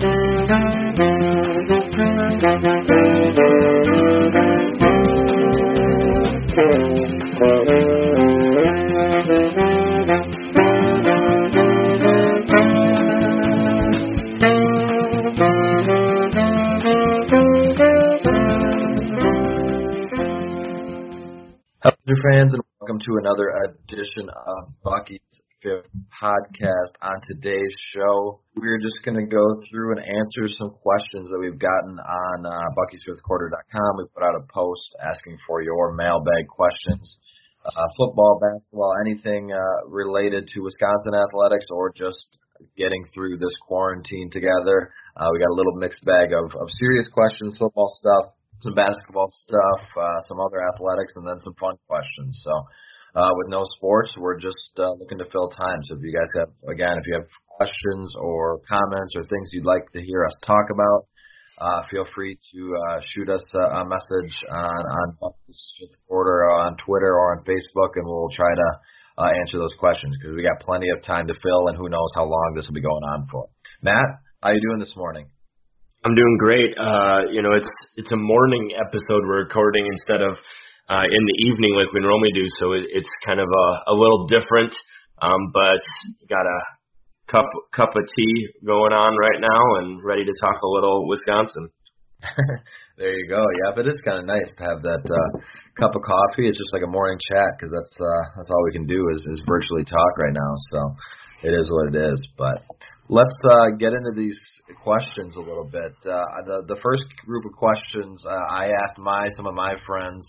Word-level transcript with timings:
Hello, 0.00 0.06
fans, 22.22 22.52
and 22.52 22.62
welcome 22.80 23.00
to 23.00 23.16
another 23.18 23.50
edition 23.64 24.28
of 24.30 24.68
Bucky's 24.84 25.18
Fifth 25.62 25.90
Podcast. 26.14 26.94
On 27.02 27.18
today's 27.26 27.74
show, 27.90 28.38
we're 28.54 28.78
just 28.78 29.02
going 29.04 29.18
to 29.18 29.26
go 29.26 29.42
through 29.66 29.98
and 29.98 30.06
answer 30.06 30.46
some 30.54 30.70
questions 30.70 31.26
that 31.30 31.38
we've 31.42 31.58
gotten 31.58 31.98
on 31.98 32.46
uh, 32.46 32.54
Bucky'sFifthQuarter.com. 32.78 33.90
We 33.98 34.06
put 34.14 34.22
out 34.22 34.38
a 34.38 34.46
post 34.54 34.86
asking 35.02 35.38
for 35.46 35.62
your 35.62 35.94
mailbag 35.98 36.46
questions, 36.46 37.18
uh, 37.66 37.90
football, 37.98 38.38
basketball, 38.38 38.94
anything 39.02 39.50
uh, 39.50 39.88
related 39.90 40.46
to 40.54 40.62
Wisconsin 40.62 41.18
athletics, 41.18 41.66
or 41.74 41.90
just 41.90 42.38
getting 42.76 43.02
through 43.12 43.38
this 43.38 43.54
quarantine 43.66 44.30
together. 44.30 44.94
Uh, 45.18 45.26
we 45.32 45.42
got 45.42 45.50
a 45.50 45.58
little 45.58 45.74
mixed 45.74 46.04
bag 46.06 46.30
of, 46.30 46.54
of 46.54 46.70
serious 46.78 47.10
questions, 47.10 47.58
football 47.58 47.90
stuff, 47.98 48.30
some 48.62 48.74
basketball 48.74 49.26
stuff, 49.42 49.82
uh, 49.98 50.20
some 50.28 50.38
other 50.38 50.62
athletics, 50.62 51.14
and 51.16 51.26
then 51.26 51.38
some 51.42 51.54
fun 51.58 51.74
questions. 51.90 52.38
So, 52.46 52.52
uh, 53.14 53.32
with 53.36 53.48
no 53.48 53.64
sports, 53.76 54.10
we're 54.16 54.38
just 54.38 54.72
uh, 54.78 54.92
looking 54.98 55.18
to 55.18 55.26
fill 55.32 55.48
time. 55.50 55.80
So, 55.88 55.96
if 55.96 56.02
you 56.02 56.12
guys 56.12 56.28
have, 56.38 56.50
again, 56.70 56.98
if 56.98 57.06
you 57.06 57.14
have 57.14 57.28
questions 57.56 58.12
or 58.20 58.60
comments 58.68 59.14
or 59.16 59.24
things 59.24 59.50
you'd 59.52 59.66
like 59.66 59.90
to 59.92 60.00
hear 60.00 60.24
us 60.24 60.34
talk 60.46 60.66
about, 60.72 61.06
uh, 61.60 61.82
feel 61.90 62.06
free 62.14 62.38
to 62.54 62.60
uh, 62.76 63.00
shoot 63.10 63.28
us 63.28 63.42
a, 63.54 63.82
a 63.82 63.84
message 63.84 64.34
on 64.50 64.82
on 65.22 65.34
Fifth 65.46 65.98
Quarter 66.06 66.50
on 66.50 66.76
Twitter 66.76 67.10
or 67.10 67.36
on 67.36 67.44
Facebook, 67.44 67.96
and 67.96 68.06
we'll 68.06 68.30
try 68.30 68.54
to 68.54 68.68
uh, 69.18 69.30
answer 69.40 69.58
those 69.58 69.74
questions 69.80 70.16
because 70.18 70.36
we 70.36 70.42
got 70.42 70.60
plenty 70.60 70.88
of 70.90 71.02
time 71.02 71.26
to 71.26 71.34
fill, 71.42 71.66
and 71.68 71.76
who 71.76 71.88
knows 71.88 72.10
how 72.14 72.24
long 72.24 72.52
this 72.54 72.66
will 72.68 72.74
be 72.74 72.80
going 72.80 73.02
on 73.02 73.26
for. 73.30 73.48
Matt, 73.82 74.06
how 74.42 74.50
you 74.50 74.60
doing 74.60 74.78
this 74.78 74.94
morning? 74.96 75.26
I'm 76.04 76.14
doing 76.14 76.36
great. 76.38 76.70
Uh, 76.78 77.26
you 77.32 77.42
know, 77.42 77.54
it's 77.54 77.68
it's 77.96 78.12
a 78.12 78.16
morning 78.16 78.70
episode 78.78 79.26
we're 79.26 79.42
recording 79.42 79.86
instead 79.86 80.22
of 80.22 80.36
uh, 80.88 81.04
in 81.04 81.22
the 81.24 81.36
evening 81.44 81.76
like 81.76 81.92
we 81.92 82.00
normally 82.00 82.32
do, 82.32 82.44
so 82.58 82.72
it, 82.72 82.84
it's 82.88 83.10
kind 83.24 83.40
of 83.40 83.48
a, 83.48 83.92
a 83.92 83.94
little 83.94 84.26
different. 84.26 84.72
Um, 85.20 85.50
but 85.52 85.82
got 86.28 86.46
a 86.46 86.60
cup 87.28 87.46
cup 87.72 87.92
of 87.94 88.04
tea 88.16 88.48
going 88.64 88.92
on 88.92 89.12
right 89.16 89.40
now 89.40 89.62
and 89.80 90.00
ready 90.04 90.24
to 90.24 90.34
talk 90.40 90.56
a 90.62 90.68
little 90.68 91.06
Wisconsin. 91.08 91.68
there 92.98 93.14
you 93.14 93.28
go. 93.28 93.44
Yeah, 93.64 93.76
but 93.76 93.86
it's 93.86 94.00
kind 94.04 94.18
of 94.18 94.24
nice 94.24 94.50
to 94.58 94.64
have 94.64 94.82
that 94.82 95.04
uh, 95.04 95.30
cup 95.78 95.94
of 95.94 96.02
coffee. 96.02 96.48
It's 96.48 96.58
just 96.58 96.72
like 96.72 96.82
a 96.82 96.90
morning 96.90 97.18
chat 97.30 97.50
because 97.56 97.70
that's 97.70 97.96
uh, 98.00 98.22
that's 98.36 98.50
all 98.50 98.64
we 98.64 98.72
can 98.72 98.86
do 98.86 99.08
is, 99.12 99.20
is 99.30 99.40
virtually 99.46 99.84
talk 99.84 100.12
right 100.18 100.34
now. 100.34 100.52
So 100.72 100.80
it 101.44 101.52
is 101.54 101.70
what 101.70 101.94
it 101.94 101.96
is. 102.00 102.18
But 102.36 102.64
let's 103.08 103.38
uh, 103.44 103.76
get 103.78 103.92
into 103.92 104.16
these 104.16 104.38
questions 104.82 105.36
a 105.36 105.44
little 105.44 105.68
bit. 105.68 105.94
Uh, 106.02 106.24
the 106.48 106.64
the 106.66 106.80
first 106.82 107.06
group 107.26 107.44
of 107.44 107.52
questions 107.52 108.24
uh, 108.24 108.32
I 108.50 108.72
asked 108.72 108.98
my 108.98 109.28
some 109.36 109.46
of 109.46 109.54
my 109.54 109.74
friends 109.86 110.24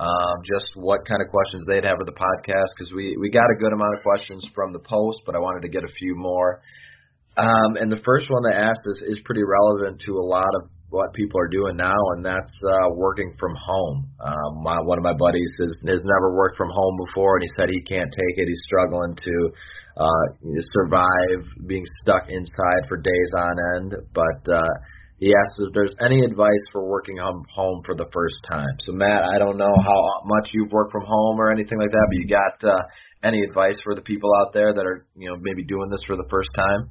um, 0.00 0.36
just 0.48 0.72
what 0.80 1.04
kind 1.04 1.20
of 1.20 1.28
questions 1.28 1.68
they'd 1.68 1.84
have 1.84 2.00
for 2.00 2.08
the 2.08 2.16
podcast 2.16 2.72
because 2.72 2.88
we 2.96 3.20
we 3.20 3.28
got 3.28 3.44
a 3.52 3.60
good 3.60 3.72
amount 3.76 3.92
of 3.96 4.02
questions 4.02 4.40
from 4.54 4.72
the 4.72 4.80
post, 4.80 5.20
but 5.26 5.36
I 5.36 5.38
wanted 5.38 5.60
to 5.60 5.68
get 5.68 5.84
a 5.84 5.92
few 6.00 6.16
more. 6.16 6.62
Um, 7.36 7.76
and 7.76 7.92
the 7.92 8.00
first 8.00 8.26
one 8.32 8.42
they 8.48 8.56
asked 8.56 8.80
is 8.96 9.20
is 9.20 9.20
pretty 9.28 9.44
relevant 9.44 10.00
to 10.08 10.12
a 10.16 10.24
lot 10.24 10.48
of 10.56 10.72
what 10.88 11.12
people 11.14 11.38
are 11.38 11.52
doing 11.52 11.76
now, 11.76 12.00
and 12.16 12.24
that's 12.24 12.52
uh, 12.64 12.90
working 12.96 13.36
from 13.38 13.54
home. 13.54 14.10
Um, 14.24 14.62
my, 14.64 14.80
one 14.80 14.98
of 14.98 15.04
my 15.04 15.14
buddies 15.14 15.50
has, 15.60 15.70
has 15.86 16.02
never 16.02 16.34
worked 16.34 16.56
from 16.56 16.68
home 16.68 16.98
before, 17.06 17.36
and 17.36 17.44
he 17.44 17.50
said 17.56 17.68
he 17.70 17.82
can't 17.82 18.10
take 18.10 18.36
it. 18.42 18.48
He's 18.48 18.64
struggling 18.66 19.14
to 19.14 19.36
uh, 19.96 20.24
survive 20.74 21.46
being 21.66 21.84
stuck 22.02 22.28
inside 22.28 22.82
for 22.88 22.96
days 22.96 23.30
on 23.38 23.54
end. 23.76 23.94
But 24.12 24.52
uh, 24.52 24.74
he 25.20 25.34
asked 25.36 25.60
if 25.60 25.74
there's 25.74 25.94
any 26.00 26.24
advice 26.24 26.64
for 26.72 26.88
working 26.88 27.18
home 27.18 27.82
for 27.84 27.94
the 27.94 28.08
first 28.10 28.36
time. 28.50 28.72
So 28.86 28.92
Matt, 28.92 29.22
I 29.22 29.38
don't 29.38 29.58
know 29.58 29.74
how 29.84 30.22
much 30.24 30.48
you've 30.52 30.72
worked 30.72 30.92
from 30.92 31.04
home 31.04 31.38
or 31.38 31.52
anything 31.52 31.78
like 31.78 31.90
that, 31.90 32.06
but 32.08 32.16
you 32.16 32.26
got 32.26 32.68
uh, 32.68 32.80
any 33.22 33.42
advice 33.42 33.76
for 33.84 33.94
the 33.94 34.00
people 34.00 34.30
out 34.40 34.54
there 34.54 34.72
that 34.72 34.86
are 34.86 35.06
you 35.14 35.28
know 35.28 35.36
maybe 35.38 35.62
doing 35.62 35.90
this 35.90 36.00
for 36.06 36.16
the 36.16 36.26
first 36.30 36.48
time? 36.56 36.90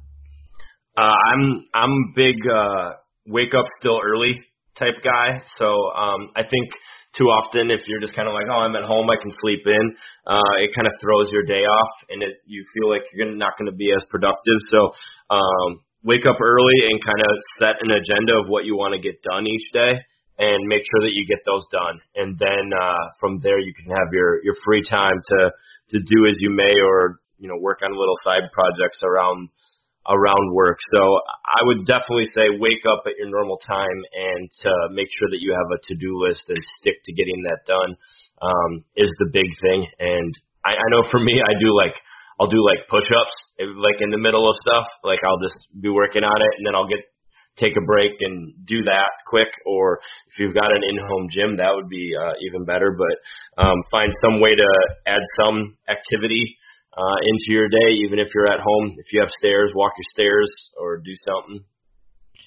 Uh, 0.96 1.16
I'm 1.34 1.66
I'm 1.74 2.12
big 2.14 2.36
uh, 2.46 2.92
wake 3.26 3.52
up 3.52 3.66
still 3.80 4.00
early 4.00 4.38
type 4.78 5.02
guy. 5.02 5.42
So 5.58 5.66
um, 5.90 6.30
I 6.36 6.42
think 6.42 6.70
too 7.18 7.24
often 7.24 7.70
if 7.70 7.80
you're 7.88 8.00
just 8.00 8.14
kind 8.14 8.28
of 8.28 8.34
like, 8.34 8.46
oh, 8.46 8.62
I'm 8.62 8.76
at 8.76 8.84
home, 8.86 9.10
I 9.10 9.20
can 9.20 9.32
sleep 9.42 9.66
in. 9.66 9.94
Uh, 10.26 10.54
it 10.62 10.70
kind 10.74 10.86
of 10.86 10.94
throws 11.02 11.28
your 11.32 11.42
day 11.42 11.66
off, 11.66 11.92
and 12.08 12.22
it 12.22 12.38
you 12.46 12.64
feel 12.74 12.88
like 12.88 13.02
you're 13.12 13.34
not 13.34 13.58
going 13.58 13.70
to 13.70 13.76
be 13.76 13.90
as 13.90 14.04
productive. 14.08 14.58
So 14.70 14.94
um, 15.34 15.82
wake 16.02 16.26
up 16.26 16.40
early 16.40 16.78
and 16.88 17.04
kind 17.04 17.22
of 17.28 17.34
set 17.58 17.76
an 17.80 17.90
agenda 17.90 18.38
of 18.40 18.48
what 18.48 18.64
you 18.64 18.76
want 18.76 18.94
to 18.94 19.00
get 19.00 19.22
done 19.22 19.46
each 19.46 19.70
day, 19.72 19.92
and 20.38 20.66
make 20.66 20.82
sure 20.88 21.04
that 21.04 21.12
you 21.12 21.26
get 21.28 21.44
those 21.44 21.64
done. 21.70 22.00
And 22.16 22.38
then 22.38 22.72
uh, 22.72 23.04
from 23.20 23.40
there, 23.40 23.58
you 23.58 23.74
can 23.74 23.92
have 23.92 24.08
your 24.12 24.42
your 24.42 24.56
free 24.64 24.82
time 24.82 25.20
to 25.20 25.50
to 25.92 25.98
do 25.98 26.26
as 26.26 26.36
you 26.40 26.50
may, 26.50 26.80
or 26.80 27.20
you 27.38 27.48
know, 27.48 27.56
work 27.60 27.80
on 27.82 27.90
little 27.92 28.18
side 28.24 28.48
projects 28.52 29.00
around 29.02 29.48
around 30.08 30.54
work. 30.54 30.78
So 30.92 31.20
I 31.44 31.60
would 31.62 31.84
definitely 31.84 32.28
say 32.34 32.56
wake 32.56 32.88
up 32.88 33.04
at 33.06 33.20
your 33.20 33.28
normal 33.28 33.58
time 33.58 34.00
and 34.16 34.48
to 34.64 34.72
make 34.92 35.08
sure 35.12 35.28
that 35.28 35.40
you 35.40 35.52
have 35.52 35.68
a 35.70 35.80
to-do 35.92 36.16
list 36.16 36.40
and 36.48 36.58
stick 36.80 36.96
to 37.04 37.12
getting 37.12 37.44
that 37.44 37.68
done 37.68 37.96
um, 38.40 38.84
is 38.96 39.12
the 39.20 39.28
big 39.30 39.48
thing. 39.60 39.86
And 40.00 40.32
I, 40.64 40.72
I 40.72 40.86
know 40.88 41.04
for 41.10 41.20
me, 41.20 41.36
I 41.44 41.52
do 41.60 41.76
like 41.76 41.94
I'll 42.40 42.48
do 42.48 42.64
like 42.64 42.88
push-ups 42.88 43.36
like 43.76 44.00
in 44.00 44.10
the 44.10 44.18
middle 44.18 44.48
of 44.48 44.56
stuff. 44.64 44.88
Like 45.04 45.20
I'll 45.28 45.38
just 45.38 45.68
be 45.76 45.90
working 45.92 46.24
on 46.24 46.40
it 46.40 46.52
and 46.56 46.66
then 46.66 46.74
I'll 46.74 46.88
get 46.88 47.04
take 47.58 47.76
a 47.76 47.84
break 47.84 48.16
and 48.20 48.54
do 48.64 48.82
that 48.84 49.10
quick 49.26 49.52
or 49.66 50.00
if 50.32 50.38
you've 50.38 50.54
got 50.54 50.72
an 50.72 50.80
in-home 50.88 51.28
gym 51.28 51.58
that 51.58 51.68
would 51.74 51.90
be 51.90 52.08
uh, 52.16 52.32
even 52.48 52.64
better 52.64 52.96
but 52.96 53.62
um, 53.62 53.76
find 53.90 54.08
some 54.24 54.40
way 54.40 54.54
to 54.54 54.68
add 55.04 55.20
some 55.36 55.76
activity 55.90 56.56
uh, 56.96 57.18
into 57.22 57.54
your 57.54 57.68
day, 57.68 57.90
even 58.04 58.18
if 58.18 58.28
you're 58.34 58.50
at 58.50 58.60
home. 58.60 58.94
If 58.98 59.12
you 59.12 59.20
have 59.20 59.30
stairs, 59.38 59.70
walk 59.74 59.92
your 59.96 60.10
stairs 60.12 60.50
or 60.78 60.98
do 60.98 61.12
something. 61.26 61.64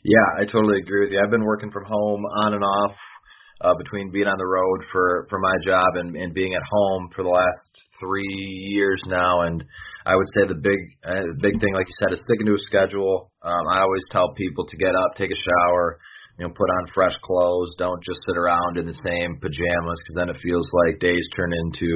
Yeah, 0.03 0.41
I 0.41 0.45
totally 0.45 0.79
agree 0.79 1.05
with 1.05 1.11
you. 1.13 1.21
I've 1.23 1.31
been 1.31 1.45
working 1.45 1.71
from 1.71 1.85
home 1.85 2.25
on 2.25 2.53
and 2.53 2.63
off 2.63 2.95
uh, 3.61 3.75
between 3.75 4.11
being 4.11 4.27
on 4.27 4.37
the 4.37 4.45
road 4.45 4.83
for 4.91 5.27
for 5.29 5.39
my 5.39 5.55
job 5.63 5.95
and, 5.95 6.15
and 6.15 6.33
being 6.33 6.55
at 6.55 6.63
home 6.69 7.09
for 7.15 7.23
the 7.23 7.29
last 7.29 7.71
three 8.03 8.27
years 8.75 9.01
now. 9.07 9.41
And 9.41 9.63
I 10.05 10.15
would 10.15 10.27
say 10.35 10.47
the 10.47 10.59
big 10.59 10.79
uh, 11.07 11.31
big 11.39 11.59
thing, 11.59 11.73
like 11.73 11.87
you 11.87 11.95
said, 12.03 12.11
is 12.11 12.21
sticking 12.27 12.47
to 12.47 12.59
a 12.59 12.67
schedule. 12.67 13.31
Um, 13.41 13.67
I 13.71 13.79
always 13.79 14.03
tell 14.11 14.33
people 14.35 14.65
to 14.67 14.75
get 14.77 14.91
up, 14.95 15.15
take 15.15 15.31
a 15.31 15.43
shower, 15.47 15.99
you 16.37 16.45
know, 16.45 16.51
put 16.51 16.67
on 16.67 16.91
fresh 16.93 17.15
clothes. 17.23 17.71
Don't 17.77 18.03
just 18.03 18.19
sit 18.27 18.37
around 18.37 18.77
in 18.77 18.85
the 18.85 18.99
same 19.05 19.39
pajamas 19.39 19.99
because 20.03 20.15
then 20.17 20.29
it 20.29 20.43
feels 20.43 20.67
like 20.83 20.99
days 20.99 21.23
turn 21.35 21.53
into 21.53 21.87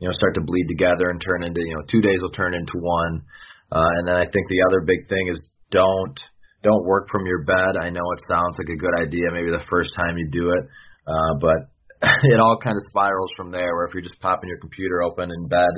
you 0.00 0.08
know 0.08 0.12
start 0.12 0.34
to 0.34 0.40
bleed 0.40 0.66
together 0.68 1.10
and 1.10 1.20
turn 1.20 1.44
into 1.44 1.60
you 1.60 1.74
know 1.74 1.84
two 1.90 2.00
days 2.00 2.18
will 2.22 2.32
turn 2.32 2.54
into 2.54 2.80
one. 2.80 3.22
Uh, 3.70 3.88
and 3.98 4.08
then 4.08 4.16
I 4.16 4.24
think 4.24 4.48
the 4.48 4.64
other 4.68 4.82
big 4.84 5.08
thing 5.08 5.28
is 5.28 5.40
don't 5.70 6.18
don't 6.62 6.86
work 6.86 7.08
from 7.10 7.26
your 7.26 7.44
bed. 7.44 7.76
I 7.76 7.90
know 7.90 8.06
it 8.16 8.22
sounds 8.28 8.56
like 8.58 8.68
a 8.68 8.78
good 8.78 8.94
idea 9.00 9.32
maybe 9.32 9.50
the 9.50 9.66
first 9.68 9.90
time 9.96 10.16
you 10.16 10.28
do 10.30 10.50
it, 10.50 10.64
uh, 11.06 11.34
but 11.40 11.72
it 12.24 12.40
all 12.40 12.58
kind 12.62 12.76
of 12.76 12.82
spirals 12.88 13.30
from 13.36 13.50
there. 13.50 13.74
Where 13.74 13.86
if 13.86 13.94
you're 13.94 14.02
just 14.02 14.20
popping 14.20 14.48
your 14.48 14.58
computer 14.58 15.02
open 15.02 15.30
in 15.30 15.48
bed, 15.48 15.70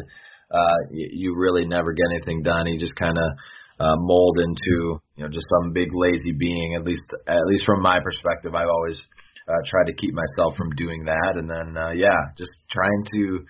uh, 0.51 0.79
you, 0.91 1.09
you 1.13 1.37
really 1.37 1.67
never 1.67 1.93
get 1.93 2.07
anything 2.15 2.43
done. 2.43 2.67
You 2.67 2.79
just 2.79 2.97
kind 2.97 3.19
of 3.19 3.31
uh, 3.79 3.97
mold 3.99 4.39
into 4.39 5.01
you 5.17 5.25
know 5.25 5.29
just 5.29 5.47
some 5.61 5.73
big 5.73 5.89
lazy 5.93 6.33
being. 6.33 6.75
At 6.77 6.85
least 6.85 7.05
at 7.29 7.45
least 7.47 7.65
from 7.67 7.83
my 7.83 7.99
perspective, 8.01 8.55
I've 8.55 8.69
always 8.69 9.01
uh, 9.49 9.63
try 9.69 9.85
to 9.85 9.95
keep 9.95 10.15
myself 10.15 10.57
from 10.57 10.71
doing 10.77 11.05
that. 11.05 11.37
And 11.37 11.49
then, 11.49 11.77
uh, 11.77 11.91
yeah, 11.91 12.17
just 12.39 12.53
trying 12.71 13.05
to 13.13 13.45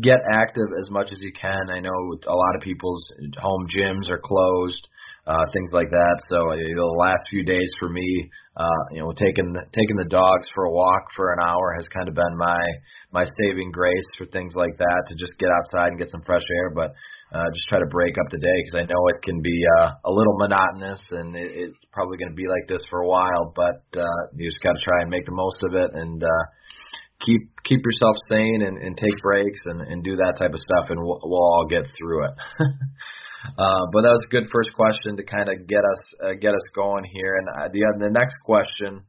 get 0.00 0.20
active 0.32 0.70
as 0.78 0.90
much 0.90 1.08
as 1.12 1.18
you 1.20 1.32
can. 1.32 1.70
I 1.70 1.80
know 1.80 1.90
a 1.90 2.34
lot 2.34 2.54
of 2.56 2.62
people's 2.62 3.04
home 3.38 3.66
gyms 3.66 4.08
are 4.08 4.20
closed, 4.22 4.88
uh, 5.30 5.46
things 5.52 5.70
like 5.70 5.90
that. 5.90 6.16
So 6.26 6.50
uh, 6.50 6.58
the 6.58 6.96
last 6.98 7.22
few 7.30 7.44
days 7.44 7.70
for 7.78 7.88
me, 7.88 8.02
uh, 8.56 8.82
you 8.90 8.98
know, 8.98 9.12
taking 9.14 9.54
taking 9.70 9.96
the 10.02 10.10
dogs 10.10 10.46
for 10.54 10.64
a 10.64 10.72
walk 10.72 11.06
for 11.14 11.32
an 11.32 11.38
hour 11.46 11.74
has 11.78 11.86
kind 11.94 12.08
of 12.08 12.14
been 12.14 12.34
my 12.36 12.58
my 13.12 13.24
saving 13.38 13.70
grace 13.70 14.10
for 14.18 14.26
things 14.26 14.54
like 14.56 14.76
that 14.78 15.02
to 15.06 15.14
just 15.14 15.38
get 15.38 15.50
outside 15.54 15.94
and 15.94 15.98
get 15.98 16.10
some 16.10 16.22
fresh 16.26 16.42
air. 16.58 16.74
But 16.74 16.90
uh, 17.30 17.46
just 17.54 17.68
try 17.70 17.78
to 17.78 17.86
break 17.86 18.18
up 18.18 18.26
the 18.30 18.42
day 18.42 18.58
because 18.58 18.82
I 18.82 18.90
know 18.90 19.06
it 19.14 19.22
can 19.22 19.38
be 19.40 19.54
uh, 19.78 19.94
a 20.02 20.10
little 20.10 20.34
monotonous 20.42 21.00
and 21.14 21.36
it, 21.36 21.50
it's 21.54 21.78
probably 21.92 22.18
going 22.18 22.34
to 22.34 22.36
be 22.36 22.50
like 22.50 22.66
this 22.66 22.82
for 22.90 23.06
a 23.06 23.08
while. 23.08 23.54
But 23.54 23.86
uh, 23.94 24.20
you 24.34 24.50
just 24.50 24.62
got 24.66 24.74
to 24.74 24.82
try 24.82 25.06
and 25.06 25.10
make 25.10 25.26
the 25.26 25.38
most 25.38 25.62
of 25.62 25.78
it 25.78 25.94
and 25.94 26.18
uh, 26.18 26.44
keep 27.22 27.54
keep 27.62 27.78
yourself 27.86 28.16
sane 28.28 28.66
and, 28.66 28.82
and 28.82 28.98
take 28.98 29.14
breaks 29.22 29.60
and, 29.66 29.78
and 29.80 30.02
do 30.02 30.16
that 30.16 30.42
type 30.42 30.50
of 30.50 30.58
stuff, 30.58 30.90
and 30.90 30.98
we'll, 30.98 31.20
we'll 31.22 31.38
all 31.54 31.66
get 31.70 31.86
through 31.94 32.26
it. 32.26 32.34
uh, 33.58 33.84
but 33.92 34.02
that 34.02 34.12
was 34.12 34.24
a 34.26 34.30
good 34.30 34.48
first 34.52 34.72
question 34.74 35.16
to 35.16 35.24
kind 35.24 35.48
of 35.48 35.66
get 35.66 35.80
us 35.84 36.02
uh, 36.24 36.34
get 36.40 36.54
us 36.54 36.66
going 36.74 37.04
here. 37.12 37.36
And 37.36 37.48
uh, 37.48 37.68
the 37.72 37.80
the 37.98 38.10
next 38.10 38.36
question. 38.44 39.02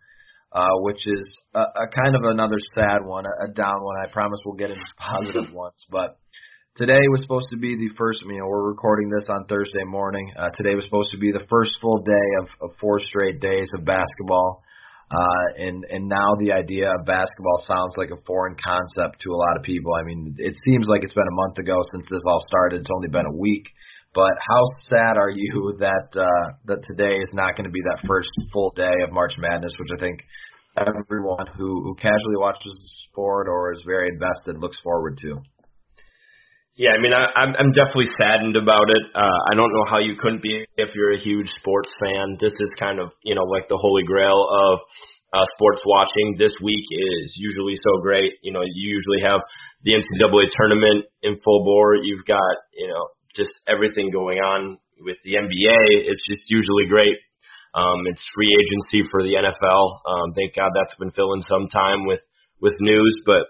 Uh, 0.54 0.76
which 0.84 1.00
is 1.08 1.32
a, 1.56 1.62
a 1.62 1.88
kind 1.96 2.14
of 2.14 2.24
another 2.26 2.58
sad 2.76 3.00
one, 3.06 3.24
a, 3.24 3.46
a 3.46 3.54
down 3.54 3.82
one. 3.82 3.96
I 4.04 4.12
promise 4.12 4.38
we'll 4.46 4.58
get 4.58 4.70
into 4.70 4.84
positive 5.00 5.48
ones, 5.54 5.80
but 5.90 6.20
Today 6.80 7.04
was 7.12 7.20
supposed 7.20 7.52
to 7.52 7.60
be 7.60 7.76
the 7.76 7.92
first. 8.00 8.24
You 8.24 8.40
know, 8.40 8.48
we're 8.48 8.72
recording 8.72 9.12
this 9.12 9.28
on 9.28 9.44
Thursday 9.52 9.84
morning. 9.84 10.32
Uh, 10.40 10.56
today 10.56 10.74
was 10.74 10.86
supposed 10.86 11.12
to 11.12 11.20
be 11.20 11.34
the 11.36 11.44
first 11.52 11.76
full 11.82 12.00
day 12.00 12.28
of, 12.40 12.48
of 12.64 12.78
four 12.80 12.98
straight 13.04 13.42
days 13.42 13.68
of 13.76 13.84
basketball. 13.84 14.64
Uh, 15.12 15.68
and 15.68 15.84
and 15.92 16.08
now 16.08 16.32
the 16.40 16.54
idea 16.56 16.88
of 16.88 17.06
basketball 17.06 17.60
sounds 17.68 18.00
like 18.00 18.08
a 18.16 18.24
foreign 18.24 18.56
concept 18.56 19.20
to 19.20 19.36
a 19.36 19.36
lot 19.36 19.60
of 19.60 19.64
people. 19.64 19.92
I 19.94 20.04
mean, 20.08 20.34
it 20.40 20.56
seems 20.64 20.88
like 20.88 21.04
it's 21.04 21.14
been 21.14 21.28
a 21.28 21.40
month 21.44 21.60
ago 21.60 21.76
since 21.92 22.08
this 22.10 22.24
all 22.26 22.40
started. 22.48 22.80
It's 22.80 22.96
only 22.96 23.10
been 23.10 23.28
a 23.28 23.36
week. 23.36 23.68
But 24.14 24.34
how 24.40 24.64
sad 24.90 25.18
are 25.18 25.30
you 25.30 25.78
that 25.80 26.10
uh, 26.16 26.48
that 26.66 26.84
today 26.84 27.18
is 27.18 27.30
not 27.34 27.56
going 27.56 27.66
to 27.66 27.72
be 27.72 27.82
that 27.92 28.08
first 28.08 28.30
full 28.52 28.72
day 28.76 28.96
of 29.04 29.14
March 29.14 29.34
Madness, 29.38 29.74
which 29.80 29.90
I 29.96 30.00
think 30.00 30.20
everyone 30.78 31.48
who 31.58 31.84
who 31.84 31.96
casually 31.96 32.38
watches 32.38 32.74
the 32.74 32.90
sport 33.10 33.48
or 33.48 33.74
is 33.74 33.84
very 33.86 34.10
invested 34.10 34.60
looks 34.60 34.78
forward 34.84 35.18
to. 35.20 35.40
Yeah, 36.76 36.96
I 36.96 37.02
mean, 37.02 37.12
I, 37.12 37.28
I'm 37.36 37.52
I'm 37.60 37.72
definitely 37.76 38.12
saddened 38.18 38.56
about 38.56 38.90
it. 38.90 39.04
Uh, 39.14 39.40
I 39.52 39.56
don't 39.56 39.74
know 39.74 39.86
how 39.88 40.00
you 40.00 40.16
couldn't 40.16 40.42
be 40.42 40.66
if 40.78 40.90
you're 40.96 41.14
a 41.14 41.20
huge 41.20 41.52
sports 41.60 41.92
fan. 42.00 42.38
This 42.40 42.54
is 42.58 42.72
kind 42.80 43.00
of 43.00 43.12
you 43.24 43.36
know 43.36 43.44
like 43.44 43.68
the 43.68 43.78
holy 43.78 44.04
grail 44.04 44.48
of 44.48 44.80
uh, 45.36 45.46
sports 45.56 45.82
watching. 45.86 46.36
This 46.40 46.56
week 46.64 46.84
is 46.92 47.36
usually 47.36 47.76
so 47.76 48.02
great. 48.02 48.40
You 48.42 48.52
know, 48.52 48.64
you 48.64 48.88
usually 48.88 49.20
have 49.24 49.42
the 49.84 50.00
NCAA 50.00 50.48
tournament 50.56 51.06
in 51.24 51.40
full 51.44 51.64
bore. 51.64 51.96
You've 51.96 52.26
got 52.26 52.56
you 52.74 52.88
know 52.88 53.04
just 53.36 53.52
everything 53.68 54.12
going 54.12 54.40
on 54.40 54.78
with 55.00 55.18
the 55.24 55.36
NBA. 55.36 55.80
It's 56.08 56.24
just 56.28 56.46
usually 56.50 56.88
great. 56.88 57.18
Um, 57.74 58.04
it's 58.06 58.24
free 58.36 58.52
agency 58.52 59.08
for 59.10 59.24
the 59.24 59.40
NFL. 59.40 59.84
Um, 60.04 60.34
thank 60.36 60.56
God 60.56 60.72
that's 60.76 60.96
been 61.00 61.12
filling 61.12 61.42
some 61.48 61.68
time 61.70 62.06
with 62.06 62.22
with 62.62 62.76
news, 62.80 63.16
but 63.26 63.48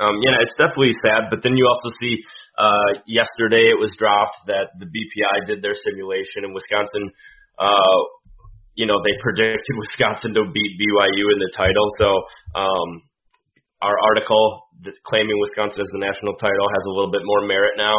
um, 0.00 0.16
yeah, 0.24 0.40
it's 0.40 0.56
definitely 0.56 0.96
sad. 1.04 1.28
But 1.28 1.44
then 1.44 1.60
you 1.60 1.68
also 1.68 1.92
see 2.00 2.16
uh, 2.56 3.04
yesterday 3.04 3.68
it 3.68 3.76
was 3.76 3.92
dropped 4.00 4.48
that 4.48 4.72
the 4.80 4.88
BPI 4.88 5.46
did 5.46 5.60
their 5.60 5.76
simulation 5.76 6.48
and 6.48 6.54
Wisconsin. 6.56 7.12
Uh, 7.58 8.00
you 8.78 8.86
know, 8.86 9.02
they 9.04 9.12
predicted 9.20 9.76
Wisconsin 9.76 10.32
to 10.34 10.48
beat 10.48 10.72
BYU 10.80 11.24
in 11.36 11.38
the 11.42 11.52
title. 11.52 11.86
So 12.00 12.08
um, 12.56 12.88
our 13.82 13.96
article 14.08 14.70
claiming 15.04 15.36
Wisconsin 15.40 15.82
as 15.82 15.90
the 15.92 16.00
national 16.00 16.36
title 16.40 16.64
has 16.64 16.84
a 16.88 16.92
little 16.96 17.12
bit 17.12 17.20
more 17.24 17.44
merit 17.44 17.76
now. 17.76 17.96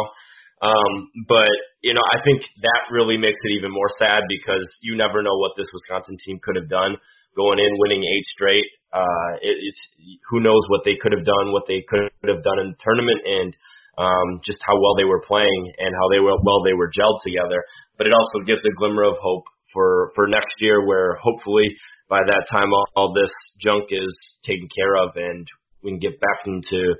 Um, 0.62 1.10
but 1.26 1.50
you 1.82 1.92
know, 1.92 2.04
I 2.14 2.22
think 2.22 2.46
that 2.62 2.82
really 2.94 3.18
makes 3.18 3.38
it 3.42 3.58
even 3.58 3.74
more 3.74 3.90
sad 3.98 4.22
because 4.30 4.62
you 4.82 4.96
never 4.96 5.22
know 5.22 5.36
what 5.36 5.58
this 5.58 5.66
Wisconsin 5.74 6.16
team 6.24 6.38
could 6.42 6.54
have 6.54 6.70
done 6.70 6.96
going 7.34 7.58
in, 7.58 7.78
winning 7.78 8.04
eight 8.06 8.26
straight. 8.30 8.68
Uh, 8.92 9.42
it, 9.42 9.56
it's 9.58 9.82
who 10.30 10.38
knows 10.40 10.62
what 10.68 10.84
they 10.84 10.94
could 10.94 11.12
have 11.12 11.24
done, 11.24 11.50
what 11.50 11.66
they 11.66 11.82
could 11.88 12.06
have 12.28 12.44
done 12.44 12.58
in 12.62 12.70
the 12.70 12.80
tournament, 12.80 13.20
and 13.26 13.50
um, 13.98 14.40
just 14.46 14.62
how 14.62 14.78
well 14.78 14.94
they 14.94 15.08
were 15.08 15.26
playing 15.26 15.72
and 15.78 15.90
how 15.98 16.08
they 16.14 16.20
were 16.20 16.38
well 16.46 16.62
they 16.62 16.78
were 16.78 16.90
gelled 16.94 17.20
together. 17.26 17.58
But 17.98 18.06
it 18.06 18.14
also 18.14 18.46
gives 18.46 18.62
a 18.64 18.76
glimmer 18.78 19.02
of 19.02 19.18
hope 19.18 19.44
for 19.72 20.12
for 20.14 20.28
next 20.28 20.54
year, 20.60 20.86
where 20.86 21.18
hopefully 21.18 21.74
by 22.08 22.20
that 22.22 22.46
time 22.52 22.72
all, 22.72 22.86
all 22.94 23.12
this 23.14 23.32
junk 23.58 23.88
is 23.90 24.12
taken 24.44 24.68
care 24.76 24.96
of 24.96 25.16
and 25.16 25.48
we 25.82 25.90
can 25.90 25.98
get 25.98 26.20
back 26.20 26.46
into 26.46 26.94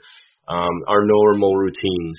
um, 0.48 0.82
our 0.88 1.04
normal 1.04 1.54
routines. 1.54 2.18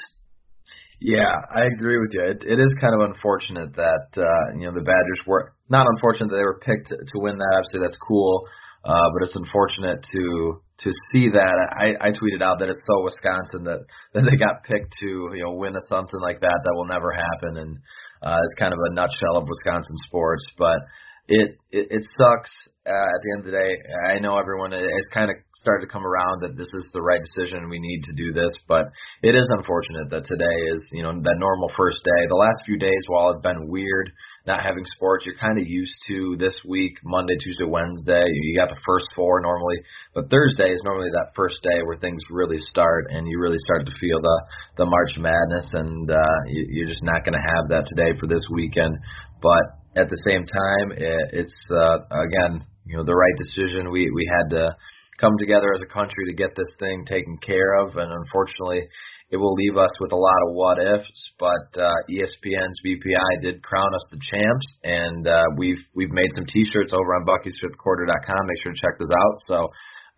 Yeah, 1.03 1.35
I 1.53 1.67
agree 1.67 1.99
with 1.99 2.11
you. 2.13 2.23
It, 2.23 2.47
it 2.47 2.59
is 2.63 2.71
kind 2.79 2.95
of 2.95 3.11
unfortunate 3.11 3.75
that 3.75 4.07
uh, 4.15 4.55
you 4.55 4.63
know 4.63 4.71
the 4.71 4.87
Badgers 4.87 5.21
were 5.27 5.51
not 5.67 5.85
unfortunate 5.95 6.31
that 6.31 6.39
they 6.39 6.47
were 6.47 6.63
picked 6.63 6.87
to, 6.89 6.95
to 6.95 7.17
win 7.19 7.35
that. 7.37 7.53
Obviously, 7.59 7.83
that's 7.83 7.99
cool. 7.99 8.47
Uh, 8.85 9.11
but 9.11 9.27
it's 9.27 9.35
unfortunate 9.35 9.99
to 9.99 10.63
to 10.79 10.91
see 11.11 11.27
that. 11.27 11.55
I, 11.75 12.07
I 12.07 12.09
tweeted 12.15 12.39
out 12.39 12.59
that 12.59 12.69
it's 12.71 12.83
so 12.87 13.03
Wisconsin 13.03 13.67
that 13.67 13.83
that 14.15 14.23
they 14.23 14.39
got 14.39 14.63
picked 14.63 14.95
to 15.03 15.35
you 15.35 15.43
know 15.43 15.51
win 15.59 15.75
a 15.75 15.83
something 15.91 16.23
like 16.23 16.39
that 16.39 16.59
that 16.63 16.75
will 16.75 16.87
never 16.87 17.11
happen, 17.11 17.59
and 17.59 17.77
uh, 18.23 18.39
it's 18.39 18.55
kind 18.55 18.71
of 18.71 18.79
a 18.79 18.95
nutshell 18.95 19.35
of 19.35 19.47
Wisconsin 19.47 19.99
sports. 20.07 20.45
But 20.57 20.79
it 21.27 21.57
it, 21.71 21.87
it 21.89 22.03
sucks. 22.17 22.51
Uh, 22.85 22.91
at 22.91 23.21
the 23.23 23.31
end 23.31 23.39
of 23.39 23.47
the 23.47 23.55
day, 23.55 23.71
I 24.11 24.19
know 24.19 24.37
everyone 24.37 24.73
has 24.73 25.07
kind 25.13 25.31
of 25.31 25.37
started 25.55 25.87
to 25.87 25.91
come 25.91 26.03
around 26.05 26.43
that 26.43 26.57
this 26.59 26.67
is 26.67 26.83
the 26.91 27.01
right 27.01 27.23
decision. 27.23 27.69
We 27.69 27.79
need 27.79 28.03
to 28.03 28.13
do 28.19 28.33
this, 28.33 28.51
but 28.67 28.91
it 29.23 29.31
is 29.31 29.47
unfortunate 29.55 30.11
that 30.11 30.27
today 30.27 30.57
is 30.67 30.83
you 30.91 31.03
know 31.03 31.15
that 31.15 31.39
normal 31.39 31.71
first 31.77 32.03
day. 32.03 32.27
The 32.27 32.35
last 32.35 32.59
few 32.65 32.77
days, 32.77 32.99
while 33.07 33.31
it's 33.31 33.41
been 33.41 33.69
weird 33.71 34.11
not 34.45 34.59
having 34.59 34.83
sports, 34.95 35.23
you're 35.25 35.39
kind 35.39 35.57
of 35.57 35.63
used 35.65 35.95
to 36.09 36.35
this 36.37 36.53
week, 36.67 36.91
Monday, 37.05 37.35
Tuesday, 37.39 37.63
Wednesday. 37.63 38.27
You 38.27 38.59
got 38.59 38.67
the 38.67 38.83
first 38.85 39.05
four 39.15 39.39
normally, 39.39 39.79
but 40.13 40.29
Thursday 40.29 40.75
is 40.75 40.83
normally 40.83 41.11
that 41.11 41.31
first 41.33 41.55
day 41.63 41.79
where 41.87 41.95
things 41.95 42.19
really 42.29 42.59
start 42.69 43.07
and 43.09 43.25
you 43.25 43.39
really 43.39 43.63
start 43.63 43.85
to 43.85 43.95
feel 44.01 44.19
the 44.19 44.37
the 44.75 44.85
March 44.85 45.15
Madness, 45.15 45.71
and 45.71 46.11
uh, 46.11 46.39
you, 46.51 46.67
you're 46.69 46.91
just 46.91 47.03
not 47.03 47.23
going 47.23 47.39
to 47.39 47.47
have 47.55 47.69
that 47.71 47.87
today 47.87 48.11
for 48.19 48.27
this 48.27 48.43
weekend. 48.51 48.99
But 49.41 49.82
at 49.95 50.09
the 50.09 50.21
same 50.27 50.45
time, 50.45 50.91
it, 50.97 51.45
it's 51.45 51.55
uh, 51.71 51.97
again, 52.11 52.65
you 52.85 52.97
know, 52.97 53.03
the 53.03 53.15
right 53.15 53.37
decision. 53.45 53.91
We 53.91 54.09
we 54.13 54.29
had 54.29 54.55
to 54.55 54.75
come 55.19 55.33
together 55.39 55.67
as 55.75 55.81
a 55.81 55.93
country 55.93 56.25
to 56.27 56.35
get 56.35 56.55
this 56.55 56.69
thing 56.79 57.05
taken 57.05 57.37
care 57.45 57.79
of, 57.81 57.95
and 57.95 58.11
unfortunately, 58.11 58.81
it 59.29 59.37
will 59.37 59.53
leave 59.53 59.77
us 59.77 59.89
with 59.99 60.11
a 60.11 60.15
lot 60.15 60.41
of 60.47 60.53
what 60.53 60.77
ifs, 60.77 61.31
but 61.39 61.81
uh, 61.81 61.89
ESPN's 62.09 62.79
BPI 62.85 63.41
did 63.41 63.63
crown 63.63 63.93
us 63.95 64.05
the 64.11 64.19
champs, 64.29 64.67
and 64.83 65.27
uh, 65.27 65.45
we've 65.57 65.81
we've 65.95 66.11
made 66.11 66.29
some 66.35 66.45
T-shirts 66.45 66.93
over 66.93 67.15
on 67.15 67.25
Bucky'sFifthQuarter.com. 67.25 68.45
Make 68.45 68.61
sure 68.63 68.73
to 68.73 68.81
check 68.81 68.99
those 68.99 69.09
out. 69.09 69.35
So 69.47 69.69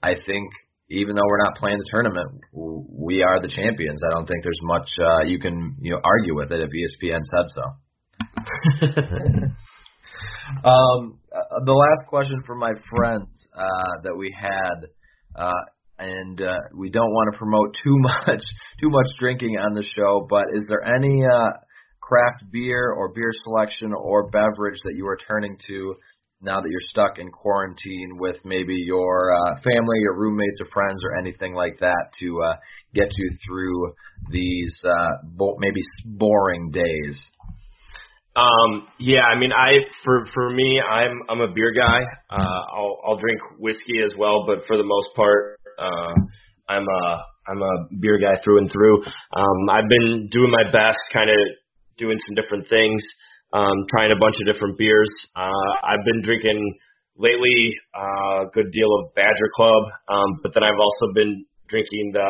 I 0.03 0.15
think 0.25 0.51
even 0.89 1.15
though 1.15 1.25
we're 1.27 1.43
not 1.43 1.55
playing 1.55 1.77
the 1.77 1.89
tournament, 1.89 2.27
we 2.53 3.23
are 3.23 3.41
the 3.41 3.47
champions. 3.47 4.01
I 4.05 4.11
don't 4.11 4.27
think 4.27 4.43
there's 4.43 4.59
much 4.63 4.89
uh, 4.99 5.23
you 5.23 5.39
can 5.39 5.75
you 5.81 5.91
know 5.91 6.01
argue 6.03 6.35
with 6.35 6.51
it 6.51 6.61
if 6.61 6.69
ESPN 6.69 7.21
said 7.23 7.47
so. 7.55 7.63
um, 10.63 11.19
uh, 11.33 11.59
the 11.65 11.73
last 11.73 12.09
question 12.09 12.41
for 12.45 12.55
my 12.55 12.71
friends 12.89 13.27
uh, 13.57 14.01
that 14.03 14.15
we 14.15 14.35
had 14.37 14.87
uh, 15.35 15.51
and 15.97 16.41
uh, 16.41 16.57
we 16.75 16.89
don't 16.89 17.11
want 17.11 17.33
to 17.33 17.37
promote 17.37 17.75
too 17.83 17.97
much 17.99 18.43
too 18.79 18.89
much 18.89 19.07
drinking 19.19 19.57
on 19.57 19.73
the 19.73 19.83
show. 19.95 20.25
But 20.29 20.45
is 20.53 20.65
there 20.67 20.83
any 20.83 21.23
uh, 21.25 21.51
craft 22.01 22.43
beer 22.51 22.91
or 22.91 23.13
beer 23.13 23.31
selection 23.43 23.93
or 23.93 24.29
beverage 24.29 24.79
that 24.83 24.95
you 24.95 25.07
are 25.07 25.17
turning 25.27 25.57
to 25.67 25.95
now 26.41 26.61
that 26.61 26.69
you're 26.69 26.89
stuck 26.89 27.17
in 27.17 27.31
quarantine 27.31 28.17
with 28.19 28.35
maybe 28.43 28.75
your 28.75 29.33
uh, 29.33 29.55
family 29.63 29.99
or 30.05 30.19
roommates 30.19 30.59
or 30.59 30.67
friends 30.71 31.01
or 31.03 31.17
anything 31.17 31.55
like 31.55 31.79
that 31.79 32.05
to 32.19 32.41
uh, 32.43 32.55
get 32.93 33.09
you 33.17 33.31
through 33.45 33.93
these 34.31 34.75
uh, 34.83 35.11
bo- 35.23 35.55
maybe 35.59 35.81
boring 36.05 36.71
days? 36.71 37.17
Um, 38.35 38.87
yeah, 38.99 39.21
I 39.23 39.39
mean, 39.39 39.51
I 39.53 39.87
for 40.03 40.25
for 40.33 40.49
me, 40.49 40.81
I'm 40.81 41.21
I'm 41.29 41.41
a 41.41 41.53
beer 41.53 41.73
guy. 41.73 42.01
Uh, 42.29 42.61
I'll 42.75 42.99
I'll 43.07 43.17
drink 43.17 43.39
whiskey 43.59 44.01
as 44.03 44.13
well, 44.17 44.45
but 44.45 44.59
for 44.67 44.75
the 44.75 44.83
most 44.83 45.09
part, 45.15 45.59
uh, 45.79 46.13
I'm 46.67 46.83
a 46.83 47.23
I'm 47.47 47.61
a 47.61 47.87
beer 48.01 48.19
guy 48.19 48.35
through 48.43 48.59
and 48.59 48.71
through. 48.71 49.03
Um, 49.03 49.69
I've 49.69 49.87
been 49.87 50.27
doing 50.31 50.51
my 50.51 50.69
best, 50.69 50.97
kind 51.13 51.29
of 51.29 51.37
doing 51.97 52.17
some 52.27 52.35
different 52.35 52.67
things, 52.67 53.01
um, 53.53 53.85
trying 53.89 54.11
a 54.11 54.19
bunch 54.19 54.35
of 54.41 54.53
different 54.53 54.77
beers. 54.77 55.09
Uh, 55.35 55.71
I've 55.83 56.03
been 56.03 56.21
drinking 56.21 56.59
lately 57.17 57.73
uh, 57.95 58.43
a 58.43 58.49
good 58.53 58.69
deal 58.73 58.89
of 58.99 59.15
Badger 59.15 59.49
Club, 59.55 59.83
um, 60.09 60.39
but 60.43 60.53
then 60.53 60.63
I've 60.63 60.79
also 60.79 61.13
been 61.13 61.45
drinking 61.69 62.11
the. 62.13 62.27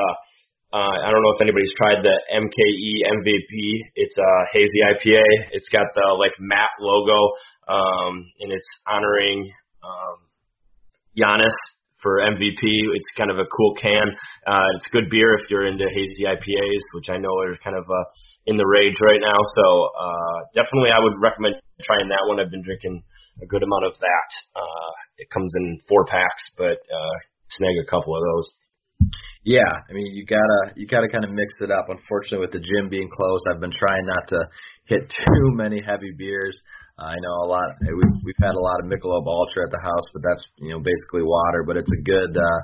Uh, 0.75 1.07
I 1.07 1.07
don't 1.07 1.23
know 1.23 1.31
if 1.31 1.39
anybody's 1.39 1.71
tried 1.79 2.03
the 2.03 2.11
MKE 2.35 2.91
MVP. 3.07 3.55
It's 3.95 4.15
a 4.19 4.31
hazy 4.51 4.83
IPA. 4.83 5.23
It's 5.55 5.69
got 5.71 5.87
the 5.95 6.03
like 6.19 6.35
matte 6.37 6.75
logo, 6.81 7.15
um, 7.71 8.27
and 8.43 8.51
it's 8.51 8.67
honoring 8.83 9.47
um, 9.79 10.19
Giannis 11.15 11.55
for 12.03 12.19
MVP. 12.19 12.59
It's 12.91 13.07
kind 13.15 13.31
of 13.31 13.39
a 13.39 13.47
cool 13.47 13.73
can. 13.79 14.19
Uh, 14.43 14.67
it's 14.75 14.83
good 14.91 15.07
beer 15.09 15.39
if 15.39 15.49
you're 15.49 15.65
into 15.65 15.87
hazy 15.87 16.27
IPAs, 16.27 16.83
which 16.91 17.07
I 17.07 17.23
know 17.23 17.31
are 17.39 17.55
kind 17.63 17.77
of 17.77 17.87
uh, 17.87 18.05
in 18.45 18.57
the 18.57 18.67
rage 18.67 18.99
right 18.99 19.23
now. 19.23 19.39
So 19.55 19.89
uh, 19.95 20.39
definitely, 20.59 20.91
I 20.91 20.99
would 20.99 21.15
recommend 21.23 21.55
trying 21.87 22.09
that 22.09 22.27
one. 22.27 22.41
I've 22.41 22.51
been 22.51 22.67
drinking 22.67 23.01
a 23.41 23.47
good 23.47 23.63
amount 23.63 23.85
of 23.85 23.93
that. 24.03 24.29
Uh, 24.59 24.91
it 25.23 25.29
comes 25.31 25.53
in 25.55 25.79
four 25.87 26.03
packs, 26.03 26.43
but 26.57 26.83
uh, 26.91 27.15
snag 27.55 27.79
a 27.79 27.89
couple 27.89 28.11
of 28.11 28.19
those. 28.27 28.51
Yeah, 29.45 29.61
I 29.87 29.93
mean 29.93 30.07
you 30.07 30.25
gotta 30.25 30.73
you 30.75 30.87
gotta 30.87 31.07
kind 31.07 31.23
of 31.23 31.29
mix 31.29 31.53
it 31.61 31.69
up. 31.69 31.85
Unfortunately, 31.89 32.41
with 32.41 32.51
the 32.51 32.65
gym 32.65 32.89
being 32.89 33.09
closed, 33.13 33.45
I've 33.47 33.61
been 33.61 33.71
trying 33.77 34.07
not 34.07 34.27
to 34.29 34.39
hit 34.85 35.07
too 35.25 35.45
many 35.53 35.81
heavy 35.85 36.11
beers. 36.17 36.59
Uh, 36.97 37.13
I 37.13 37.15
know 37.21 37.45
a 37.45 37.47
lot. 37.47 37.69
We've 37.81 38.17
we've 38.25 38.41
had 38.41 38.57
a 38.57 38.59
lot 38.59 38.81
of 38.81 38.89
Michelob 38.89 39.27
Ultra 39.27 39.69
at 39.69 39.71
the 39.71 39.83
house, 39.85 40.07
but 40.13 40.23
that's 40.25 40.41
you 40.57 40.71
know 40.71 40.79
basically 40.79 41.21
water. 41.21 41.63
But 41.65 41.77
it's 41.77 41.91
a 41.93 42.01
good 42.01 42.35
uh, 42.35 42.61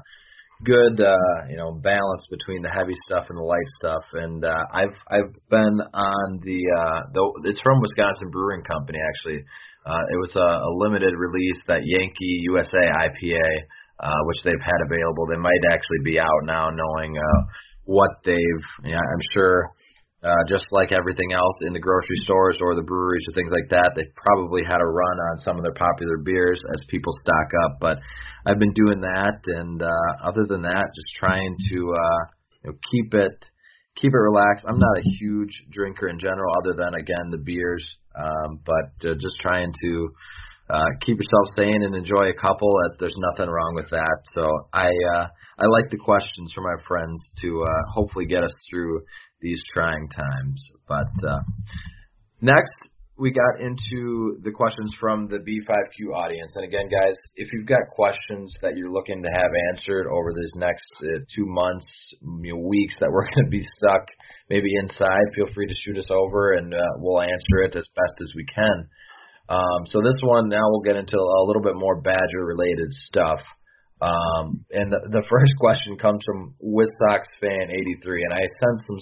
good 0.65 0.97
uh, 1.05 1.37
you 1.49 1.57
know 1.57 1.71
balance 1.77 2.25
between 2.31 2.63
the 2.63 2.73
heavy 2.73 2.95
stuff 3.05 3.25
and 3.29 3.37
the 3.37 3.45
light 3.45 3.69
stuff. 3.77 4.03
And 4.13 4.43
uh, 4.43 4.65
I've 4.73 4.97
I've 5.05 5.33
been 5.51 5.77
on 5.93 6.41
the 6.41 6.61
uh, 6.81 6.99
the 7.13 7.49
it's 7.49 7.61
from 7.61 7.81
Wisconsin 7.81 8.31
Brewing 8.31 8.63
Company 8.63 8.97
actually. 8.97 9.45
Uh, 9.85 10.01
it 10.13 10.17
was 10.17 10.33
a, 10.35 10.49
a 10.65 10.71
limited 10.81 11.13
release 11.13 11.61
that 11.67 11.81
Yankee 11.85 12.41
USA 12.49 12.89
IPA 12.89 13.45
uh, 14.01 14.21
which 14.25 14.41
they've 14.43 14.65
had 14.65 14.81
available. 14.85 15.27
They 15.29 15.37
might 15.37 15.63
actually 15.71 16.01
be 16.03 16.19
out 16.19 16.43
now, 16.43 16.69
knowing 16.69 17.17
uh, 17.17 17.41
what 17.85 18.09
they've. 18.25 18.65
Yeah, 18.83 18.99
I'm 18.99 19.25
sure. 19.33 19.71
Uh, 20.23 20.45
just 20.47 20.65
like 20.69 20.91
everything 20.91 21.33
else 21.33 21.57
in 21.65 21.73
the 21.73 21.79
grocery 21.79 22.17
stores 22.25 22.59
or 22.61 22.75
the 22.75 22.85
breweries 22.85 23.25
or 23.27 23.33
things 23.33 23.49
like 23.49 23.67
that, 23.71 23.93
they've 23.95 24.13
probably 24.13 24.61
had 24.63 24.79
a 24.79 24.85
run 24.85 25.17
on 25.31 25.39
some 25.39 25.57
of 25.57 25.63
their 25.63 25.73
popular 25.73 26.17
beers 26.23 26.61
as 26.75 26.81
people 26.89 27.11
stock 27.23 27.49
up. 27.65 27.77
But 27.81 27.97
I've 28.45 28.59
been 28.59 28.73
doing 28.73 29.01
that, 29.01 29.41
and 29.47 29.81
uh, 29.81 30.11
other 30.23 30.45
than 30.47 30.61
that, 30.61 30.93
just 30.93 31.15
trying 31.17 31.55
to 31.57 31.77
uh, 31.97 32.21
you 32.63 32.69
know, 32.69 32.77
keep 32.91 33.13
it 33.15 33.45
keep 33.95 34.13
it 34.13 34.17
relaxed. 34.17 34.65
I'm 34.67 34.79
not 34.79 34.99
a 34.99 35.09
huge 35.19 35.63
drinker 35.71 36.07
in 36.07 36.19
general, 36.19 36.53
other 36.63 36.75
than 36.77 36.93
again 36.93 37.29
the 37.31 37.41
beers, 37.43 37.85
um, 38.17 38.59
but 38.65 39.09
uh, 39.09 39.15
just 39.15 39.35
trying 39.41 39.73
to 39.83 40.09
uh, 40.71 40.85
keep 41.05 41.17
yourself 41.17 41.47
sane 41.57 41.83
and 41.83 41.95
enjoy 41.95 42.29
a 42.29 42.33
couple. 42.33 42.71
That 42.71 42.97
there's 42.99 43.15
nothing 43.17 43.51
wrong 43.51 43.73
with 43.75 43.89
that. 43.89 44.17
So 44.33 44.47
I 44.73 44.87
uh, 44.87 45.27
I 45.59 45.65
like 45.67 45.89
the 45.91 45.97
questions 45.97 46.51
from 46.55 46.65
our 46.65 46.81
friends 46.87 47.19
to 47.41 47.63
uh, 47.63 47.91
hopefully 47.93 48.25
get 48.25 48.43
us 48.43 48.53
through 48.69 49.01
these 49.41 49.61
trying 49.73 50.07
times. 50.09 50.63
But 50.87 51.11
uh, 51.27 51.39
next 52.41 52.71
we 53.21 53.31
got 53.31 53.61
into 53.61 54.39
the 54.41 54.49
questions 54.49 54.91
from 54.99 55.27
the 55.27 55.37
B5Q 55.37 56.15
audience. 56.15 56.53
And 56.55 56.65
again, 56.65 56.89
guys, 56.89 57.13
if 57.35 57.53
you've 57.53 57.67
got 57.67 57.85
questions 57.93 58.51
that 58.63 58.75
you're 58.75 58.91
looking 58.91 59.21
to 59.21 59.29
have 59.29 59.51
answered 59.69 60.07
over 60.09 60.33
these 60.33 60.51
next 60.55 60.91
uh, 61.03 61.21
two 61.35 61.45
months, 61.45 61.85
weeks 62.23 62.95
that 62.99 63.11
we're 63.11 63.29
going 63.35 63.45
to 63.45 63.51
be 63.51 63.63
stuck 63.77 64.07
maybe 64.49 64.69
inside, 64.81 65.21
feel 65.35 65.53
free 65.53 65.67
to 65.67 65.81
shoot 65.85 65.99
us 65.99 66.09
over 66.09 66.53
and 66.53 66.73
uh, 66.73 66.81
we'll 66.97 67.21
answer 67.21 67.61
it 67.63 67.75
as 67.75 67.87
best 67.95 68.15
as 68.23 68.33
we 68.35 68.45
can. 68.45 68.89
Um, 69.51 69.83
so 69.87 69.99
this 69.99 70.15
one 70.23 70.47
now 70.47 70.63
we'll 70.69 70.87
get 70.87 70.95
into 70.95 71.17
a 71.17 71.43
little 71.43 71.61
bit 71.61 71.75
more 71.75 71.99
Badger 71.99 72.45
related 72.45 72.87
stuff. 72.91 73.39
Um, 74.01 74.63
and 74.71 74.91
the, 74.91 74.99
the 75.11 75.23
first 75.29 75.53
question 75.59 75.97
comes 75.97 76.23
from 76.25 76.55
Whiz 76.61 76.89
Sox 77.03 77.27
fan 77.41 77.69
83, 77.69 78.23
and 78.23 78.33
I 78.33 78.39
sense 78.39 78.81
some 78.87 78.99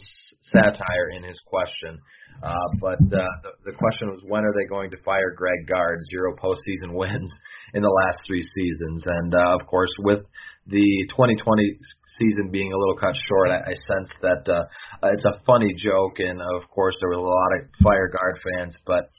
satire 0.52 1.10
in 1.16 1.24
his 1.24 1.38
question. 1.46 2.00
Uh, 2.42 2.68
but 2.80 3.00
uh, 3.12 3.28
the, 3.44 3.52
the 3.66 3.76
question 3.78 4.08
was, 4.10 4.22
when 4.26 4.44
are 4.44 4.54
they 4.56 4.68
going 4.70 4.90
to 4.92 4.98
fire 5.04 5.36
Greg 5.36 5.68
Gard? 5.68 6.00
Zero 6.10 6.36
postseason 6.42 6.94
wins 6.98 7.30
in 7.74 7.82
the 7.82 7.90
last 8.06 8.20
three 8.26 8.42
seasons, 8.42 9.04
and 9.06 9.36
uh, 9.36 9.56
of 9.60 9.68
course, 9.68 9.92
with 10.00 10.20
the 10.68 11.06
2020 11.10 11.78
season 12.18 12.50
being 12.52 12.72
a 12.72 12.78
little 12.78 12.96
cut 12.96 13.16
short, 13.28 13.50
I, 13.50 13.72
I 13.72 13.74
sense 13.74 14.10
that 14.22 14.48
uh, 14.48 14.64
it's 15.12 15.26
a 15.26 15.42
funny 15.46 15.74
joke, 15.76 16.20
and 16.20 16.40
of 16.56 16.70
course, 16.70 16.96
there 17.02 17.10
were 17.10 17.22
a 17.22 17.28
lot 17.28 17.52
of 17.60 17.68
fire 17.84 18.08
guard 18.08 18.40
fans, 18.44 18.76
but 18.86 19.10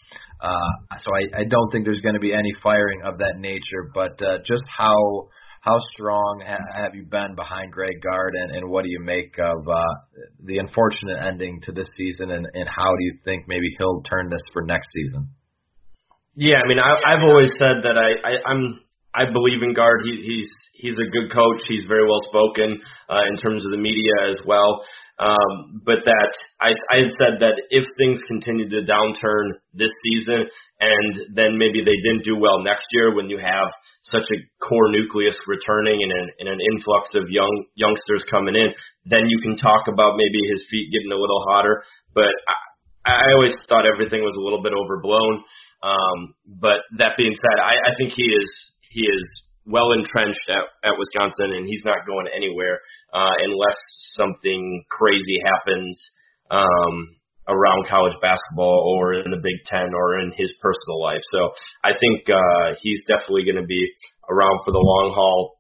uh, 0.41 0.97
so 0.99 1.13
I, 1.15 1.41
I 1.41 1.45
don't 1.45 1.71
think 1.71 1.85
there's 1.85 2.01
going 2.01 2.15
to 2.15 2.21
be 2.21 2.33
any 2.33 2.55
firing 2.63 3.03
of 3.05 3.19
that 3.19 3.37
nature. 3.39 3.91
But 3.93 4.21
uh, 4.23 4.39
just 4.39 4.65
how 4.75 5.29
how 5.61 5.79
strong 5.93 6.43
ha- 6.47 6.83
have 6.83 6.95
you 6.95 7.05
been 7.05 7.35
behind 7.37 7.71
Greg 7.71 8.01
Gard, 8.03 8.35
and, 8.35 8.71
what 8.71 8.83
do 8.83 8.91
you 8.91 9.01
make 9.01 9.37
of 9.39 9.69
uh, 9.69 9.85
the 10.43 10.59
unfortunate 10.59 11.19
ending 11.21 11.61
to 11.65 11.73
this 11.73 11.89
season, 11.99 12.31
and, 12.31 12.47
and 12.55 12.69
how 12.69 12.91
do 12.97 13.05
you 13.05 13.19
think 13.25 13.45
maybe 13.47 13.75
he'll 13.79 14.03
turn 14.03 14.31
this 14.31 14.43
for 14.53 14.63
next 14.63 14.89
season? 14.93 15.29
Yeah, 16.35 16.63
I 16.65 16.69
mean, 16.69 16.79
I, 16.79 17.13
I've 17.13 17.23
always 17.23 17.51
said 17.59 17.85
that 17.85 17.99
I, 17.99 18.17
I 18.27 18.51
I'm 18.51 18.81
I 19.13 19.25
believe 19.33 19.63
in 19.63 19.75
Gard. 19.75 20.01
He, 20.05 20.23
he's 20.23 20.49
he's 20.81 20.97
a 20.97 21.13
good 21.13 21.31
coach. 21.33 21.61
He's 21.69 21.85
very 21.87 22.09
well 22.09 22.21
spoken 22.29 22.81
uh, 23.09 23.25
in 23.29 23.37
terms 23.37 23.65
of 23.65 23.71
the 23.71 23.79
media 23.81 24.13
as 24.29 24.39
well. 24.45 24.83
Um, 25.21 25.85
but 25.85 26.01
that 26.09 26.33
I, 26.65 26.73
I 26.73 27.05
had 27.05 27.13
said 27.21 27.35
that 27.45 27.53
if 27.69 27.85
things 28.01 28.25
continue 28.25 28.65
to 28.73 28.89
downturn 28.89 29.53
this 29.77 29.93
season, 30.01 30.49
and 30.81 31.37
then 31.37 31.61
maybe 31.61 31.85
they 31.85 32.01
didn't 32.01 32.25
do 32.25 32.41
well 32.41 32.65
next 32.65 32.89
year, 32.97 33.15
when 33.15 33.29
you 33.29 33.37
have 33.37 33.69
such 34.09 34.25
a 34.33 34.41
core 34.65 34.89
nucleus 34.89 35.37
returning 35.47 36.01
and 36.01 36.13
an, 36.13 36.27
and 36.41 36.49
an 36.49 36.61
influx 36.73 37.13
of 37.13 37.29
young 37.29 37.53
youngsters 37.77 38.25
coming 38.33 38.57
in, 38.57 38.73
then 39.05 39.29
you 39.29 39.37
can 39.45 39.61
talk 39.61 39.93
about 39.93 40.17
maybe 40.17 40.41
his 40.57 40.65
feet 40.73 40.89
getting 40.89 41.13
a 41.13 41.21
little 41.21 41.45
hotter. 41.45 41.85
But 42.17 42.33
I, 42.49 42.57
I 43.29 43.33
always 43.37 43.53
thought 43.69 43.85
everything 43.85 44.25
was 44.25 44.37
a 44.41 44.45
little 44.45 44.63
bit 44.65 44.73
overblown. 44.73 45.45
Um, 45.85 46.33
but 46.49 46.81
that 46.97 47.21
being 47.21 47.37
said, 47.37 47.61
I, 47.61 47.77
I 47.77 47.93
think 48.01 48.13
he 48.17 48.25
is 48.25 48.51
he 48.89 49.05
is 49.05 49.25
well 49.71 49.93
entrenched 49.93 50.51
at, 50.51 50.67
at 50.85 50.99
Wisconsin, 50.99 51.55
and 51.57 51.67
he's 51.67 51.85
not 51.85 52.07
going 52.07 52.27
anywhere 52.35 52.81
uh, 53.15 53.35
unless 53.39 53.79
something 54.19 54.85
crazy 54.91 55.39
happens 55.47 55.99
um, 56.51 57.17
around 57.49 57.89
college 57.89 58.15
basketball 58.21 58.95
or 58.95 59.15
in 59.15 59.31
the 59.31 59.43
Big 59.43 59.59
Ten 59.67 59.95
or 59.95 60.19
in 60.21 60.33
his 60.37 60.53
personal 60.61 61.01
life. 61.01 61.23
So 61.33 61.51
I 61.83 61.93
think 61.99 62.29
uh, 62.29 62.77
he's 62.83 63.03
definitely 63.07 63.45
going 63.45 63.63
to 63.63 63.67
be 63.67 63.91
around 64.29 64.61
for 64.65 64.73
the 64.73 64.83
long 64.83 65.13
haul. 65.15 65.57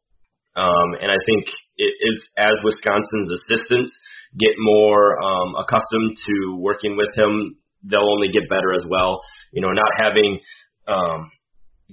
Um, 0.56 0.98
and 1.00 1.10
I 1.10 1.18
think 1.26 1.46
it 1.78 1.94
is 2.02 2.28
as 2.36 2.54
Wisconsin's 2.64 3.30
assistants 3.30 3.90
get 4.38 4.54
more 4.58 5.18
um, 5.22 5.54
accustomed 5.58 6.18
to 6.26 6.56
working 6.58 6.96
with 6.96 7.10
him, 7.16 7.56
they'll 7.82 8.10
only 8.10 8.28
get 8.28 8.48
better 8.48 8.74
as 8.74 8.82
well. 8.88 9.22
You 9.52 9.62
know, 9.62 9.72
not 9.72 9.90
having 9.98 10.38
um, 10.86 11.30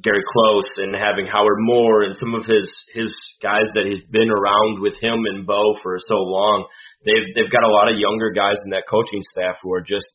Gary 0.04 0.24
Close 0.30 0.70
and 0.78 0.94
having 0.94 1.26
Howard 1.26 1.60
Moore 1.60 2.04
and 2.04 2.16
some 2.20 2.36
of 2.36 2.46
his 2.46 2.70
his 2.94 3.10
guys 3.42 3.70
that 3.74 3.90
he's 3.90 4.04
been 4.12 4.30
around 4.30 4.82
with 4.82 4.94
him 5.02 5.26
and 5.26 5.46
Bo 5.46 5.78
for 5.82 5.98
so 6.08 6.18
long, 6.18 6.68
they've 7.06 7.28
they've 7.36 7.52
got 7.52 7.64
a 7.64 7.74
lot 7.74 7.92
of 7.92 7.98
younger 7.98 8.32
guys 8.32 8.58
in 8.66 8.72
that 8.72 8.90
coaching 8.90 9.24
staff 9.32 9.58
who 9.62 9.74
are 9.74 9.82
just 9.82 10.06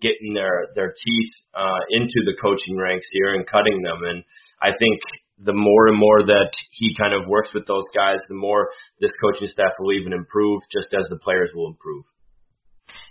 getting 0.00 0.34
their 0.34 0.68
their 0.74 0.92
teeth 0.92 1.34
uh, 1.54 1.82
into 1.90 2.22
the 2.26 2.36
coaching 2.40 2.76
ranks 2.76 3.06
here 3.12 3.34
and 3.34 3.46
cutting 3.46 3.82
them. 3.82 4.02
And 4.02 4.24
I 4.60 4.70
think 4.78 5.00
the 5.38 5.54
more 5.54 5.88
and 5.88 5.98
more 5.98 6.22
that 6.22 6.50
he 6.70 6.94
kind 6.94 7.14
of 7.14 7.26
works 7.26 7.50
with 7.54 7.66
those 7.66 7.86
guys, 7.94 8.18
the 8.28 8.38
more 8.38 8.70
this 9.00 9.12
coaching 9.22 9.48
staff 9.48 9.72
will 9.78 9.94
even 9.98 10.12
improve, 10.12 10.60
just 10.70 10.94
as 10.94 11.06
the 11.10 11.18
players 11.18 11.50
will 11.54 11.68
improve. 11.68 12.04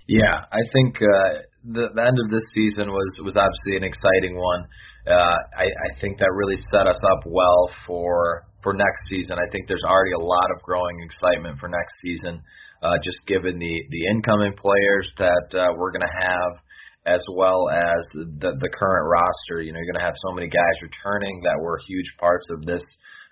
Yeah, 0.07 0.47
I 0.51 0.63
think 0.73 0.95
uh, 0.97 1.47
the, 1.63 1.87
the 1.95 2.03
end 2.03 2.19
of 2.19 2.31
this 2.31 2.43
season 2.53 2.91
was 2.91 3.09
was 3.23 3.35
obviously 3.35 3.77
an 3.77 3.83
exciting 3.83 4.37
one 4.37 4.67
uh, 5.07 5.35
I, 5.57 5.65
I 5.65 5.99
think 5.99 6.19
that 6.19 6.29
really 6.35 6.57
set 6.71 6.87
us 6.87 6.99
up 7.11 7.23
well 7.25 7.69
for 7.87 8.45
for 8.61 8.73
next 8.73 9.01
season. 9.09 9.39
I 9.39 9.49
think 9.51 9.67
there's 9.67 9.83
already 9.85 10.13
a 10.13 10.23
lot 10.23 10.51
of 10.55 10.61
growing 10.61 11.01
excitement 11.01 11.59
for 11.59 11.67
next 11.67 11.93
season, 12.01 12.41
uh, 12.83 12.97
just 13.03 13.17
given 13.25 13.57
the 13.57 13.81
the 13.89 14.05
incoming 14.13 14.53
players 14.53 15.11
that 15.17 15.47
uh, 15.57 15.73
we're 15.77 15.91
going 15.91 16.05
to 16.05 16.17
have, 16.21 16.51
as 17.05 17.23
well 17.33 17.69
as 17.69 18.05
the 18.13 18.53
the 18.61 18.69
current 18.77 19.09
roster. 19.09 19.61
You 19.61 19.73
know, 19.73 19.79
you're 19.79 19.91
going 19.91 20.01
to 20.01 20.05
have 20.05 20.17
so 20.27 20.33
many 20.33 20.47
guys 20.47 20.75
returning 20.81 21.41
that 21.45 21.57
were 21.59 21.79
huge 21.87 22.11
parts 22.19 22.45
of 22.51 22.65
this 22.65 22.83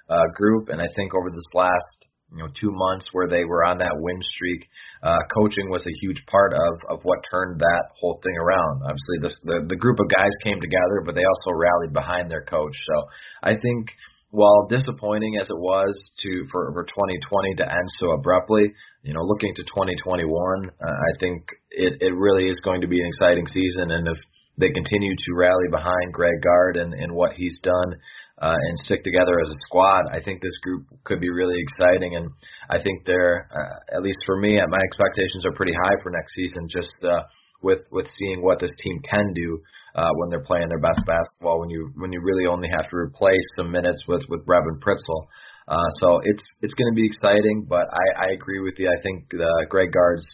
uh, 0.09 0.25
group, 0.35 0.69
and 0.69 0.81
I 0.81 0.87
think 0.95 1.13
over 1.13 1.29
this 1.29 1.53
last 1.53 2.08
you 2.31 2.39
know 2.39 2.49
two 2.59 2.71
months 2.71 3.05
where 3.11 3.27
they 3.27 3.45
were 3.45 3.63
on 3.63 3.79
that 3.79 3.95
win 3.95 4.21
streak. 4.21 4.67
Uh, 5.01 5.17
coaching 5.33 5.69
was 5.69 5.85
a 5.85 5.99
huge 6.01 6.21
part 6.27 6.53
of 6.53 6.73
of 6.89 6.99
what 7.03 7.19
turned 7.31 7.59
that 7.59 7.83
whole 7.99 8.19
thing 8.23 8.37
around. 8.37 8.83
Obviously, 8.83 9.17
this, 9.21 9.33
the 9.43 9.65
the 9.67 9.75
group 9.75 9.99
of 9.99 10.07
guys 10.09 10.31
came 10.43 10.59
together, 10.59 11.01
but 11.05 11.15
they 11.15 11.25
also 11.25 11.57
rallied 11.57 11.93
behind 11.93 12.29
their 12.29 12.43
coach. 12.43 12.75
So 12.85 12.95
I 13.43 13.55
think 13.55 13.89
while 14.31 14.67
disappointing 14.69 15.37
as 15.41 15.49
it 15.49 15.57
was 15.57 15.93
to 16.21 16.45
for 16.51 16.71
for 16.73 16.83
2020 16.85 17.55
to 17.57 17.65
end 17.65 17.89
so 17.99 18.11
abruptly, 18.11 18.73
you 19.03 19.13
know, 19.13 19.21
looking 19.21 19.55
to 19.55 19.63
2021, 19.63 20.69
uh, 20.69 20.85
I 20.85 21.11
think 21.19 21.43
it 21.71 22.01
it 22.01 22.13
really 22.13 22.49
is 22.49 22.59
going 22.63 22.81
to 22.81 22.87
be 22.87 22.99
an 22.99 23.07
exciting 23.07 23.47
season, 23.47 23.91
and 23.91 24.07
if 24.07 24.17
they 24.59 24.69
continue 24.69 25.15
to 25.15 25.35
rally 25.35 25.71
behind 25.71 26.13
Greg 26.13 26.41
Gard 26.43 26.75
and, 26.75 26.93
and 26.93 27.13
what 27.13 27.31
he's 27.33 27.57
done 27.61 27.95
uh, 28.41 28.55
and 28.55 28.79
stick 28.79 29.03
together 29.03 29.39
as 29.41 29.49
a 29.49 29.59
squad, 29.67 30.05
I 30.11 30.21
think 30.21 30.41
this 30.41 30.55
group 30.63 30.85
could 31.03 31.19
be 31.19 31.29
really 31.29 31.59
exciting. 31.59 32.15
And 32.15 32.29
I 32.69 32.81
think 32.81 33.05
they're, 33.05 33.49
uh, 33.51 33.95
at 33.97 34.01
least 34.01 34.19
for 34.25 34.37
me, 34.39 34.55
my 34.55 34.79
expectations 34.83 35.45
are 35.45 35.53
pretty 35.53 35.73
high 35.83 36.01
for 36.01 36.09
next 36.09 36.33
season. 36.35 36.67
Just 36.71 36.95
uh, 37.03 37.23
with 37.61 37.79
with 37.91 38.07
seeing 38.17 38.41
what 38.41 38.59
this 38.59 38.71
team 38.81 39.01
can 39.03 39.33
do 39.33 39.59
uh, 39.95 40.09
when 40.15 40.29
they're 40.29 40.45
playing 40.45 40.69
their 40.69 40.79
best 40.79 41.01
basketball. 41.05 41.59
When 41.59 41.69
you 41.69 41.91
when 41.97 42.11
you 42.11 42.21
really 42.21 42.47
only 42.47 42.69
have 42.69 42.89
to 42.89 42.95
replace 42.95 43.43
some 43.57 43.71
minutes 43.71 44.03
with 44.07 44.23
with 44.29 44.45
Brevin 44.45 44.79
Pritzl. 44.79 45.27
Uh, 45.67 45.89
so 46.01 46.19
it's 46.23 46.43
it's 46.61 46.73
going 46.73 46.91
to 46.91 46.95
be 46.95 47.05
exciting, 47.05 47.65
but 47.67 47.85
I, 47.91 48.25
I 48.25 48.31
agree 48.31 48.59
with 48.59 48.75
you. 48.77 48.89
I 48.89 49.01
think 49.03 49.25
uh, 49.35 49.65
Greg 49.69 49.91
Gard's 49.91 50.27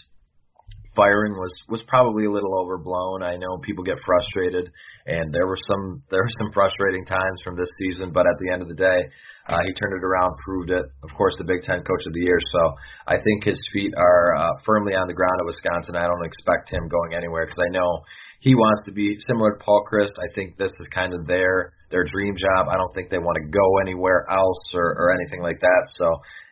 firing 0.96 1.34
was 1.34 1.54
was 1.70 1.82
probably 1.88 2.25
a 2.25 2.32
little 2.32 2.58
overblown. 2.58 3.24
I 3.24 3.38
know 3.38 3.58
people 3.64 3.84
get 3.84 3.98
frustrated, 4.06 4.72
and 5.06 5.34
there 5.34 5.48
were 5.48 5.60
some 5.70 6.04
there 6.10 6.24
were 6.24 6.38
some 6.40 6.52
frustrating 6.52 7.06
times 7.06 7.40
from 7.44 7.56
this 7.56 7.70
season, 7.80 8.12
but 8.12 8.25
at 8.25 8.38
the 8.40 8.52
end 8.52 8.62
of 8.62 8.68
the 8.68 8.75
day, 8.75 9.00
uh, 9.48 9.60
he 9.66 9.74
turned 9.74 9.94
it 9.94 10.04
around, 10.04 10.34
proved 10.44 10.72
it. 10.72 10.86
Of 11.04 11.12
course, 11.18 11.36
the 11.38 11.46
Big 11.46 11.62
Ten 11.62 11.84
Coach 11.84 12.04
of 12.08 12.14
the 12.14 12.22
Year. 12.22 12.40
So 12.52 12.74
I 13.08 13.22
think 13.22 13.44
his 13.44 13.62
feet 13.72 13.94
are 13.98 14.36
uh, 14.36 14.52
firmly 14.66 14.96
on 14.96 15.08
the 15.08 15.14
ground 15.14 15.38
at 15.40 15.46
Wisconsin. 15.46 15.96
I 15.96 16.08
don't 16.08 16.25
expect 16.25 16.72
him 16.72 16.88
going 16.88 17.14
anywhere 17.14 17.46
because 17.46 17.62
I 17.62 17.72
know 17.72 18.02
he 18.40 18.56
wants 18.56 18.86
to 18.86 18.92
be 18.92 19.18
similar 19.28 19.58
to 19.58 19.64
Paul 19.64 19.86
Chryst. 19.92 20.18
I 20.18 20.34
think 20.34 20.58
this 20.58 20.72
is 20.72 20.88
kind 20.94 21.14
of 21.14 21.28
their 21.28 21.74
their 21.96 22.04
dream 22.04 22.36
job. 22.36 22.68
I 22.68 22.75
don't 22.75 22.92
think 22.92 23.08
they 23.08 23.24
want 23.24 23.40
to 23.40 23.48
go 23.48 23.80
anywhere 23.80 24.28
else 24.28 24.60
or, 24.75 25.00
or 25.00 25.16
anything 25.16 25.40
like 25.40 25.64
that. 25.64 25.84
So 25.96 26.06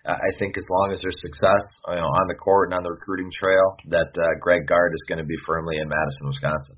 uh, 0.07 0.15
I 0.15 0.31
think 0.39 0.55
as 0.55 0.63
long 0.71 0.95
as 0.95 1.03
there's 1.03 1.19
success 1.19 1.63
you 1.91 1.99
know, 1.99 2.07
on 2.07 2.27
the 2.31 2.39
court 2.39 2.71
and 2.71 2.79
on 2.79 2.83
the 2.87 2.95
recruiting 2.95 3.27
trail, 3.35 3.75
that 3.91 4.15
uh, 4.15 4.39
Greg 4.39 4.63
Gard 4.71 4.95
is 4.95 5.03
going 5.11 5.19
to 5.19 5.27
be 5.27 5.35
firmly 5.45 5.75
in 5.75 5.91
Madison, 5.91 6.31
Wisconsin. 6.31 6.77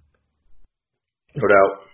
No 1.37 1.45
doubt. 1.45 1.85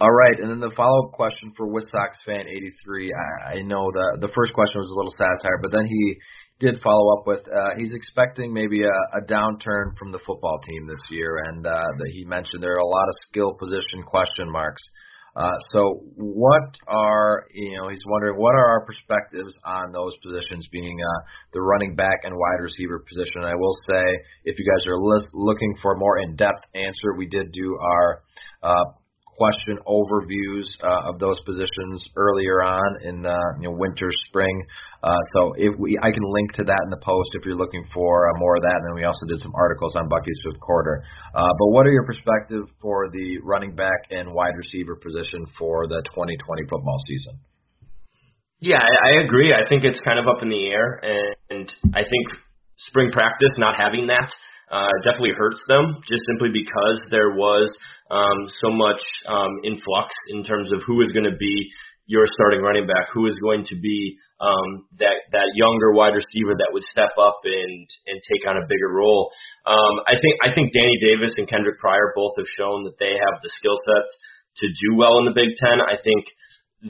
All 0.00 0.12
right, 0.12 0.38
and 0.38 0.50
then 0.50 0.60
the 0.60 0.76
follow-up 0.76 1.12
question 1.12 1.52
for 1.56 1.68
West 1.68 1.88
Sox 1.90 2.16
fan 2.26 2.44
83. 2.48 3.12
I, 3.12 3.52
I 3.56 3.62
know 3.62 3.88
the 3.92 4.28
the 4.28 4.32
first 4.36 4.52
question 4.52 4.76
was 4.76 4.92
a 4.92 4.96
little 4.96 5.14
satire, 5.16 5.56
but 5.62 5.72
then 5.72 5.88
he 5.88 6.16
did 6.60 6.80
follow 6.84 7.16
up 7.16 7.26
with 7.26 7.40
uh, 7.48 7.72
he's 7.78 7.94
expecting 7.94 8.52
maybe 8.52 8.84
a, 8.84 8.98
a 9.16 9.24
downturn 9.24 9.96
from 9.98 10.12
the 10.12 10.20
football 10.26 10.60
team 10.68 10.86
this 10.86 11.00
year, 11.10 11.36
and 11.48 11.66
uh, 11.66 11.88
that 11.96 12.10
he 12.12 12.24
mentioned 12.24 12.62
there 12.62 12.76
are 12.76 12.84
a 12.84 12.86
lot 12.86 13.08
of 13.08 13.14
skill 13.28 13.56
position 13.56 14.04
question 14.04 14.52
marks. 14.52 14.82
Uh, 15.36 15.52
so 15.70 16.00
what 16.16 16.74
are 16.88 17.44
you 17.52 17.76
know 17.76 17.88
he's 17.90 18.00
wondering 18.06 18.40
what 18.40 18.54
are 18.54 18.68
our 18.70 18.86
perspectives 18.86 19.52
on 19.66 19.92
those 19.92 20.12
positions 20.24 20.66
being 20.72 20.96
uh, 20.98 21.20
the 21.52 21.60
running 21.60 21.94
back 21.94 22.24
and 22.24 22.34
wide 22.34 22.62
receiver 22.62 23.04
position. 23.06 23.42
And 23.42 23.46
I 23.46 23.54
will 23.54 23.76
say 23.88 24.02
if 24.44 24.58
you 24.58 24.64
guys 24.64 24.86
are 24.86 24.96
list, 24.96 25.28
looking 25.34 25.74
for 25.82 25.92
a 25.92 25.98
more 25.98 26.18
in-depth 26.18 26.64
answer, 26.74 27.14
we 27.18 27.26
did 27.28 27.52
do 27.52 27.78
our 27.78 28.22
uh, 28.62 28.84
question 29.36 29.78
overviews 29.86 30.66
uh, 30.82 31.10
of 31.12 31.18
those 31.18 31.36
positions 31.44 32.02
earlier 32.16 32.64
on 32.64 33.02
in 33.02 33.22
the 33.22 33.38
you 33.60 33.68
know, 33.68 33.76
winter, 33.76 34.08
spring. 34.28 34.64
Uh, 35.02 35.16
so 35.34 35.52
if 35.56 35.78
we, 35.78 35.98
I 36.02 36.10
can 36.10 36.24
link 36.24 36.52
to 36.54 36.64
that 36.64 36.80
in 36.84 36.90
the 36.90 37.00
post 37.04 37.30
if 37.34 37.44
you're 37.44 37.56
looking 37.56 37.84
for 37.92 38.28
uh, 38.28 38.32
more 38.38 38.56
of 38.56 38.62
that. 38.62 38.76
And 38.80 38.84
then 38.88 38.94
we 38.94 39.04
also 39.04 39.26
did 39.26 39.40
some 39.40 39.52
articles 39.54 39.94
on 39.96 40.08
Bucky's 40.08 40.38
fifth 40.44 40.60
quarter. 40.60 41.02
Uh, 41.34 41.46
but 41.58 41.68
what 41.70 41.86
are 41.86 41.92
your 41.92 42.06
perspective 42.06 42.64
for 42.80 43.08
the 43.12 43.38
running 43.44 43.74
back 43.74 44.08
and 44.10 44.32
wide 44.32 44.56
receiver 44.56 44.96
position 44.96 45.46
for 45.58 45.86
the 45.86 46.02
2020 46.14 46.62
football 46.68 46.98
season? 47.06 47.38
Yeah, 48.60 48.80
I, 48.80 49.20
I 49.20 49.24
agree. 49.24 49.52
I 49.52 49.68
think 49.68 49.84
it's 49.84 50.00
kind 50.00 50.18
of 50.18 50.26
up 50.26 50.42
in 50.42 50.48
the 50.48 50.66
air, 50.72 51.00
and 51.50 51.70
I 51.92 52.02
think 52.08 52.40
spring 52.88 53.10
practice 53.12 53.52
not 53.58 53.76
having 53.76 54.06
that 54.08 54.32
uh, 54.70 54.90
definitely 55.04 55.34
hurts 55.36 55.60
them 55.68 56.02
just 56.08 56.22
simply 56.26 56.50
because 56.50 56.98
there 57.10 57.30
was 57.30 57.70
um, 58.10 58.50
so 58.60 58.70
much 58.70 59.02
um, 59.28 59.60
influx 59.64 60.10
in 60.30 60.42
terms 60.44 60.72
of 60.72 60.82
who 60.86 61.02
is 61.02 61.12
going 61.12 61.28
to 61.28 61.36
be 61.36 61.70
your 62.06 62.26
starting 62.38 62.62
running 62.62 62.86
back, 62.86 63.10
who 63.12 63.26
is 63.26 63.34
going 63.42 63.66
to 63.66 63.76
be 63.82 64.14
um, 64.38 64.86
that 64.98 65.26
that 65.32 65.50
younger 65.58 65.92
wide 65.92 66.14
receiver 66.14 66.54
that 66.54 66.70
would 66.70 66.86
step 66.90 67.10
up 67.18 67.42
and 67.42 67.86
and 68.06 68.18
take 68.30 68.46
on 68.46 68.56
a 68.56 68.66
bigger 68.66 68.90
role. 68.94 69.30
Um, 69.66 70.02
I 70.06 70.14
think 70.14 70.38
I 70.42 70.54
think 70.54 70.72
Danny 70.72 70.98
Davis 71.02 71.34
and 71.36 71.50
Kendrick 71.50 71.78
Pryor 71.78 72.14
both 72.14 72.38
have 72.38 72.50
shown 72.54 72.84
that 72.86 72.98
they 72.98 73.18
have 73.18 73.42
the 73.42 73.50
skill 73.58 73.74
sets 73.82 74.12
to 74.62 74.66
do 74.86 74.96
well 74.96 75.18
in 75.18 75.26
the 75.26 75.34
Big 75.34 75.58
Ten. 75.58 75.82
I 75.82 75.98
think 75.98 76.24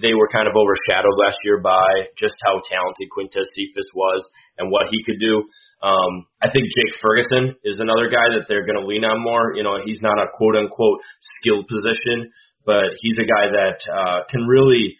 they 0.00 0.12
were 0.12 0.28
kind 0.28 0.48
of 0.48 0.54
overshadowed 0.56 1.16
last 1.16 1.40
year 1.44 1.60
by 1.60 2.12
just 2.20 2.36
how 2.44 2.60
talented 2.68 3.08
Quintez 3.08 3.48
Cephus 3.56 3.88
was 3.94 4.20
and 4.58 4.70
what 4.70 4.92
he 4.92 5.02
could 5.04 5.20
do. 5.20 5.44
Um, 5.82 6.28
I 6.42 6.52
think 6.52 6.68
Jake 6.68 6.94
Ferguson 7.00 7.56
is 7.64 7.80
another 7.80 8.12
guy 8.12 8.36
that 8.36 8.46
they're 8.48 8.66
going 8.66 8.80
to 8.80 8.86
lean 8.86 9.04
on 9.04 9.22
more. 9.24 9.56
You 9.56 9.64
know, 9.64 9.80
he's 9.84 10.00
not 10.00 10.20
a 10.20 10.28
quote 10.36 10.56
unquote 10.56 11.00
skilled 11.40 11.68
position, 11.68 12.32
but 12.64 12.92
he's 13.00 13.18
a 13.18 13.28
guy 13.28 13.48
that 13.52 13.78
uh, 13.88 14.18
can 14.28 14.44
really 14.44 14.96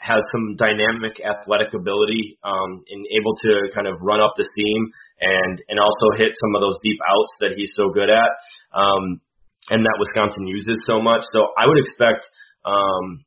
has 0.00 0.24
some 0.32 0.56
dynamic 0.56 1.20
athletic 1.20 1.76
ability 1.76 2.40
um, 2.40 2.80
and 2.88 3.04
able 3.12 3.36
to 3.36 3.68
kind 3.76 3.84
of 3.84 4.00
run 4.00 4.20
up 4.20 4.32
the 4.36 4.48
seam 4.48 4.88
and 5.20 5.60
and 5.68 5.76
also 5.76 6.16
hit 6.16 6.32
some 6.40 6.56
of 6.56 6.64
those 6.64 6.80
deep 6.82 6.96
outs 7.04 7.32
that 7.44 7.52
he's 7.52 7.68
so 7.76 7.92
good 7.92 8.08
at 8.08 8.32
um, 8.72 9.20
and 9.68 9.84
that 9.84 10.00
Wisconsin 10.00 10.48
uses 10.48 10.80
so 10.86 11.02
much. 11.02 11.20
So 11.32 11.52
I 11.58 11.68
would 11.68 11.76
expect 11.76 12.24
um, 12.64 13.24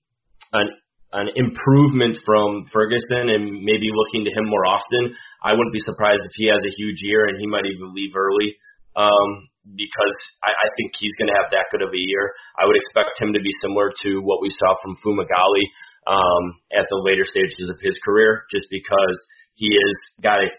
an 0.54 0.70
an 1.14 1.30
improvement 1.38 2.18
from 2.26 2.66
Ferguson 2.74 3.30
and 3.30 3.62
maybe 3.62 3.94
looking 3.94 4.26
to 4.26 4.34
him 4.34 4.50
more 4.50 4.66
often. 4.66 5.14
I 5.46 5.54
wouldn't 5.54 5.74
be 5.74 5.86
surprised 5.86 6.26
if 6.26 6.34
he 6.34 6.50
has 6.50 6.62
a 6.66 6.74
huge 6.74 7.00
year 7.06 7.30
and 7.30 7.38
he 7.38 7.46
might 7.46 7.70
even 7.70 7.94
leave 7.94 8.18
early 8.18 8.58
um, 8.98 9.30
because 9.64 10.18
I, 10.44 10.52
I 10.52 10.68
think 10.76 10.92
he's 10.98 11.16
going 11.18 11.30
to 11.30 11.38
have 11.38 11.54
that 11.54 11.70
good 11.72 11.82
of 11.82 11.94
a 11.94 12.02
year. 12.02 12.34
I 12.60 12.66
would 12.66 12.78
expect 12.78 13.22
him 13.22 13.34
to 13.34 13.42
be 13.42 13.54
similar 13.62 13.94
to 14.04 14.26
what 14.26 14.42
we 14.42 14.50
saw 14.50 14.76
from 14.82 14.98
Fumagalli 15.02 15.66
um, 16.10 16.44
at 16.74 16.86
the 16.90 17.00
later 17.00 17.24
stages 17.24 17.70
of 17.70 17.80
his 17.80 17.96
career, 18.04 18.44
just 18.52 18.68
because 18.70 19.18
he 19.56 19.70
has 19.70 19.96
got 20.22 20.42
a 20.42 20.50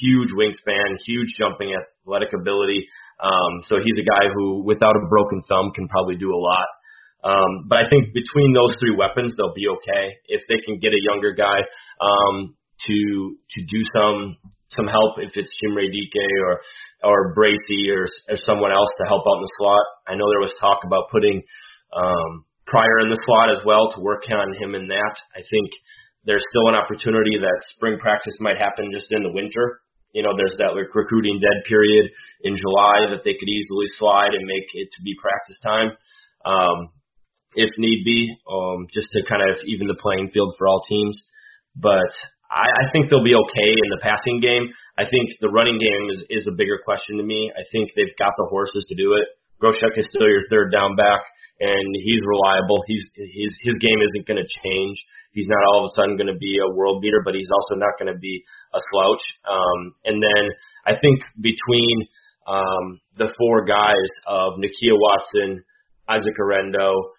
huge 0.00 0.30
wingspan, 0.32 0.96
huge 1.04 1.34
jumping 1.38 1.74
athletic 1.74 2.32
ability. 2.32 2.86
Um, 3.20 3.62
so 3.66 3.82
he's 3.82 3.98
a 3.98 4.06
guy 4.06 4.30
who, 4.32 4.62
without 4.64 4.96
a 4.96 5.06
broken 5.10 5.42
thumb, 5.48 5.72
can 5.74 5.88
probably 5.88 6.16
do 6.16 6.30
a 6.30 6.38
lot. 6.38 6.66
Um, 7.24 7.64
but 7.66 7.80
I 7.80 7.88
think 7.88 8.12
between 8.12 8.52
those 8.52 8.76
three 8.76 8.92
weapons, 8.92 9.32
they'll 9.32 9.56
be 9.56 9.72
okay 9.80 10.12
if 10.28 10.44
they 10.44 10.60
can 10.60 10.76
get 10.78 10.92
a 10.92 11.00
younger 11.08 11.32
guy 11.32 11.64
um, 12.04 12.52
to 12.84 12.96
to 13.40 13.58
do 13.64 13.80
some 13.96 14.36
some 14.76 14.86
help. 14.86 15.16
If 15.16 15.32
it's 15.32 15.48
Chimere 15.56 15.88
Dike 15.88 16.28
or 16.44 16.60
or 17.02 17.34
Bracey 17.34 17.88
or 17.88 18.04
or 18.28 18.36
someone 18.44 18.72
else 18.72 18.92
to 19.00 19.08
help 19.08 19.24
out 19.24 19.40
in 19.40 19.44
the 19.48 19.56
slot. 19.56 19.86
I 20.06 20.14
know 20.20 20.28
there 20.28 20.44
was 20.44 20.52
talk 20.60 20.84
about 20.84 21.08
putting 21.08 21.40
um, 21.96 22.44
Pryor 22.66 23.00
in 23.00 23.08
the 23.08 23.20
slot 23.24 23.48
as 23.48 23.64
well 23.64 23.92
to 23.92 24.04
work 24.04 24.24
on 24.28 24.52
him 24.60 24.74
in 24.74 24.88
that. 24.88 25.14
I 25.32 25.40
think 25.48 25.72
there's 26.24 26.44
still 26.52 26.68
an 26.68 26.76
opportunity 26.76 27.36
that 27.40 27.68
spring 27.76 27.96
practice 27.96 28.36
might 28.40 28.56
happen 28.56 28.92
just 28.92 29.12
in 29.12 29.22
the 29.22 29.32
winter. 29.32 29.80
You 30.12 30.22
know, 30.22 30.36
there's 30.36 30.56
that 30.60 30.76
like 30.76 30.94
recruiting 30.94 31.40
dead 31.40 31.64
period 31.68 32.08
in 32.44 32.56
July 32.56 33.12
that 33.12 33.24
they 33.24 33.36
could 33.36 33.48
easily 33.48 33.88
slide 33.96 34.32
and 34.32 34.44
make 34.44 34.68
it 34.72 34.88
to 34.92 35.00
be 35.04 35.16
practice 35.20 35.58
time. 35.64 35.90
Um, 36.44 36.92
if 37.54 37.70
need 37.78 38.04
be, 38.04 38.34
um, 38.50 38.86
just 38.92 39.08
to 39.12 39.24
kind 39.28 39.42
of 39.42 39.56
even 39.66 39.86
the 39.86 39.98
playing 40.00 40.30
field 40.30 40.54
for 40.58 40.66
all 40.66 40.82
teams. 40.88 41.16
But 41.74 42.10
I, 42.50 42.66
I 42.66 42.84
think 42.92 43.10
they'll 43.10 43.24
be 43.24 43.34
okay 43.34 43.70
in 43.74 43.88
the 43.90 44.02
passing 44.02 44.38
game. 44.40 44.70
I 44.98 45.04
think 45.08 45.34
the 45.40 45.50
running 45.50 45.78
game 45.78 46.10
is, 46.10 46.22
is 46.30 46.46
a 46.46 46.54
bigger 46.54 46.78
question 46.84 47.18
to 47.18 47.24
me. 47.24 47.50
I 47.50 47.66
think 47.72 47.90
they've 47.96 48.14
got 48.18 48.34
the 48.38 48.46
horses 48.46 48.86
to 48.88 48.94
do 48.94 49.14
it. 49.18 49.26
Groshek 49.62 49.98
is 49.98 50.06
still 50.10 50.28
your 50.28 50.46
third 50.50 50.70
down 50.70 50.94
back, 50.94 51.22
and 51.58 51.94
he's 51.94 52.20
reliable. 52.26 52.82
He's 52.86 53.02
his 53.16 53.52
his 53.62 53.76
game 53.80 54.02
isn't 54.02 54.26
going 54.26 54.42
to 54.42 54.48
change. 54.62 54.96
He's 55.32 55.46
not 55.48 55.62
all 55.66 55.82
of 55.82 55.90
a 55.90 55.94
sudden 55.98 56.16
going 56.16 56.30
to 56.30 56.38
be 56.38 56.58
a 56.62 56.70
world 56.74 57.02
beater, 57.02 57.22
but 57.24 57.34
he's 57.34 57.50
also 57.50 57.74
not 57.74 57.98
going 57.98 58.12
to 58.12 58.18
be 58.18 58.42
a 58.74 58.80
slouch. 58.92 59.24
Um, 59.50 59.94
and 60.04 60.22
then 60.22 60.50
I 60.86 60.94
think 60.98 61.22
between 61.40 62.06
um, 62.46 63.00
the 63.16 63.32
four 63.38 63.64
guys 63.64 64.10
of 64.26 64.54
Nakia 64.62 64.94
Watson, 64.94 65.64
Isaac 66.08 66.34
Guerendo, 66.36 67.14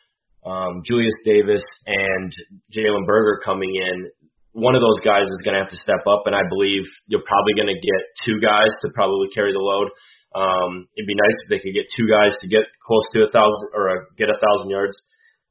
um, 0.45 0.85
Julius 0.85 1.17
Davis 1.25 1.63
and 1.85 2.31
Jalen 2.69 3.05
Berger 3.05 3.41
coming 3.43 3.73
in, 3.73 4.09
one 4.53 4.77
of 4.77 4.81
those 4.81 5.01
guys 5.03 5.27
is 5.27 5.43
going 5.43 5.57
to 5.57 5.61
have 5.65 5.73
to 5.73 5.83
step 5.83 6.07
up, 6.07 6.23
and 6.29 6.35
I 6.37 6.47
believe 6.47 6.87
you're 7.11 7.25
probably 7.27 7.57
going 7.59 7.67
to 7.67 7.75
get 7.75 8.01
two 8.23 8.39
guys 8.39 8.71
to 8.85 8.93
probably 8.95 9.27
carry 9.35 9.51
the 9.51 9.59
load. 9.59 9.91
Um, 10.31 10.87
it'd 10.95 11.07
be 11.09 11.17
nice 11.17 11.37
if 11.43 11.47
they 11.51 11.59
could 11.59 11.75
get 11.75 11.91
two 11.91 12.07
guys 12.07 12.31
to 12.39 12.47
get 12.47 12.63
close 12.79 13.03
to 13.15 13.27
a 13.27 13.29
thousand 13.31 13.67
or 13.75 13.89
uh, 13.89 14.03
get 14.15 14.31
a 14.31 14.39
thousand 14.39 14.71
yards, 14.71 14.95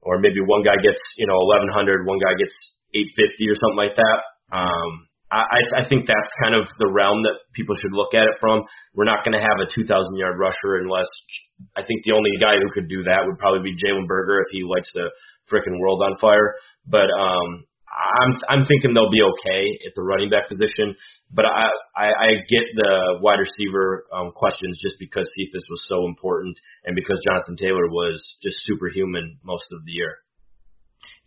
or 0.01 0.21
maybe 0.21 0.41
one 0.41 0.65
guy 0.65 0.77
gets 0.81 1.01
you 1.21 1.27
know 1.27 1.37
1100, 1.37 2.07
one 2.07 2.21
guy 2.21 2.33
gets 2.39 2.55
850 2.95 3.51
or 3.51 3.57
something 3.61 3.83
like 3.83 3.97
that. 3.99 4.19
Um, 4.55 5.09
I, 5.31 5.83
I 5.83 5.89
think 5.89 6.07
that's 6.07 6.31
kind 6.43 6.55
of 6.55 6.69
the 6.79 6.91
realm 6.93 7.25
that 7.25 7.43
people 7.55 7.75
should 7.75 7.93
look 7.93 8.15
at 8.15 8.25
it 8.25 8.37
from. 8.39 8.63
We're 8.95 9.09
not 9.09 9.25
going 9.25 9.35
to 9.35 9.43
have 9.43 9.59
a 9.59 9.67
2,000 9.67 9.89
yard 10.17 10.39
rusher 10.39 10.79
unless 10.79 11.09
I 11.75 11.83
think 11.83 12.05
the 12.05 12.13
only 12.13 12.31
guy 12.41 12.55
who 12.61 12.71
could 12.71 12.89
do 12.89 13.03
that 13.05 13.27
would 13.27 13.39
probably 13.39 13.73
be 13.73 13.79
Jalen 13.79 14.07
Berger 14.07 14.41
if 14.47 14.53
he 14.53 14.63
lights 14.63 14.91
the 14.95 15.11
freaking 15.51 15.81
world 15.81 16.03
on 16.03 16.17
fire. 16.21 16.55
But 16.87 17.11
um, 17.11 17.65
I'm 17.95 18.33
I'm 18.49 18.65
thinking 18.67 18.93
they'll 18.93 19.11
be 19.11 19.23
okay 19.23 19.63
at 19.87 19.95
the 19.95 20.03
running 20.03 20.31
back 20.31 20.49
position. 20.49 20.95
But 21.31 21.47
I 21.47 21.71
I, 21.97 22.07
I 22.11 22.29
get 22.51 22.67
the 22.75 23.19
wide 23.23 23.39
receiver 23.39 24.07
um, 24.13 24.33
questions 24.35 24.79
just 24.83 24.97
because 24.99 25.29
Cephus 25.39 25.63
was 25.71 25.83
so 25.89 26.07
important 26.07 26.59
and 26.85 26.95
because 26.95 27.23
Jonathan 27.23 27.57
Taylor 27.57 27.87
was 27.87 28.19
just 28.43 28.57
superhuman 28.67 29.39
most 29.45 29.65
of 29.73 29.85
the 29.87 29.93
year. 29.93 30.24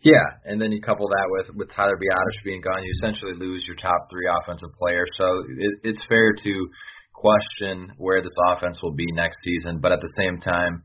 Yeah, 0.02 0.26
and 0.46 0.62
then 0.62 0.72
you 0.72 0.82
couple 0.82 1.08
that 1.10 1.28
with 1.30 1.56
with 1.56 1.72
Tyler 1.76 1.98
Biadasz 1.98 2.44
being 2.44 2.62
gone, 2.62 2.84
you 2.84 2.92
essentially 3.02 3.34
lose 3.34 3.66
your 3.66 3.76
top 3.76 4.08
three 4.10 4.30
offensive 4.30 4.70
players. 4.78 5.10
So 5.18 5.26
it, 5.58 5.74
it's 5.84 6.02
fair 6.08 6.34
to 6.34 6.68
question 7.14 7.92
where 7.98 8.22
this 8.22 8.38
offense 8.48 8.78
will 8.84 8.94
be 8.94 9.12
next 9.14 9.38
season. 9.44 9.80
But 9.82 9.92
at 9.92 10.00
the 10.00 10.14
same 10.18 10.40
time, 10.40 10.84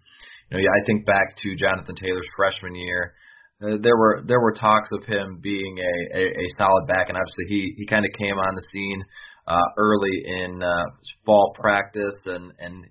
you 0.51 0.59
know, 0.59 0.65
I 0.65 0.87
think 0.87 1.05
back 1.07 1.37
to 1.43 1.57
Jonathan 1.57 1.95
Taylor's 1.95 2.27
freshman 2.37 2.75
year. 2.75 3.15
uh, 3.63 3.77
there 3.83 3.97
were 3.97 4.23
there 4.27 4.41
were 4.41 4.53
talks 4.53 4.89
of 4.93 5.05
him 5.05 5.39
being 5.43 5.79
a, 5.79 6.19
a, 6.19 6.25
a 6.27 6.47
solid 6.59 6.87
back, 6.89 7.09
and 7.09 7.17
obviously 7.17 7.47
he 7.49 7.75
he 7.79 7.87
kind 7.87 8.05
of 8.05 8.11
came 8.19 8.37
on 8.37 8.55
the 8.55 8.67
scene 8.73 9.05
uh, 9.47 9.67
early 9.79 10.23
in 10.27 10.63
uh, 10.63 10.85
fall 11.25 11.55
practice, 11.59 12.17
and 12.27 12.53
and 12.59 12.85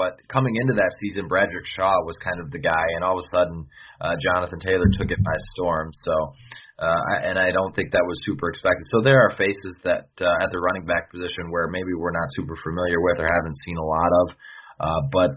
but 0.00 0.16
coming 0.32 0.56
into 0.56 0.72
that 0.80 0.96
season, 0.96 1.28
Bradrick 1.28 1.68
Shaw 1.76 1.92
was 2.08 2.16
kind 2.24 2.40
of 2.40 2.48
the 2.48 2.58
guy, 2.58 2.86
and 2.96 3.04
all 3.04 3.20
of 3.20 3.24
a 3.28 3.28
sudden, 3.36 3.68
uh, 4.00 4.16
Jonathan 4.16 4.56
Taylor 4.56 4.88
took 4.96 5.12
it 5.12 5.20
by 5.20 5.36
storm. 5.52 5.92
So, 5.92 6.14
uh, 6.80 7.28
and 7.28 7.36
I 7.36 7.52
don't 7.52 7.76
think 7.76 7.92
that 7.92 8.08
was 8.08 8.16
super 8.24 8.48
expected. 8.48 8.88
So 8.96 9.04
there 9.04 9.20
are 9.20 9.36
faces 9.36 9.76
that 9.84 10.08
uh, 10.24 10.40
at 10.40 10.48
the 10.56 10.56
running 10.56 10.88
back 10.88 11.12
position 11.12 11.52
where 11.52 11.68
maybe 11.68 11.92
we're 11.92 12.16
not 12.16 12.32
super 12.32 12.56
familiar 12.64 12.96
with 12.96 13.20
or 13.20 13.28
haven't 13.28 13.60
seen 13.60 13.76
a 13.76 13.84
lot 13.84 14.12
of, 14.24 14.26
uh, 14.80 15.00
but 15.12 15.30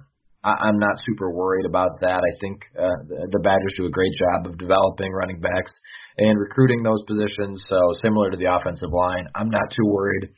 I, 0.48 0.72
I'm 0.72 0.80
not 0.80 0.96
super 1.04 1.28
worried 1.28 1.68
about 1.68 2.00
that. 2.00 2.24
I 2.24 2.32
think 2.40 2.64
uh, 2.80 3.04
the, 3.12 3.20
the 3.36 3.44
Badgers 3.44 3.76
do 3.76 3.84
a 3.84 3.92
great 3.92 4.16
job 4.16 4.48
of 4.48 4.56
developing 4.56 5.12
running 5.12 5.44
backs 5.44 5.76
and 6.18 6.40
recruiting 6.40 6.84
those 6.84 7.04
positions. 7.08 7.64
So 7.70 7.80
similar 8.02 8.30
to 8.32 8.38
the 8.38 8.52
offensive 8.52 8.92
line, 8.92 9.28
I'm 9.36 9.50
not 9.50 9.70
too 9.72 9.86
worried 9.86 10.30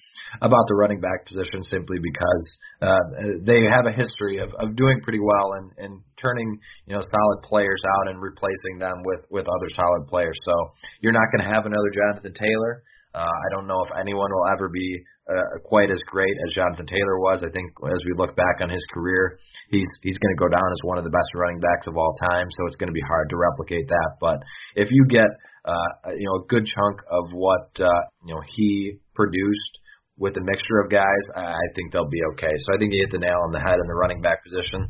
about 0.41 0.65
the 0.67 0.75
running 0.75 0.99
back 0.99 1.25
position 1.27 1.63
simply 1.63 1.97
because 2.01 2.43
uh, 2.81 3.03
they 3.43 3.63
have 3.63 3.85
a 3.85 3.95
history 3.95 4.39
of, 4.39 4.49
of 4.59 4.75
doing 4.75 5.01
pretty 5.01 5.19
well 5.19 5.53
and, 5.59 5.71
and 5.77 6.01
turning 6.21 6.59
you 6.87 6.95
know 6.95 7.01
solid 7.01 7.39
players 7.43 7.81
out 7.97 8.09
and 8.09 8.21
replacing 8.21 8.79
them 8.79 9.03
with 9.05 9.21
with 9.29 9.45
other 9.45 9.69
solid 9.75 10.07
players. 10.07 10.37
So 10.45 10.53
you're 11.01 11.15
not 11.15 11.27
going 11.31 11.47
to 11.47 11.53
have 11.53 11.65
another 11.65 11.91
Jonathan 11.93 12.33
Taylor. 12.33 12.83
Uh, 13.15 13.23
I 13.23 13.47
don't 13.55 13.67
know 13.67 13.79
if 13.87 13.95
anyone 13.97 14.27
will 14.27 14.51
ever 14.51 14.67
be 14.67 14.99
uh, 15.31 15.57
quite 15.63 15.89
as 15.89 15.99
great 16.05 16.35
as 16.45 16.53
Jonathan 16.53 16.85
Taylor 16.85 17.17
was. 17.17 17.41
I 17.41 17.49
think 17.49 17.71
as 17.87 18.01
we 18.05 18.13
look 18.17 18.35
back 18.35 18.59
on 18.61 18.69
his 18.69 18.83
career, 18.93 19.39
he's 19.71 19.87
he's 20.03 20.17
going 20.19 20.35
to 20.35 20.41
go 20.41 20.49
down 20.49 20.67
as 20.67 20.83
one 20.83 20.97
of 20.97 21.03
the 21.03 21.15
best 21.15 21.31
running 21.33 21.59
backs 21.59 21.87
of 21.87 21.95
all 21.95 22.13
time. 22.29 22.47
So 22.51 22.67
it's 22.67 22.75
going 22.75 22.91
to 22.91 22.97
be 22.97 23.07
hard 23.07 23.29
to 23.29 23.37
replicate 23.37 23.87
that. 23.87 24.09
But 24.19 24.43
if 24.75 24.89
you 24.91 25.05
get 25.07 25.31
uh, 25.65 26.11
you 26.17 26.27
know 26.27 26.43
a 26.43 26.47
good 26.47 26.65
chunk 26.65 27.01
of 27.09 27.31
what 27.33 27.69
uh, 27.79 28.01
you 28.25 28.33
know 28.33 28.41
he 28.55 28.99
produced 29.13 29.79
with 30.17 30.37
a 30.37 30.41
mixture 30.41 30.79
of 30.79 30.89
guys, 30.89 31.25
I 31.35 31.59
think 31.75 31.91
they'll 31.91 32.07
be 32.07 32.23
okay. 32.33 32.51
So 32.55 32.67
I 32.73 32.77
think 32.79 32.93
you 32.93 33.03
hit 33.03 33.11
the 33.11 33.19
nail 33.19 33.35
on 33.43 33.51
the 33.51 33.59
head 33.59 33.79
in 33.79 33.87
the 33.87 33.99
running 33.99 34.21
back 34.21 34.43
position. 34.45 34.87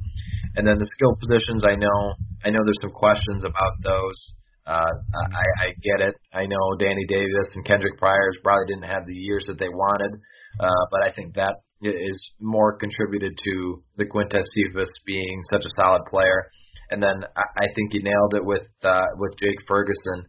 And 0.56 0.68
then 0.68 0.78
the 0.78 0.88
skill 0.94 1.18
positions, 1.18 1.66
I 1.66 1.76
know 1.76 2.14
I 2.46 2.50
know 2.50 2.62
there's 2.64 2.82
some 2.82 2.94
questions 2.94 3.44
about 3.44 3.74
those. 3.84 4.18
Uh, 4.66 4.94
I, 5.14 5.46
I 5.62 5.68
get 5.82 6.02
it. 6.02 6.16
I 6.34 6.46
know 6.46 6.76
Danny 6.80 7.06
Davis 7.08 7.50
and 7.54 7.66
Kendrick 7.66 7.98
Pryor's 8.00 8.38
probably 8.44 8.66
didn't 8.68 8.90
have 8.90 9.06
the 9.06 9.14
years 9.14 9.44
that 9.48 9.60
they 9.60 9.70
wanted, 9.70 10.12
uh, 10.60 10.84
but 10.92 11.04
I 11.04 11.12
think 11.12 11.36
that 11.36 11.58
is 11.82 12.32
more 12.40 12.78
contributed 12.78 13.34
to 13.44 13.84
the 13.98 14.06
Quintez 14.06 14.46
Cephus 14.54 14.90
being 15.06 15.42
such 15.52 15.66
a 15.66 15.76
solid 15.76 16.02
player. 16.10 16.50
And 16.90 17.02
then 17.02 17.26
I, 17.36 17.66
I 17.66 17.68
think 17.76 17.94
you 17.94 18.02
nailed 18.04 18.34
it 18.36 18.46
with 18.46 18.66
uh, 18.84 19.06
with 19.18 19.38
Jake 19.38 19.60
Ferguson. 19.68 20.26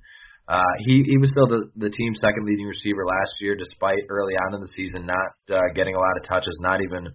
Uh, 0.48 0.62
he 0.86 1.02
he 1.02 1.18
was 1.18 1.30
still 1.30 1.48
the 1.48 1.66
the 1.74 1.90
team's 1.90 2.20
second 2.20 2.46
leading 2.46 2.66
receiver 2.66 3.02
last 3.04 3.34
year, 3.40 3.56
despite 3.56 4.06
early 4.08 4.34
on 4.46 4.54
in 4.54 4.60
the 4.60 4.70
season 4.76 5.04
not 5.04 5.34
uh, 5.50 5.60
getting 5.74 5.94
a 5.94 5.98
lot 5.98 6.16
of 6.16 6.22
touches, 6.22 6.56
not 6.60 6.80
even 6.80 7.08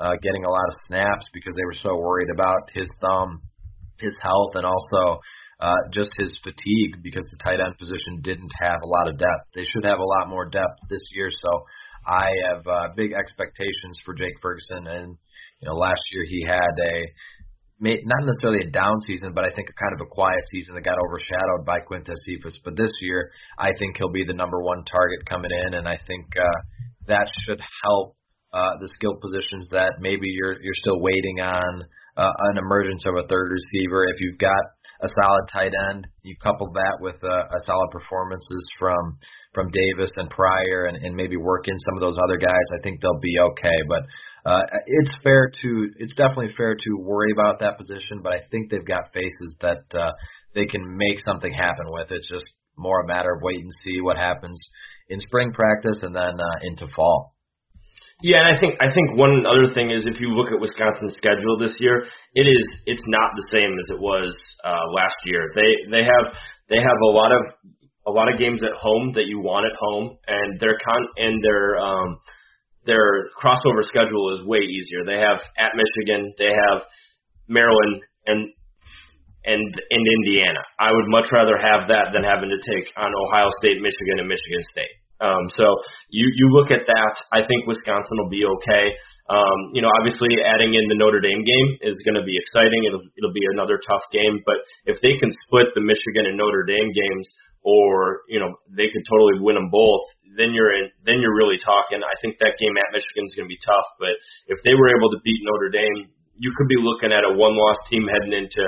uh, 0.00 0.16
getting 0.22 0.44
a 0.44 0.50
lot 0.50 0.68
of 0.68 0.74
snaps 0.86 1.26
because 1.34 1.52
they 1.56 1.64
were 1.64 1.76
so 1.76 1.96
worried 1.96 2.32
about 2.32 2.70
his 2.72 2.88
thumb, 3.00 3.42
his 4.00 4.14
health, 4.22 4.56
and 4.56 4.64
also 4.64 5.20
uh, 5.60 5.76
just 5.92 6.10
his 6.16 6.32
fatigue 6.42 7.02
because 7.02 7.26
the 7.30 7.36
tight 7.44 7.60
end 7.60 7.76
position 7.78 8.22
didn't 8.22 8.52
have 8.60 8.80
a 8.82 8.88
lot 8.88 9.08
of 9.08 9.18
depth. 9.18 9.52
They 9.54 9.66
should 9.66 9.84
have 9.84 9.98
a 9.98 10.10
lot 10.18 10.28
more 10.28 10.48
depth 10.48 10.80
this 10.88 11.02
year, 11.12 11.30
so 11.30 11.50
I 12.06 12.30
have 12.48 12.66
uh, 12.66 12.88
big 12.96 13.12
expectations 13.12 13.98
for 14.04 14.14
Jake 14.14 14.40
Ferguson. 14.40 14.86
And 14.86 15.18
you 15.60 15.68
know, 15.68 15.74
last 15.74 16.00
year 16.12 16.24
he 16.24 16.46
had 16.46 16.72
a 16.80 17.04
not 17.80 18.26
necessarily 18.26 18.66
a 18.66 18.70
down 18.70 19.00
season, 19.06 19.32
but 19.34 19.44
I 19.44 19.50
think 19.50 19.68
a 19.70 19.72
kind 19.72 19.94
of 19.94 20.06
a 20.06 20.10
quiet 20.10 20.42
season 20.50 20.74
that 20.74 20.82
got 20.82 20.98
overshadowed 20.98 21.64
by 21.64 21.80
Quintez 21.80 22.18
Cephus. 22.26 22.58
But 22.64 22.76
this 22.76 22.90
year, 23.00 23.30
I 23.58 23.70
think 23.78 23.96
he'll 23.96 24.12
be 24.12 24.24
the 24.26 24.34
number 24.34 24.62
one 24.62 24.84
target 24.84 25.20
coming 25.28 25.50
in, 25.66 25.74
and 25.74 25.88
I 25.88 25.98
think 26.06 26.26
uh, 26.36 26.60
that 27.06 27.30
should 27.46 27.60
help 27.84 28.16
uh, 28.52 28.80
the 28.80 28.88
skill 28.96 29.16
positions 29.20 29.68
that 29.70 30.00
maybe 30.00 30.26
you're 30.26 30.60
you're 30.60 30.80
still 30.82 31.00
waiting 31.00 31.40
on 31.40 31.84
uh, 32.16 32.32
an 32.50 32.58
emergence 32.58 33.04
of 33.06 33.14
a 33.14 33.28
third 33.28 33.52
receiver. 33.52 34.04
If 34.08 34.20
you've 34.20 34.38
got 34.38 34.64
a 35.02 35.08
solid 35.14 35.46
tight 35.52 35.72
end, 35.90 36.06
you 36.22 36.34
couple 36.42 36.72
that 36.74 36.98
with 37.00 37.22
uh, 37.22 37.28
a 37.28 37.60
solid 37.64 37.90
performances 37.92 38.66
from 38.78 39.18
from 39.54 39.70
Davis 39.70 40.10
and 40.16 40.28
Pryor, 40.30 40.86
and, 40.88 40.96
and 40.96 41.14
maybe 41.14 41.36
work 41.36 41.68
in 41.68 41.78
some 41.86 41.94
of 41.94 42.00
those 42.00 42.18
other 42.18 42.36
guys. 42.36 42.66
I 42.78 42.82
think 42.82 43.00
they'll 43.00 43.20
be 43.22 43.36
okay. 43.52 43.78
But 43.88 44.02
uh, 44.44 44.62
it's 44.86 45.12
fair 45.22 45.50
to 45.62 45.88
it's 45.98 46.14
definitely 46.14 46.54
fair 46.56 46.74
to 46.74 46.96
worry 46.98 47.32
about 47.32 47.60
that 47.60 47.78
position. 47.78 48.20
But 48.22 48.32
I 48.32 48.40
think 48.50 48.70
they've 48.70 48.86
got 48.86 49.12
faces 49.12 49.54
that 49.60 49.84
uh, 49.98 50.12
they 50.54 50.66
can 50.66 50.96
make 50.96 51.20
something 51.20 51.52
happen 51.52 51.86
with. 51.88 52.10
It's 52.10 52.28
just 52.28 52.46
more 52.76 53.00
a 53.00 53.06
matter 53.06 53.32
of 53.34 53.42
wait 53.42 53.60
and 53.60 53.72
see 53.84 54.00
what 54.00 54.16
happens 54.16 54.58
in 55.08 55.20
spring 55.20 55.52
practice 55.52 55.98
and 56.02 56.14
then 56.14 56.38
uh, 56.38 56.58
into 56.62 56.86
fall. 56.94 57.34
Yeah, 58.20 58.42
and 58.42 58.56
I 58.56 58.58
think 58.58 58.74
I 58.82 58.90
think 58.90 59.14
one 59.14 59.46
other 59.46 59.72
thing 59.74 59.90
is 59.90 60.02
if 60.06 60.18
you 60.18 60.34
look 60.34 60.50
at 60.50 60.58
Wisconsin's 60.58 61.14
schedule 61.16 61.56
this 61.58 61.74
year, 61.78 62.02
it 62.34 62.46
is 62.50 62.66
it's 62.86 63.04
not 63.06 63.30
the 63.36 63.46
same 63.50 63.70
as 63.78 63.86
it 63.94 64.00
was 64.00 64.34
uh, 64.64 64.90
last 64.90 65.14
year. 65.26 65.46
They 65.54 65.70
they 65.90 66.02
have 66.02 66.34
they 66.68 66.78
have 66.82 66.98
a 66.98 67.12
lot 67.14 67.30
of 67.30 67.42
a 68.06 68.10
lot 68.10 68.32
of 68.32 68.38
games 68.38 68.60
at 68.64 68.74
home 68.74 69.12
that 69.14 69.26
you 69.26 69.38
want 69.38 69.66
at 69.66 69.76
home, 69.78 70.18
and 70.26 70.58
their 70.58 70.78
con 70.82 71.06
and 71.16 71.44
their 71.44 71.78
um, 71.78 72.18
their 72.88 73.28
crossover 73.36 73.84
schedule 73.84 74.34
is 74.34 74.48
way 74.48 74.64
easier. 74.64 75.04
They 75.04 75.20
have 75.20 75.38
at 75.60 75.76
Michigan, 75.76 76.32
they 76.40 76.48
have 76.48 76.88
Maryland, 77.46 78.00
and 78.26 78.48
and 79.44 79.62
in 79.62 80.02
Indiana. 80.02 80.60
I 80.80 80.90
would 80.90 81.08
much 81.08 81.28
rather 81.32 81.56
have 81.56 81.88
that 81.88 82.10
than 82.12 82.24
having 82.24 82.50
to 82.50 82.60
take 82.64 82.90
on 82.96 83.12
Ohio 83.12 83.48
State, 83.60 83.78
Michigan, 83.80 84.18
and 84.18 84.28
Michigan 84.28 84.64
State. 84.72 84.94
Um, 85.20 85.50
so 85.58 85.66
you 86.10 86.30
you 86.34 86.46
look 86.54 86.70
at 86.70 86.86
that. 86.86 87.14
I 87.34 87.42
think 87.42 87.66
Wisconsin 87.66 88.18
will 88.22 88.30
be 88.30 88.46
okay. 88.46 88.94
Um, 89.28 89.74
you 89.74 89.82
know, 89.82 89.90
obviously 89.98 90.30
adding 90.40 90.72
in 90.72 90.88
the 90.88 90.96
Notre 90.96 91.20
Dame 91.20 91.42
game 91.42 91.68
is 91.82 91.98
going 92.06 92.16
to 92.16 92.24
be 92.24 92.38
exciting. 92.38 92.86
It'll 92.86 93.02
it'll 93.18 93.34
be 93.34 93.44
another 93.50 93.82
tough 93.82 94.06
game. 94.14 94.40
But 94.46 94.62
if 94.86 95.02
they 95.02 95.18
can 95.18 95.28
split 95.46 95.74
the 95.74 95.82
Michigan 95.82 96.30
and 96.30 96.38
Notre 96.38 96.62
Dame 96.62 96.94
games, 96.94 97.26
or 97.66 98.22
you 98.30 98.38
know 98.38 98.56
they 98.70 98.86
could 98.88 99.02
totally 99.10 99.42
win 99.42 99.58
them 99.58 99.74
both, 99.74 100.06
then 100.38 100.54
you're 100.54 100.70
in. 100.70 100.88
Then 101.02 101.18
you're 101.18 101.34
really 101.34 101.58
talking. 101.58 101.98
I 101.98 102.14
think 102.22 102.38
that 102.38 102.54
game 102.62 102.78
at 102.78 102.94
Michigan 102.94 103.26
is 103.26 103.34
going 103.34 103.50
to 103.50 103.52
be 103.52 103.60
tough. 103.66 103.88
But 103.98 104.14
if 104.46 104.62
they 104.62 104.78
were 104.78 104.94
able 104.94 105.10
to 105.10 105.20
beat 105.26 105.42
Notre 105.42 105.68
Dame, 105.68 106.14
you 106.38 106.54
could 106.54 106.70
be 106.70 106.78
looking 106.78 107.10
at 107.10 107.26
a 107.26 107.34
one-loss 107.34 107.78
team 107.90 108.06
heading 108.06 108.32
into 108.32 108.62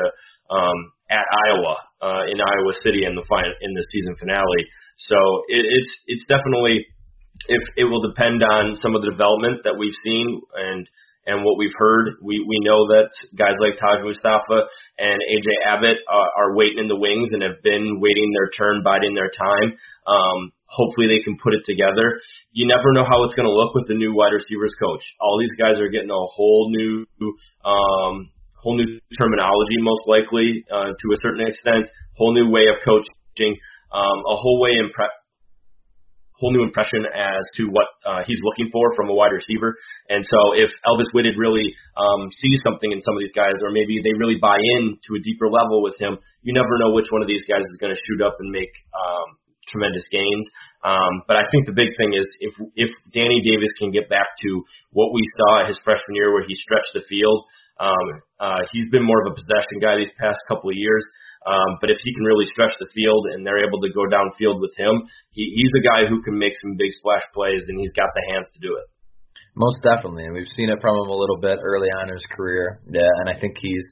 um, 0.50 0.92
at 1.10 1.26
Iowa 1.26 1.76
uh, 2.02 2.22
in 2.26 2.38
Iowa 2.38 2.72
City 2.82 3.06
in 3.06 3.14
the 3.14 3.24
final 3.28 3.54
in 3.62 3.74
the 3.74 3.86
season 3.90 4.14
finale. 4.18 4.62
So 4.98 5.16
it, 5.48 5.62
it's 5.62 5.92
it's 6.06 6.24
definitely 6.26 6.86
if 7.48 7.62
it 7.76 7.84
will 7.84 8.02
depend 8.02 8.42
on 8.42 8.76
some 8.76 8.94
of 8.94 9.02
the 9.02 9.10
development 9.10 9.64
that 9.64 9.78
we've 9.78 9.96
seen 10.04 10.40
and 10.54 10.86
and 11.26 11.44
what 11.44 11.58
we've 11.58 11.74
heard. 11.76 12.16
We 12.22 12.44
we 12.46 12.58
know 12.64 12.88
that 12.88 13.12
guys 13.36 13.56
like 13.60 13.76
Taj 13.76 14.02
Mustapha 14.02 14.66
and 14.98 15.18
AJ 15.30 15.48
Abbott 15.68 15.98
are, 16.08 16.30
are 16.36 16.56
waiting 16.56 16.78
in 16.80 16.88
the 16.88 16.96
wings 16.96 17.28
and 17.32 17.42
have 17.42 17.62
been 17.62 18.00
waiting 18.00 18.32
their 18.32 18.50
turn, 18.56 18.82
biding 18.82 19.14
their 19.14 19.30
time. 19.30 19.76
Um, 20.06 20.52
hopefully 20.66 21.06
they 21.06 21.22
can 21.22 21.36
put 21.36 21.54
it 21.54 21.62
together. 21.66 22.18
You 22.52 22.66
never 22.66 22.92
know 22.92 23.04
how 23.04 23.24
it's 23.24 23.34
going 23.34 23.48
to 23.48 23.54
look 23.54 23.74
with 23.74 23.86
the 23.88 23.94
new 23.94 24.14
wide 24.14 24.32
receivers 24.32 24.74
coach. 24.80 25.04
All 25.20 25.38
these 25.38 25.54
guys 25.60 25.78
are 25.78 25.92
getting 25.92 26.10
a 26.10 26.26
whole 26.34 26.70
new 26.70 27.04
um, 27.64 28.30
whole 28.62 28.76
new 28.76 29.00
terminology, 29.18 29.76
most 29.80 30.04
likely 30.06 30.64
uh, 30.70 30.92
to 30.92 31.06
a 31.12 31.18
certain 31.22 31.46
extent, 31.46 31.88
whole 32.16 32.34
new 32.34 32.48
way 32.50 32.68
of 32.68 32.76
coaching, 32.84 33.56
um, 33.92 34.18
a 34.28 34.36
whole 34.36 34.60
way 34.60 34.76
impre- 34.76 35.16
whole 36.40 36.52
new 36.56 36.64
impression 36.64 37.04
as 37.04 37.44
to 37.54 37.68
what 37.68 37.84
uh, 38.08 38.24
he's 38.24 38.40
looking 38.42 38.72
for 38.72 38.96
from 38.96 39.12
a 39.12 39.14
wide 39.14 39.32
receiver. 39.32 39.76
And 40.08 40.24
so 40.24 40.56
if 40.56 40.72
Alvis 40.88 41.12
Whitted 41.12 41.36
really 41.36 41.68
um, 42.00 42.32
sees 42.32 42.64
something 42.64 42.90
in 42.90 43.04
some 43.04 43.12
of 43.12 43.20
these 43.20 43.36
guys, 43.36 43.60
or 43.60 43.70
maybe 43.70 44.00
they 44.00 44.16
really 44.16 44.40
buy 44.40 44.56
in 44.56 44.96
to 44.96 45.10
a 45.16 45.20
deeper 45.20 45.52
level 45.52 45.84
with 45.84 46.00
him, 46.00 46.16
you 46.40 46.56
never 46.56 46.80
know 46.80 46.96
which 46.96 47.12
one 47.12 47.20
of 47.20 47.28
these 47.28 47.44
guys 47.44 47.60
is 47.60 47.76
going 47.76 47.92
to 47.92 48.00
shoot 48.08 48.24
up 48.24 48.40
and 48.40 48.48
make 48.48 48.72
um, 48.96 49.36
tremendous 49.70 50.06
gains. 50.10 50.46
Um, 50.82 51.24
but 51.26 51.36
I 51.38 51.48
think 51.50 51.66
the 51.66 51.76
big 51.76 51.94
thing 51.96 52.14
is 52.14 52.26
if 52.40 52.54
if 52.74 52.90
Danny 53.14 53.40
Davis 53.40 53.72
can 53.78 53.90
get 53.90 54.10
back 54.10 54.26
to 54.42 54.50
what 54.92 55.14
we 55.14 55.22
saw 55.38 55.66
his 55.66 55.78
freshman 55.84 56.18
year, 56.18 56.32
where 56.32 56.44
he 56.44 56.54
stretched 56.54 56.92
the 56.94 57.06
field, 57.08 57.46
um, 57.80 58.06
uh, 58.38 58.62
he's 58.72 58.90
been 58.92 59.04
more 59.04 59.24
of 59.24 59.32
a 59.32 59.38
possession 59.38 59.80
guy 59.80 59.96
these 59.96 60.12
past 60.20 60.38
couple 60.48 60.68
of 60.68 60.76
years. 60.76 61.04
Um, 61.48 61.80
but 61.80 61.88
if 61.88 61.96
he 62.04 62.12
can 62.12 62.24
really 62.24 62.44
stretch 62.52 62.76
the 62.76 62.90
field 62.92 63.24
and 63.32 63.46
they're 63.46 63.64
able 63.64 63.80
to 63.80 63.88
go 63.96 64.04
downfield 64.04 64.60
with 64.60 64.76
him, 64.76 65.08
he, 65.32 65.48
he's 65.56 65.72
a 65.72 65.84
guy 65.84 66.04
who 66.04 66.20
can 66.20 66.36
make 66.36 66.52
some 66.60 66.76
big 66.76 66.92
splash 66.92 67.24
plays, 67.32 67.64
and 67.68 67.80
he's 67.80 67.96
got 67.96 68.12
the 68.12 68.24
hands 68.32 68.48
to 68.52 68.60
do 68.60 68.76
it. 68.76 68.86
Most 69.54 69.82
definitely, 69.82 70.24
and 70.24 70.34
we've 70.34 70.54
seen 70.56 70.70
it 70.70 70.80
from 70.80 70.94
him 70.94 71.10
a 71.10 71.16
little 71.16 71.38
bit 71.38 71.58
early 71.62 71.88
on 71.88 72.08
in 72.08 72.14
his 72.14 72.26
career. 72.36 72.80
Yeah, 72.88 73.08
and 73.18 73.28
I 73.28 73.38
think 73.38 73.56
he's 73.58 73.86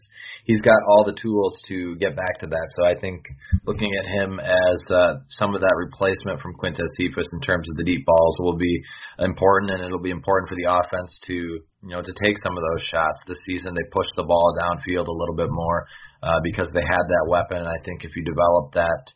he's 0.48 0.60
got 0.60 0.80
all 0.88 1.04
the 1.04 1.18
tools 1.20 1.60
to 1.68 1.96
get 1.96 2.16
back 2.16 2.40
to 2.40 2.46
that. 2.46 2.66
So 2.76 2.86
I 2.86 2.98
think 2.98 3.26
looking 3.66 3.92
at 3.92 4.06
him 4.22 4.40
as 4.40 4.80
uh, 4.88 5.20
some 5.36 5.54
of 5.54 5.60
that 5.60 5.76
replacement 5.76 6.40
from 6.40 6.54
Quintez 6.56 6.88
Cephus 6.96 7.28
in 7.32 7.40
terms 7.40 7.68
of 7.70 7.76
the 7.76 7.84
deep 7.84 8.06
balls 8.06 8.36
will 8.40 8.56
be 8.56 8.80
important, 9.18 9.72
and 9.72 9.84
it'll 9.84 10.02
be 10.02 10.14
important 10.14 10.48
for 10.48 10.56
the 10.56 10.70
offense 10.70 11.12
to 11.26 11.34
you 11.34 11.92
know 11.94 12.02
to 12.02 12.14
take 12.22 12.38
some 12.42 12.56
of 12.56 12.62
those 12.72 12.86
shots. 12.86 13.20
This 13.26 13.38
season 13.44 13.74
they 13.74 13.86
pushed 13.92 14.14
the 14.16 14.24
ball 14.24 14.56
downfield 14.62 15.06
a 15.06 15.18
little 15.18 15.36
bit 15.36 15.50
more 15.50 15.86
uh, 16.22 16.40
because 16.42 16.70
they 16.72 16.86
had 16.86 17.06
that 17.06 17.26
weapon, 17.28 17.58
and 17.58 17.68
I 17.68 17.78
think 17.84 18.04
if 18.04 18.10
you 18.16 18.24
develop 18.24 18.74
that 18.74 19.10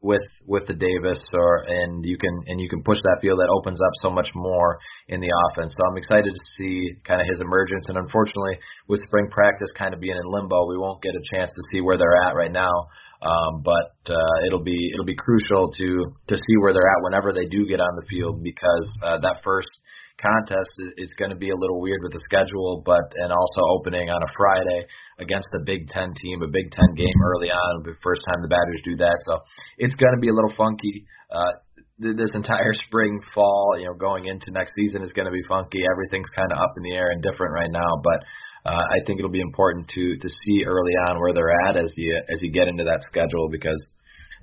with 0.00 0.22
with 0.46 0.66
the 0.66 0.74
Davis 0.74 1.18
or 1.32 1.64
and 1.66 2.04
you 2.04 2.16
can 2.18 2.30
and 2.46 2.60
you 2.60 2.68
can 2.68 2.82
push 2.82 2.98
that 3.02 3.18
field 3.20 3.40
that 3.40 3.50
opens 3.50 3.80
up 3.80 3.92
so 4.02 4.10
much 4.10 4.30
more 4.34 4.78
in 5.08 5.20
the 5.20 5.30
offense. 5.50 5.74
So 5.76 5.82
I'm 5.90 5.96
excited 5.96 6.30
to 6.30 6.44
see 6.56 6.90
kind 7.04 7.20
of 7.20 7.26
his 7.28 7.40
emergence 7.40 7.86
and 7.88 7.98
unfortunately 7.98 8.58
with 8.86 9.00
spring 9.06 9.28
practice 9.30 9.68
kind 9.76 9.94
of 9.94 10.00
being 10.00 10.16
in 10.16 10.32
limbo, 10.32 10.68
we 10.68 10.78
won't 10.78 11.02
get 11.02 11.14
a 11.14 11.24
chance 11.34 11.50
to 11.50 11.62
see 11.72 11.80
where 11.80 11.98
they're 11.98 12.22
at 12.28 12.36
right 12.36 12.52
now. 12.52 12.86
Um, 13.20 13.62
but 13.64 13.98
uh, 14.14 14.46
it'll 14.46 14.62
be 14.62 14.78
it'll 14.94 15.04
be 15.04 15.16
crucial 15.16 15.72
to 15.72 15.88
to 16.28 16.36
see 16.36 16.56
where 16.60 16.72
they're 16.72 16.86
at 16.86 17.02
whenever 17.02 17.32
they 17.32 17.46
do 17.46 17.66
get 17.66 17.80
on 17.80 17.90
the 17.96 18.06
field 18.06 18.42
because 18.42 18.86
uh, 19.02 19.18
that 19.18 19.42
first 19.42 19.68
contest 20.18 20.70
is, 20.98 21.10
going 21.18 21.30
to 21.30 21.38
be 21.38 21.50
a 21.50 21.56
little 21.56 21.80
weird 21.80 22.00
with 22.02 22.12
the 22.12 22.22
schedule, 22.26 22.82
but 22.84 23.02
and 23.16 23.32
also 23.32 23.62
opening 23.78 24.10
on 24.10 24.20
a 24.22 24.30
Friday 24.36 24.86
against 25.18 25.48
a 25.54 25.64
Big 25.64 25.88
Ten 25.88 26.14
team, 26.20 26.42
a 26.42 26.50
Big 26.50 26.70
Ten 26.70 26.94
game 26.94 27.18
early 27.24 27.50
on, 27.50 27.82
the 27.82 27.94
first 28.02 28.22
time 28.28 28.42
the 28.42 28.48
Badgers 28.48 28.82
do 28.84 28.96
that. 28.96 29.16
So 29.26 29.40
it's 29.78 29.94
going 29.94 30.14
to 30.14 30.20
be 30.20 30.28
a 30.28 30.34
little 30.34 30.52
funky. 30.56 31.06
Uh, 31.30 31.52
this 31.98 32.30
entire 32.34 32.74
spring, 32.86 33.18
fall, 33.34 33.74
you 33.78 33.86
know, 33.86 33.94
going 33.94 34.26
into 34.26 34.50
next 34.50 34.74
season 34.74 35.02
is 35.02 35.12
going 35.12 35.26
to 35.26 35.34
be 35.34 35.42
funky. 35.48 35.82
Everything's 35.86 36.30
kind 36.30 36.52
of 36.52 36.58
up 36.58 36.74
in 36.76 36.82
the 36.82 36.94
air 36.94 37.10
and 37.10 37.22
different 37.22 37.54
right 37.54 37.70
now, 37.70 37.98
but 38.02 38.20
uh, 38.66 38.82
I 38.82 38.98
think 39.06 39.18
it'll 39.18 39.30
be 39.30 39.40
important 39.40 39.88
to 39.88 40.04
to 40.20 40.28
see 40.28 40.64
early 40.66 40.94
on 41.08 41.20
where 41.20 41.32
they're 41.32 41.54
at 41.66 41.76
as 41.76 41.90
you 41.96 42.20
as 42.28 42.42
you 42.42 42.50
get 42.52 42.68
into 42.68 42.84
that 42.84 43.02
schedule 43.08 43.48
because 43.50 43.80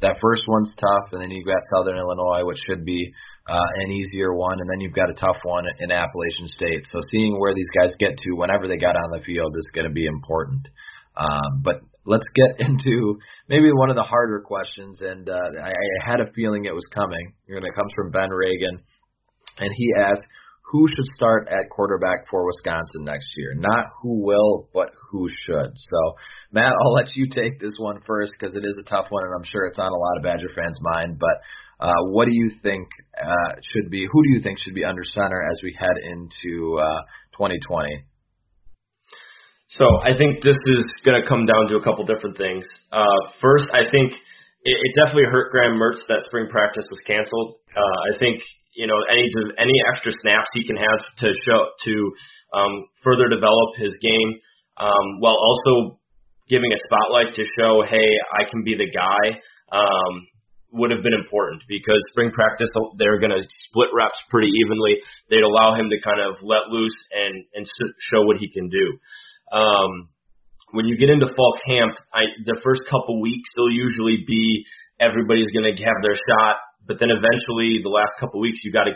that 0.02 0.18
first 0.22 0.44
one's 0.48 0.74
tough, 0.76 1.14
and 1.14 1.22
then 1.22 1.32
you've 1.32 1.48
got 1.48 1.62
Southern 1.74 1.98
Illinois, 1.98 2.44
which 2.44 2.60
should 2.68 2.84
be 2.86 3.14
uh, 3.48 3.70
an 3.84 3.92
easier 3.92 4.34
one, 4.34 4.60
and 4.60 4.70
then 4.70 4.80
you've 4.80 4.96
got 4.96 5.10
a 5.10 5.14
tough 5.14 5.38
one 5.44 5.66
in 5.80 5.92
Appalachian 5.92 6.48
State. 6.48 6.84
So 6.92 7.00
seeing 7.12 7.40
where 7.40 7.54
these 7.54 7.70
guys 7.78 7.94
get 8.00 8.18
to 8.18 8.34
whenever 8.34 8.68
they 8.68 8.78
got 8.78 8.96
on 8.96 9.12
the 9.12 9.24
field 9.24 9.54
is 9.58 9.70
going 9.74 9.88
to 9.88 9.94
be 9.94 10.06
important. 10.06 10.68
Um, 11.16 11.62
but 11.64 11.82
let's 12.06 12.26
get 12.34 12.60
into 12.68 13.18
maybe 13.48 13.70
one 13.72 13.90
of 13.90 13.96
the 13.96 14.04
harder 14.04 14.42
questions, 14.42 15.00
and 15.02 15.30
uh, 15.30 15.62
I, 15.62 15.70
I 15.70 16.10
had 16.10 16.22
a 16.22 16.32
feeling 16.34 16.66
it 16.66 16.74
was 16.74 16.86
coming. 16.94 17.34
And 17.48 17.66
it 17.66 17.76
comes 17.76 17.94
from 17.96 18.12
Ben 18.12 18.32
Reagan, 18.32 18.82
and 19.60 19.70
he 19.78 19.94
asked, 20.02 20.26
"Who 20.72 20.88
should 20.88 21.06
start 21.14 21.48
at 21.48 21.70
quarterback 21.70 22.28
for 22.32 22.48
Wisconsin 22.48 23.06
next 23.06 23.28
year? 23.38 23.54
Not 23.58 23.86
who 24.02 24.26
will, 24.26 24.70
but 24.74 24.90
who 25.12 25.30
should." 25.30 25.70
So, 25.76 26.00
Matt, 26.52 26.74
I'll 26.82 26.94
let 26.94 27.16
you 27.16 27.30
take 27.30 27.60
this 27.60 27.78
one 27.78 28.02
first 28.08 28.34
because 28.40 28.56
it 28.56 28.66
is 28.66 28.78
a 28.80 28.90
tough 28.90 29.06
one, 29.10 29.24
and 29.24 29.34
I'm 29.38 29.48
sure 29.52 29.68
it's 29.68 29.80
on 29.80 29.92
a 29.92 29.96
lot 29.96 30.18
of 30.18 30.24
Badger 30.24 30.50
fans' 30.56 30.80
mind. 30.82 31.20
But 31.20 31.38
uh, 31.80 32.02
what 32.12 32.26
do 32.26 32.32
you 32.34 32.52
think 32.64 32.88
uh, 33.18 33.52
should 33.62 33.90
be? 33.90 34.08
Who 34.12 34.24
do 34.24 34.30
you 34.32 34.42
think 34.42 34.60
should 34.64 34.76
be 34.76 34.86
under 34.86 35.04
center 35.14 35.44
as 35.44 35.60
we 35.64 35.76
head 35.78 35.96
into 36.04 36.80
uh, 36.80 37.02
2020? 37.38 38.04
So 39.68 40.00
I 40.00 40.16
think 40.18 40.44
this 40.44 40.56
is 40.56 40.86
going 41.04 41.20
to 41.22 41.28
come 41.28 41.46
down 41.46 41.68
to 41.70 41.76
a 41.76 41.84
couple 41.84 42.06
different 42.06 42.38
things. 42.38 42.64
Uh, 42.92 43.20
first, 43.42 43.66
I 43.74 43.90
think 43.92 44.14
it, 44.64 44.78
it 44.78 44.92
definitely 44.96 45.28
hurt 45.32 45.52
Graham 45.52 45.76
Mertz 45.76 46.00
that 46.08 46.24
spring 46.28 46.48
practice 46.50 46.86
was 46.90 47.00
canceled. 47.06 47.60
Uh, 47.76 47.98
I 48.14 48.18
think 48.20 48.40
you 48.76 48.88
know 48.88 48.96
any 49.12 49.28
any 49.58 49.78
extra 49.92 50.12
snaps 50.22 50.48
he 50.54 50.66
can 50.66 50.78
have 50.78 51.02
to 51.20 51.28
show 51.44 51.60
to 51.84 51.94
um, 52.56 52.74
further 53.04 53.28
develop 53.28 53.76
his 53.76 53.92
game, 54.02 54.40
um, 54.78 55.20
while 55.20 55.36
also 55.36 56.00
giving 56.48 56.72
a 56.72 56.80
spotlight 56.88 57.34
to 57.36 57.44
show, 57.58 57.84
hey, 57.90 58.10
I 58.38 58.50
can 58.50 58.64
be 58.64 58.76
the 58.76 58.88
guy. 58.88 59.42
Um, 59.72 60.14
would 60.76 60.92
have 60.92 61.02
been 61.02 61.16
important 61.16 61.64
because 61.68 61.98
spring 62.12 62.32
practice 62.32 62.70
they're 63.00 63.20
going 63.20 63.32
to 63.32 63.44
split 63.72 63.90
reps 63.96 64.20
pretty 64.30 64.52
evenly. 64.52 65.00
They'd 65.32 65.48
allow 65.48 65.76
him 65.80 65.90
to 65.90 65.98
kind 66.04 66.20
of 66.20 66.36
let 66.44 66.68
loose 66.70 66.96
and 67.16 67.48
and 67.56 67.64
show 68.12 68.28
what 68.28 68.38
he 68.38 68.52
can 68.52 68.68
do. 68.68 68.86
Um, 69.56 70.12
when 70.76 70.86
you 70.86 70.98
get 70.98 71.10
into 71.10 71.32
fall 71.32 71.56
camp, 71.70 71.96
I, 72.12 72.28
the 72.44 72.60
first 72.64 72.84
couple 72.92 73.22
weeks 73.22 73.48
they'll 73.56 73.72
usually 73.72 74.28
be 74.28 74.66
everybody's 75.00 75.52
going 75.56 75.64
to 75.64 75.76
have 75.84 76.00
their 76.04 76.16
shot, 76.16 76.60
but 76.84 77.00
then 77.00 77.10
eventually 77.10 77.80
the 77.80 77.94
last 77.94 78.12
couple 78.20 78.42
weeks 78.42 78.60
you 78.64 78.72
got 78.72 78.86
to 78.86 78.96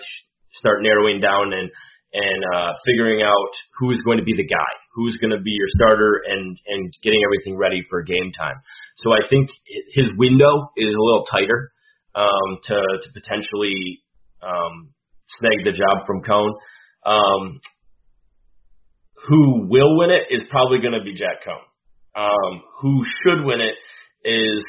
start 0.60 0.84
narrowing 0.84 1.20
down 1.20 1.54
and 1.54 1.72
and 2.12 2.42
uh, 2.56 2.74
figuring 2.86 3.22
out 3.22 3.54
who 3.78 3.92
is 3.92 4.02
going 4.02 4.18
to 4.18 4.26
be 4.26 4.34
the 4.34 4.48
guy, 4.48 4.74
who's 5.00 5.16
going 5.22 5.32
to 5.32 5.40
be 5.40 5.52
your 5.52 5.72
starter, 5.72 6.22
and 6.28 6.60
and 6.68 6.94
getting 7.02 7.22
everything 7.24 7.56
ready 7.56 7.86
for 7.90 8.04
game 8.04 8.32
time. 8.38 8.60
So 8.98 9.14
I 9.14 9.24
think 9.30 9.48
his 9.96 10.08
window 10.18 10.72
is 10.76 10.92
a 10.92 11.00
little 11.00 11.24
tighter 11.32 11.72
um, 12.16 12.60
to 12.64 12.76
to 12.76 13.08
potentially 13.14 14.04
um, 14.44 14.92
snag 15.40 15.64
the 15.64 15.72
job 15.72 16.06
from 16.06 16.22
Coan. 16.22 16.60
Um, 17.06 17.62
who 19.28 19.68
will 19.68 19.98
win 19.98 20.12
it 20.12 20.34
is 20.34 20.42
probably 20.50 20.80
going 20.80 21.00
to 21.00 21.04
be 21.04 21.14
Jack 21.14 21.44
Coan. 21.48 21.64
Um, 22.16 22.64
who 22.82 23.06
should 23.24 23.46
win 23.46 23.60
it 23.62 23.76
is 24.28 24.66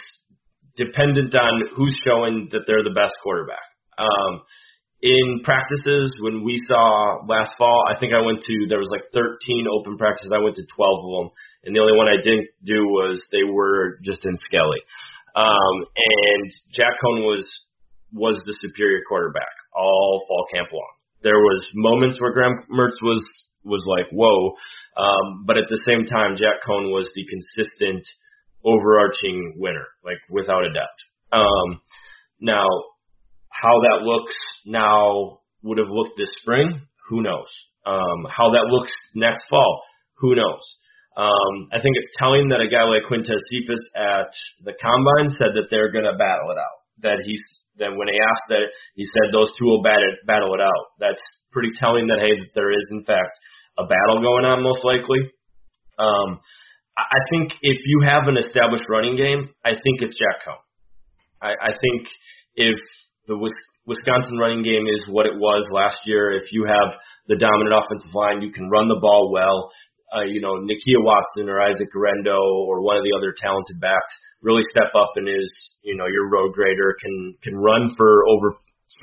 dependent 0.76 1.34
on 1.34 1.62
who's 1.76 1.94
showing 2.04 2.48
that 2.52 2.62
they're 2.66 2.84
the 2.84 2.94
best 2.94 3.14
quarterback. 3.22 3.66
Um, 3.98 4.42
in 5.02 5.40
practices 5.44 6.12
when 6.20 6.44
we 6.44 6.60
saw 6.68 7.24
last 7.26 7.52
fall, 7.56 7.84
I 7.88 7.98
think 7.98 8.12
I 8.12 8.20
went 8.20 8.42
to 8.42 8.66
there 8.68 8.78
was 8.78 8.92
like 8.92 9.08
13 9.12 9.66
open 9.72 9.96
practices. 9.96 10.32
I 10.34 10.42
went 10.42 10.56
to 10.56 10.66
12 10.76 11.04
of 11.04 11.10
them, 11.10 11.30
and 11.64 11.74
the 11.74 11.80
only 11.80 11.96
one 11.96 12.08
I 12.08 12.20
didn't 12.22 12.48
do 12.64 12.84
was 12.84 13.20
they 13.32 13.44
were 13.44 13.98
just 14.04 14.24
in 14.24 14.36
Skelly. 14.44 14.80
Um, 15.34 15.86
and 15.96 16.50
Jack 16.72 17.00
Coan 17.02 17.24
was 17.24 17.48
was 18.12 18.42
the 18.44 18.56
superior 18.60 19.00
quarterback 19.08 19.54
all 19.74 20.24
fall 20.28 20.46
camp 20.52 20.68
long. 20.72 20.92
There 21.22 21.38
was 21.38 21.64
moments 21.74 22.20
where 22.20 22.32
Graham 22.32 22.64
Mertz 22.70 23.00
was 23.00 23.24
was 23.64 23.84
like 23.86 24.10
whoa, 24.12 24.52
um, 25.00 25.44
but 25.46 25.56
at 25.56 25.68
the 25.68 25.80
same 25.86 26.04
time, 26.04 26.36
Jack 26.36 26.60
Coan 26.66 26.92
was 26.92 27.08
the 27.14 27.24
consistent 27.24 28.04
overarching 28.64 29.54
winner, 29.56 29.86
like 30.04 30.18
without 30.28 30.64
a 30.64 30.72
doubt. 30.72 30.98
Um, 31.32 31.80
now 32.40 32.66
how 33.60 33.80
that 33.80 34.02
looks 34.02 34.34
now 34.64 35.40
would 35.62 35.78
have 35.78 35.90
looked 35.90 36.16
this 36.16 36.30
spring, 36.40 36.80
who 37.08 37.22
knows? 37.22 37.48
Um, 37.84 38.26
how 38.28 38.50
that 38.52 38.68
looks 38.68 38.92
next 39.14 39.44
fall, 39.48 39.82
who 40.16 40.34
knows? 40.34 40.64
Um, 41.16 41.68
I 41.72 41.82
think 41.82 41.96
it's 41.96 42.16
telling 42.16 42.48
that 42.48 42.64
a 42.64 42.70
guy 42.70 42.84
like 42.86 43.04
Quintez 43.04 43.42
Cephus 43.50 43.82
at 43.96 44.32
the 44.64 44.72
combine 44.80 45.28
said 45.36 45.52
that 45.58 45.68
they're 45.68 45.92
going 45.92 46.06
to 46.06 46.16
battle 46.16 46.54
it 46.54 46.58
out. 46.58 46.78
That 47.02 47.18
he's 47.24 47.42
that 47.78 47.96
when 47.96 48.08
he 48.08 48.16
asked 48.16 48.48
that 48.48 48.68
he 48.94 49.04
said 49.04 49.32
those 49.32 49.50
two 49.58 49.64
will 49.64 49.82
battle 49.82 50.04
it, 50.04 50.24
battle 50.26 50.54
it 50.54 50.60
out. 50.60 50.84
That's 51.00 51.22
pretty 51.52 51.70
telling 51.76 52.06
that 52.08 52.20
hey, 52.20 52.36
that 52.36 52.52
there 52.54 52.70
is 52.70 52.86
in 52.92 53.04
fact 53.04 53.36
a 53.76 53.84
battle 53.84 54.22
going 54.22 54.44
on 54.44 54.62
most 54.62 54.84
likely. 54.84 55.18
Um, 55.98 56.40
I 56.96 57.20
think 57.32 57.52
if 57.62 57.78
you 57.86 58.04
have 58.04 58.28
an 58.28 58.36
established 58.36 58.84
running 58.88 59.16
game, 59.16 59.50
I 59.64 59.72
think 59.72 60.04
it's 60.04 60.16
Jack 60.16 60.44
Coan. 60.44 60.60
I, 61.40 61.52
I 61.52 61.72
think 61.80 62.08
if 62.54 62.78
the 63.30 63.38
Wisconsin 63.86 64.42
running 64.42 64.66
game 64.66 64.90
is 64.90 65.06
what 65.06 65.30
it 65.30 65.38
was 65.38 65.62
last 65.70 66.02
year. 66.02 66.34
If 66.34 66.50
you 66.50 66.66
have 66.66 66.98
the 67.30 67.38
dominant 67.38 67.70
offensive 67.70 68.10
line, 68.10 68.42
you 68.42 68.50
can 68.50 68.66
run 68.66 68.90
the 68.90 68.98
ball 68.98 69.30
well. 69.30 69.70
Uh, 70.10 70.26
you 70.26 70.42
know, 70.42 70.58
Nakia 70.58 70.98
Watson 70.98 71.46
or 71.46 71.62
Isaac 71.62 71.94
Guerendo 71.94 72.42
or 72.66 72.82
one 72.82 72.98
of 72.98 73.06
the 73.06 73.14
other 73.14 73.30
talented 73.30 73.78
backs 73.78 74.10
really 74.42 74.66
step 74.74 74.90
up 74.98 75.14
and 75.14 75.30
is, 75.30 75.46
you 75.86 75.94
know, 75.94 76.10
your 76.10 76.26
road 76.26 76.50
grader 76.58 76.98
can 76.98 77.38
can 77.46 77.54
run 77.54 77.94
for 77.94 78.26
over 78.26 78.50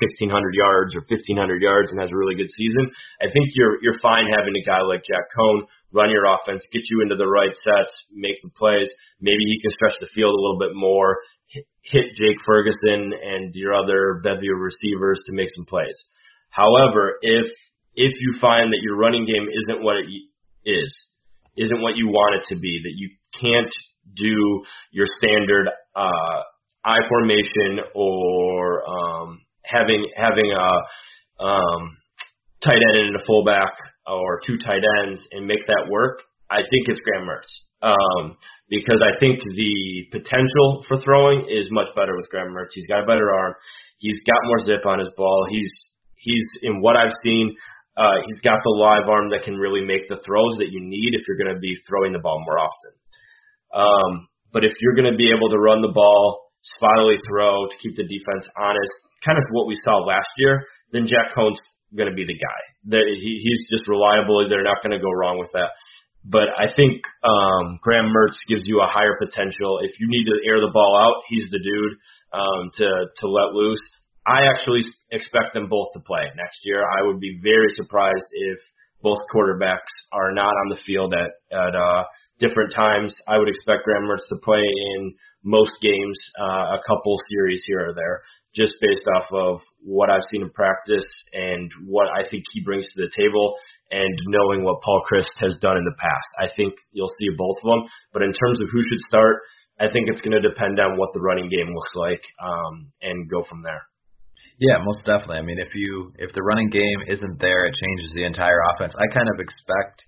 1600 0.04 0.28
yards 0.52 0.92
or 0.92 1.00
1500 1.08 1.64
yards 1.64 1.88
and 1.88 1.96
has 1.96 2.12
a 2.12 2.18
really 2.20 2.36
good 2.36 2.52
season. 2.52 2.92
I 3.24 3.32
think 3.32 3.56
you're 3.56 3.80
you're 3.80 3.96
fine 4.04 4.28
having 4.28 4.52
a 4.52 4.68
guy 4.68 4.84
like 4.84 5.08
Jack 5.08 5.32
Coan 5.32 5.64
run 5.92 6.12
your 6.12 6.28
offense, 6.28 6.60
get 6.68 6.84
you 6.92 7.00
into 7.00 7.16
the 7.16 7.26
right 7.26 7.56
sets, 7.64 7.92
make 8.12 8.36
the 8.44 8.52
plays. 8.52 8.88
Maybe 9.24 9.48
he 9.48 9.56
can 9.64 9.72
stretch 9.72 9.96
the 10.00 10.12
field 10.12 10.36
a 10.36 10.42
little 10.42 10.60
bit 10.60 10.76
more, 10.76 11.16
hit 11.50 12.04
Jake 12.14 12.38
Ferguson 12.44 13.12
and 13.12 13.54
your 13.54 13.74
other 13.74 14.20
bevy 14.22 14.48
of 14.48 14.60
receivers 14.60 15.22
to 15.26 15.32
make 15.32 15.48
some 15.54 15.64
plays. 15.64 15.98
However, 16.50 17.18
if 17.22 17.46
if 17.94 18.12
you 18.20 18.38
find 18.40 18.72
that 18.72 18.80
your 18.82 18.96
running 18.96 19.24
game 19.24 19.46
isn't 19.48 19.82
what 19.82 19.96
it 19.96 20.06
is, 20.70 20.94
isn't 21.56 21.82
what 21.82 21.96
you 21.96 22.08
want 22.08 22.36
it 22.36 22.54
to 22.54 22.60
be, 22.60 22.80
that 22.84 22.94
you 22.94 23.10
can't 23.40 23.72
do 24.16 24.62
your 24.92 25.06
standard 25.18 25.68
uh, 25.96 26.42
I 26.84 26.98
formation 27.08 27.80
or 27.94 28.88
um, 28.88 29.40
having 29.64 30.06
having 30.16 30.52
a 30.52 31.42
um, 31.44 31.96
tight 32.62 32.80
end 32.94 33.08
and 33.08 33.16
a 33.16 33.26
fullback 33.26 33.74
or 34.06 34.40
two 34.46 34.58
tight 34.58 34.82
ends 35.02 35.20
and 35.32 35.46
make 35.46 35.66
that 35.66 35.88
work, 35.90 36.22
I 36.50 36.58
think 36.58 36.88
it's 36.88 37.00
Graham 37.00 37.26
Mertz. 37.26 37.67
Um, 37.80 38.36
because 38.68 39.02
I 39.02 39.18
think 39.20 39.40
the 39.40 40.10
potential 40.10 40.84
for 40.88 41.00
throwing 41.00 41.46
is 41.48 41.70
much 41.70 41.88
better 41.94 42.16
with 42.16 42.28
Graham 42.30 42.52
Mertz. 42.52 42.74
He's 42.74 42.86
got 42.86 43.04
a 43.04 43.06
better 43.06 43.32
arm. 43.32 43.54
He's 43.98 44.18
got 44.26 44.46
more 44.46 44.60
zip 44.60 44.84
on 44.84 44.98
his 44.98 45.08
ball. 45.16 45.46
He's 45.50 45.72
he's 46.14 46.44
in 46.62 46.80
what 46.82 46.96
I've 46.96 47.14
seen. 47.22 47.54
Uh, 47.96 48.22
he's 48.26 48.40
got 48.42 48.60
the 48.62 48.74
live 48.78 49.08
arm 49.08 49.30
that 49.30 49.42
can 49.42 49.54
really 49.54 49.82
make 49.84 50.06
the 50.06 50.20
throws 50.22 50.54
that 50.58 50.70
you 50.70 50.78
need 50.82 51.14
if 51.14 51.26
you're 51.26 51.38
going 51.38 51.54
to 51.54 51.58
be 51.58 51.74
throwing 51.88 52.12
the 52.12 52.22
ball 52.22 52.38
more 52.46 52.58
often. 52.58 52.92
Um, 53.74 54.28
but 54.52 54.64
if 54.64 54.72
you're 54.80 54.94
going 54.94 55.10
to 55.10 55.18
be 55.18 55.34
able 55.34 55.50
to 55.50 55.58
run 55.58 55.82
the 55.82 55.90
ball, 55.90 56.50
spottily 56.78 57.18
throw 57.26 57.66
to 57.66 57.76
keep 57.82 57.96
the 57.96 58.06
defense 58.06 58.46
honest, 58.54 58.94
kind 59.24 59.38
of 59.38 59.44
what 59.50 59.66
we 59.66 59.74
saw 59.82 59.98
last 59.98 60.30
year, 60.38 60.62
then 60.92 61.10
Jack 61.10 61.34
Coan's 61.34 61.58
going 61.96 62.08
to 62.08 62.14
be 62.14 62.24
the 62.24 62.38
guy. 62.38 62.60
That 62.94 63.04
he, 63.08 63.42
he's 63.42 63.62
just 63.66 63.88
reliable. 63.90 64.46
They're 64.48 64.62
not 64.62 64.82
going 64.82 64.94
to 64.94 65.02
go 65.02 65.10
wrong 65.10 65.38
with 65.38 65.50
that. 65.54 65.74
But 66.24 66.48
I 66.58 66.72
think 66.74 67.02
um, 67.22 67.78
Graham 67.82 68.12
Mertz 68.12 68.36
gives 68.48 68.64
you 68.66 68.80
a 68.80 68.90
higher 68.90 69.16
potential. 69.18 69.80
If 69.82 69.98
you 70.00 70.06
need 70.08 70.24
to 70.24 70.36
air 70.48 70.60
the 70.60 70.72
ball 70.72 70.98
out, 71.00 71.22
he's 71.28 71.48
the 71.50 71.58
dude 71.58 71.94
um, 72.32 72.70
to 72.76 72.88
to 73.20 73.28
let 73.28 73.54
loose. 73.54 73.80
I 74.26 74.44
actually 74.52 74.84
expect 75.10 75.54
them 75.54 75.68
both 75.68 75.88
to 75.94 76.00
play 76.00 76.28
next 76.36 76.60
year. 76.64 76.84
I 76.84 77.06
would 77.06 77.20
be 77.20 77.40
very 77.42 77.68
surprised 77.76 78.26
if 78.32 78.58
both 79.02 79.18
quarterbacks 79.32 79.94
are 80.12 80.32
not 80.32 80.52
on 80.52 80.68
the 80.68 80.80
field 80.84 81.14
at 81.14 81.30
at 81.56 81.74
uh, 81.74 82.04
different 82.40 82.74
times. 82.74 83.14
I 83.26 83.38
would 83.38 83.48
expect 83.48 83.84
Graham 83.84 84.04
Mertz 84.04 84.26
to 84.28 84.36
play 84.42 84.62
in 84.62 85.14
most 85.44 85.72
games, 85.80 86.18
uh, 86.40 86.76
a 86.76 86.80
couple 86.86 87.16
series 87.30 87.62
here 87.66 87.88
or 87.88 87.94
there, 87.94 88.22
just 88.58 88.74
based 88.82 89.06
off 89.14 89.30
of 89.30 89.62
what 89.78 90.10
I've 90.10 90.26
seen 90.34 90.42
in 90.42 90.50
practice 90.50 91.06
and 91.32 91.70
what 91.86 92.10
I 92.10 92.26
think 92.28 92.42
he 92.50 92.66
brings 92.66 92.84
to 92.84 93.06
the 93.06 93.14
table, 93.14 93.54
and 93.94 94.18
knowing 94.26 94.64
what 94.64 94.82
Paul 94.82 95.02
Chryst 95.06 95.30
has 95.38 95.56
done 95.62 95.78
in 95.78 95.86
the 95.86 95.94
past. 95.94 96.30
I 96.42 96.50
think 96.50 96.74
you'll 96.90 97.14
see 97.22 97.30
both 97.38 97.62
of 97.62 97.70
them. 97.70 97.82
But 98.12 98.26
in 98.26 98.34
terms 98.34 98.58
of 98.60 98.68
who 98.70 98.82
should 98.82 99.02
start, 99.06 99.46
I 99.78 99.86
think 99.86 100.10
it's 100.10 100.20
going 100.20 100.34
to 100.34 100.42
depend 100.42 100.82
on 100.82 100.98
what 100.98 101.14
the 101.14 101.22
running 101.22 101.48
game 101.48 101.70
looks 101.70 101.94
like, 101.94 102.22
um, 102.42 102.90
and 103.00 103.30
go 103.30 103.46
from 103.48 103.62
there. 103.62 103.86
Yeah, 104.58 104.82
most 104.82 105.06
definitely. 105.06 105.38
I 105.38 105.46
mean, 105.46 105.62
if 105.62 105.74
you 105.74 106.12
if 106.18 106.34
the 106.34 106.42
running 106.42 106.68
game 106.68 106.98
isn't 107.06 107.38
there, 107.38 107.64
it 107.66 107.78
changes 107.78 108.10
the 108.14 108.26
entire 108.26 108.58
offense. 108.74 108.92
I 108.98 109.06
kind 109.14 109.30
of 109.30 109.38
expect 109.38 110.02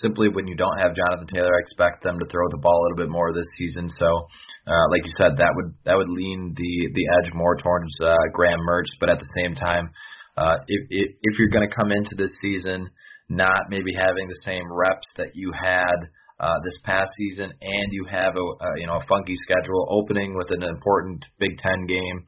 simply 0.00 0.28
when 0.28 0.46
you 0.46 0.56
don't 0.56 0.78
have 0.78 0.94
Jonathan 0.94 1.26
Taylor, 1.26 1.54
I 1.54 1.60
expect 1.60 2.02
them 2.02 2.18
to 2.18 2.26
throw 2.26 2.48
the 2.50 2.58
ball 2.58 2.78
a 2.78 2.82
little 2.84 3.04
bit 3.06 3.12
more 3.12 3.32
this 3.32 3.48
season. 3.58 3.88
So, 3.98 4.06
uh, 4.66 4.86
like 4.90 5.04
you 5.04 5.12
said, 5.16 5.36
that 5.38 5.52
would 5.54 5.74
that 5.84 5.96
would 5.96 6.08
lean 6.08 6.54
the 6.56 6.88
the 6.94 7.06
edge 7.20 7.32
more 7.34 7.56
towards 7.56 7.92
uh, 8.02 8.16
Graham 8.32 8.60
Mertz. 8.68 8.90
But 9.00 9.10
at 9.10 9.18
the 9.18 9.32
same 9.36 9.54
time, 9.54 9.90
uh, 10.36 10.58
if 10.66 10.82
if, 10.90 11.08
if 11.22 11.38
you're 11.38 11.54
going 11.54 11.68
to 11.68 11.74
come 11.74 11.92
into 11.92 12.14
this 12.16 12.32
season 12.40 12.88
not 13.28 13.70
maybe 13.70 13.90
having 13.92 14.28
the 14.28 14.40
same 14.44 14.62
reps 14.70 15.06
that 15.16 15.34
you 15.34 15.50
had 15.52 15.96
uh, 16.38 16.54
this 16.64 16.76
past 16.84 17.10
season, 17.16 17.50
and 17.60 17.88
you 17.90 18.06
have 18.10 18.34
a, 18.36 18.64
a 18.64 18.68
you 18.78 18.86
know 18.86 19.00
a 19.00 19.06
funky 19.08 19.34
schedule 19.36 19.88
opening 19.90 20.36
with 20.36 20.48
an 20.50 20.62
important 20.62 21.24
Big 21.38 21.56
Ten 21.58 21.86
game 21.86 22.26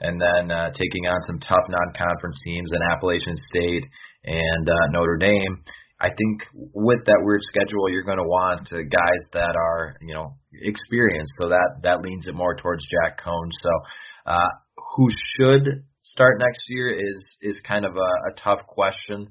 and 0.00 0.20
then 0.20 0.50
uh, 0.50 0.70
taking 0.72 1.06
on 1.06 1.20
some 1.26 1.40
tough 1.40 1.64
non-conference 1.68 2.36
teams 2.44 2.70
in 2.72 2.82
Appalachian 2.82 3.36
State 3.48 3.84
and 4.24 4.68
uh, 4.68 4.86
Notre 4.90 5.16
Dame. 5.16 5.64
I 5.98 6.08
think 6.08 6.42
with 6.74 7.04
that 7.06 7.20
weird 7.22 7.40
schedule, 7.42 7.88
you're 7.88 8.04
going 8.04 8.18
to 8.18 8.24
want 8.24 8.68
guys 8.70 9.22
that 9.32 9.56
are 9.56 9.96
you 10.02 10.14
know 10.14 10.36
experienced, 10.52 11.32
so 11.38 11.48
that 11.48 11.80
that 11.82 12.02
leans 12.02 12.26
it 12.26 12.34
more 12.34 12.56
towards 12.56 12.84
Jack 12.84 13.20
Coan. 13.24 13.50
So 13.62 13.70
uh, 14.26 14.48
who 14.96 15.08
should 15.36 15.84
start 16.02 16.38
next 16.38 16.60
year 16.68 16.90
is 16.90 17.24
is 17.40 17.56
kind 17.66 17.84
of 17.84 17.96
a, 17.96 18.30
a 18.30 18.34
tough 18.36 18.66
question. 18.66 19.28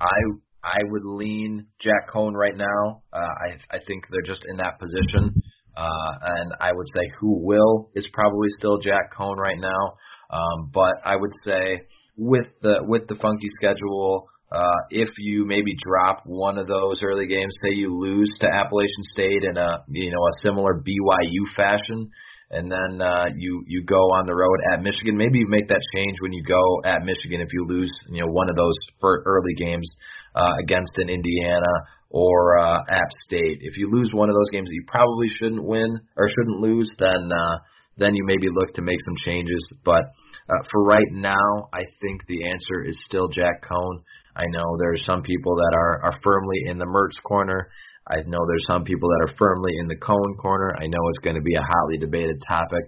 I 0.00 0.18
I 0.64 0.78
would 0.84 1.04
lean 1.04 1.66
Jack 1.80 2.10
Coan 2.12 2.32
right 2.32 2.56
now. 2.56 3.02
Uh, 3.12 3.18
I 3.18 3.76
I 3.76 3.78
think 3.86 4.04
they're 4.10 4.22
just 4.22 4.44
in 4.48 4.56
that 4.56 4.78
position. 4.78 5.42
Uh, 5.76 6.12
and 6.22 6.52
I 6.58 6.72
would 6.72 6.86
say 6.94 7.10
who 7.20 7.44
will 7.44 7.90
is 7.94 8.06
probably 8.14 8.48
still 8.56 8.78
Jack 8.78 9.12
Coan 9.14 9.36
right 9.36 9.58
now. 9.58 9.96
Um, 10.30 10.70
but 10.72 10.94
I 11.04 11.16
would 11.16 11.32
say 11.44 11.82
with 12.16 12.46
the 12.62 12.78
with 12.80 13.06
the 13.08 13.16
funky 13.16 13.48
schedule, 13.60 14.26
uh, 14.52 14.78
if 14.90 15.08
you 15.18 15.44
maybe 15.44 15.74
drop 15.84 16.22
one 16.24 16.58
of 16.58 16.68
those 16.68 17.00
early 17.02 17.26
games, 17.26 17.54
say 17.62 17.74
you 17.74 17.92
lose 17.98 18.30
to 18.40 18.46
Appalachian 18.46 19.04
State 19.12 19.42
in 19.42 19.56
a 19.56 19.84
you 19.88 20.10
know 20.10 20.22
a 20.22 20.40
similar 20.42 20.74
BYU 20.74 21.54
fashion, 21.56 22.10
and 22.50 22.70
then 22.70 23.00
uh, 23.02 23.26
you 23.36 23.64
you 23.66 23.84
go 23.84 24.14
on 24.14 24.26
the 24.26 24.34
road 24.34 24.58
at 24.72 24.82
Michigan, 24.82 25.16
maybe 25.16 25.40
you 25.40 25.46
make 25.48 25.68
that 25.68 25.82
change 25.94 26.16
when 26.20 26.32
you 26.32 26.44
go 26.44 26.62
at 26.84 27.04
Michigan 27.04 27.40
if 27.40 27.48
you 27.52 27.66
lose 27.66 27.92
you 28.08 28.20
know 28.20 28.30
one 28.30 28.48
of 28.48 28.56
those 28.56 28.76
early 29.02 29.54
games 29.58 29.90
uh, 30.36 30.52
against 30.62 30.92
an 30.96 31.08
Indiana 31.08 31.72
or 32.10 32.58
uh, 32.58 32.78
App 32.88 33.10
State. 33.24 33.58
If 33.62 33.76
you 33.76 33.90
lose 33.90 34.10
one 34.12 34.28
of 34.28 34.36
those 34.36 34.50
games 34.52 34.68
that 34.68 34.74
you 34.74 34.84
probably 34.86 35.28
shouldn't 35.28 35.64
win 35.64 35.98
or 36.16 36.28
shouldn't 36.28 36.60
lose, 36.60 36.88
then 36.98 37.30
uh, 37.32 37.58
then 37.98 38.14
you 38.14 38.24
maybe 38.26 38.48
look 38.52 38.74
to 38.74 38.82
make 38.82 38.98
some 39.04 39.16
changes. 39.26 39.66
But 39.84 40.02
uh, 40.48 40.62
for 40.70 40.84
right 40.84 41.10
now, 41.10 41.68
I 41.72 41.82
think 42.00 42.26
the 42.28 42.48
answer 42.48 42.84
is 42.86 42.96
still 43.04 43.28
Jack 43.28 43.64
Coan. 43.68 44.02
I 44.36 44.44
know 44.52 44.76
there 44.78 44.92
are 44.92 45.04
some 45.06 45.22
people 45.22 45.56
that 45.56 45.72
are 45.74 46.04
are 46.04 46.20
firmly 46.22 46.60
in 46.66 46.78
the 46.78 46.84
Mertz 46.84 47.20
corner. 47.24 47.70
I 48.06 48.16
know 48.26 48.38
there's 48.46 48.66
some 48.68 48.84
people 48.84 49.08
that 49.08 49.30
are 49.30 49.36
firmly 49.36 49.72
in 49.80 49.88
the 49.88 49.96
Coan 49.96 50.36
corner. 50.38 50.76
I 50.78 50.86
know 50.86 50.98
it's 51.08 51.24
going 51.24 51.36
to 51.36 51.42
be 51.42 51.56
a 51.56 51.62
hotly 51.62 51.98
debated 51.98 52.40
topic, 52.46 52.84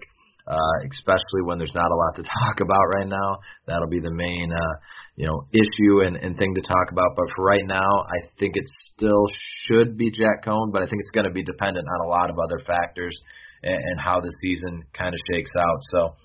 uh, 0.47 0.75
especially 0.93 1.43
when 1.43 1.57
there's 1.57 1.75
not 1.75 1.91
a 1.91 1.95
lot 1.95 2.15
to 2.15 2.23
talk 2.39 2.61
about 2.61 2.85
right 2.95 3.07
now. 3.07 3.39
That'll 3.65 3.89
be 3.89 3.99
the 3.99 4.13
main 4.13 4.51
uh, 4.53 4.75
you 5.15 5.25
know 5.25 5.47
issue 5.51 6.05
and, 6.05 6.15
and 6.15 6.37
thing 6.37 6.53
to 6.55 6.61
talk 6.61 6.91
about. 6.91 7.17
But 7.17 7.25
for 7.35 7.43
right 7.43 7.65
now, 7.65 8.05
I 8.05 8.29
think 8.37 8.55
it 8.55 8.69
still 8.93 9.25
should 9.65 9.97
be 9.97 10.11
Jack 10.11 10.45
Coan, 10.45 10.71
but 10.71 10.83
I 10.83 10.85
think 10.85 11.01
it's 11.01 11.11
going 11.11 11.27
to 11.27 11.33
be 11.33 11.43
dependent 11.43 11.87
on 11.87 12.05
a 12.05 12.09
lot 12.09 12.29
of 12.29 12.37
other 12.37 12.59
factors 12.65 13.17
and, 13.63 13.75
and 13.75 13.99
how 13.99 14.21
the 14.21 14.31
season 14.41 14.83
kind 14.93 15.13
of 15.13 15.19
shakes 15.33 15.51
out. 15.57 15.79
So 15.91 16.15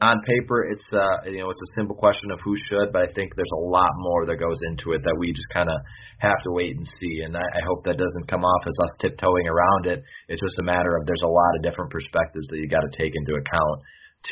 on 0.00 0.20
paper, 0.28 0.68
it's 0.68 0.84
uh, 0.92 1.24
you 1.30 1.38
know 1.38 1.50
it's 1.50 1.62
a 1.62 1.74
simple 1.76 1.96
question 1.96 2.30
of 2.30 2.38
who 2.44 2.56
should, 2.68 2.92
but 2.92 3.08
I 3.08 3.12
think 3.12 3.34
there's 3.34 3.56
a 3.56 3.64
lot 3.64 3.90
more 3.96 4.26
that 4.26 4.36
goes 4.36 4.58
into 4.68 4.92
it 4.92 5.02
that 5.04 5.16
we 5.18 5.32
just 5.32 5.48
kind 5.52 5.70
of 5.70 5.76
have 6.18 6.36
to 6.44 6.52
wait 6.52 6.76
and 6.76 6.86
see. 7.00 7.22
And 7.24 7.36
I, 7.36 7.40
I 7.40 7.60
hope 7.66 7.84
that 7.84 7.96
doesn't 7.96 8.28
come 8.28 8.44
off 8.44 8.62
as 8.66 8.76
us 8.82 8.90
tiptoeing 9.00 9.48
around 9.48 9.86
it. 9.86 10.02
It's 10.28 10.42
just 10.42 10.58
a 10.58 10.62
matter 10.62 10.96
of 10.96 11.06
there's 11.06 11.24
a 11.24 11.28
lot 11.28 11.56
of 11.56 11.62
different 11.62 11.90
perspectives 11.90 12.46
that 12.50 12.58
you 12.58 12.68
got 12.68 12.84
to 12.84 12.92
take 12.92 13.12
into 13.14 13.40
account 13.40 13.80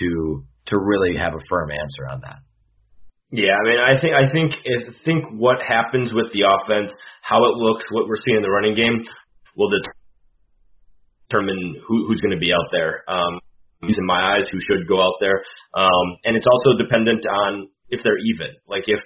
to 0.01 0.45
to 0.67 0.79
really 0.79 1.17
have 1.17 1.35
a 1.35 1.45
firm 1.49 1.71
answer 1.71 2.09
on 2.13 2.21
that. 2.25 2.41
Yeah, 3.33 3.57
I 3.57 3.65
mean, 3.65 3.81
I 3.81 4.01
think 4.01 4.13
I 4.15 4.31
think 4.31 4.53
if, 4.65 4.95
think 5.05 5.25
what 5.41 5.59
happens 5.67 6.13
with 6.13 6.31
the 6.33 6.45
offense, 6.45 6.93
how 7.23 7.43
it 7.49 7.57
looks, 7.57 7.85
what 7.91 8.07
we're 8.07 8.21
seeing 8.25 8.37
in 8.37 8.43
the 8.43 8.51
running 8.51 8.75
game, 8.75 9.03
will 9.57 9.71
determine 11.31 11.81
who, 11.89 12.07
who's 12.07 12.21
going 12.21 12.37
to 12.37 12.39
be 12.39 12.53
out 12.53 12.69
there. 12.71 13.03
Um, 13.09 13.41
in 13.93 14.07
my 14.07 14.37
eyes, 14.37 14.47
who 14.51 14.59
should 14.61 14.89
go 14.89 15.03
out 15.03 15.21
there, 15.21 15.45
um, 15.75 16.07
and 16.25 16.37
it's 16.37 16.49
also 16.49 16.77
dependent 16.79 17.25
on 17.27 17.69
if 17.89 18.01
they're 18.03 18.21
even. 18.33 18.57
Like 18.67 18.85
if 18.87 19.01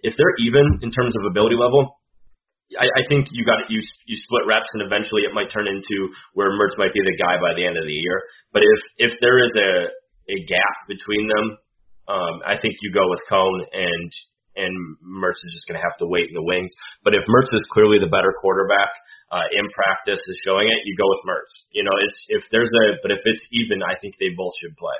if 0.00 0.14
they're 0.18 0.36
even 0.40 0.80
in 0.82 0.90
terms 0.90 1.14
of 1.16 1.24
ability 1.30 1.56
level, 1.56 1.96
I, 2.78 2.86
I 2.86 3.02
think 3.08 3.28
you 3.30 3.44
got 3.44 3.70
you 3.70 3.80
you 4.06 4.16
split 4.24 4.46
reps, 4.46 4.68
and 4.74 4.82
eventually 4.82 5.22
it 5.22 5.34
might 5.34 5.52
turn 5.52 5.68
into 5.68 6.12
where 6.34 6.50
Mertz 6.52 6.76
might 6.76 6.92
be 6.92 7.00
the 7.00 7.16
guy 7.20 7.38
by 7.40 7.54
the 7.54 7.66
end 7.66 7.76
of 7.76 7.86
the 7.86 7.96
year. 7.96 8.22
But 8.52 8.62
if 8.62 8.80
if 9.10 9.12
there 9.20 9.38
is 9.38 9.52
a 9.56 9.70
a 10.28 10.36
gap 10.48 10.76
between 10.88 11.28
them, 11.28 11.46
um, 12.08 12.34
I 12.46 12.56
think 12.60 12.76
you 12.80 12.92
go 12.92 13.08
with 13.08 13.20
Coan 13.30 13.60
and 13.72 14.10
and 14.56 14.72
Mertz 15.02 15.42
is 15.42 15.52
just 15.54 15.66
going 15.66 15.78
to 15.78 15.86
have 15.86 15.98
to 15.98 16.06
wait 16.06 16.30
in 16.30 16.36
the 16.36 16.46
wings. 16.46 16.70
But 17.02 17.14
if 17.14 17.26
Mertz 17.26 17.50
is 17.52 17.62
clearly 17.74 17.98
the 17.98 18.10
better 18.10 18.32
quarterback 18.38 18.90
uh, 19.34 19.46
in 19.50 19.66
practice 19.74 20.20
is 20.20 20.38
showing 20.46 20.70
it, 20.70 20.78
you 20.86 20.94
go 20.94 21.08
with 21.10 21.22
Mertz. 21.26 21.52
You 21.74 21.82
know, 21.82 21.94
it's 22.02 22.18
if 22.28 22.42
there's 22.50 22.70
a 22.70 23.02
but 23.02 23.10
if 23.10 23.22
it's 23.24 23.44
even, 23.52 23.82
I 23.82 23.98
think 23.98 24.14
they 24.18 24.30
both 24.36 24.54
should 24.62 24.76
play. 24.78 24.98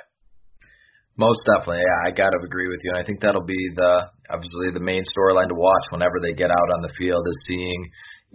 Most 1.15 1.39
definitely, 1.47 1.79
yeah, 1.79 1.99
I 2.07 2.11
got 2.11 2.35
to 2.35 2.43
agree 2.43 2.67
with 2.67 2.83
you, 2.83 2.91
and 2.91 2.99
I 2.99 3.07
think 3.07 3.23
that'll 3.23 3.47
be 3.47 3.71
the 3.75 4.11
obviously 4.27 4.75
the 4.75 4.83
main 4.83 5.03
storyline 5.15 5.47
to 5.47 5.55
watch 5.55 5.87
whenever 5.89 6.19
they 6.19 6.35
get 6.35 6.51
out 6.51 6.69
on 6.75 6.83
the 6.83 6.91
field 6.99 7.23
is 7.23 7.39
seeing 7.47 7.79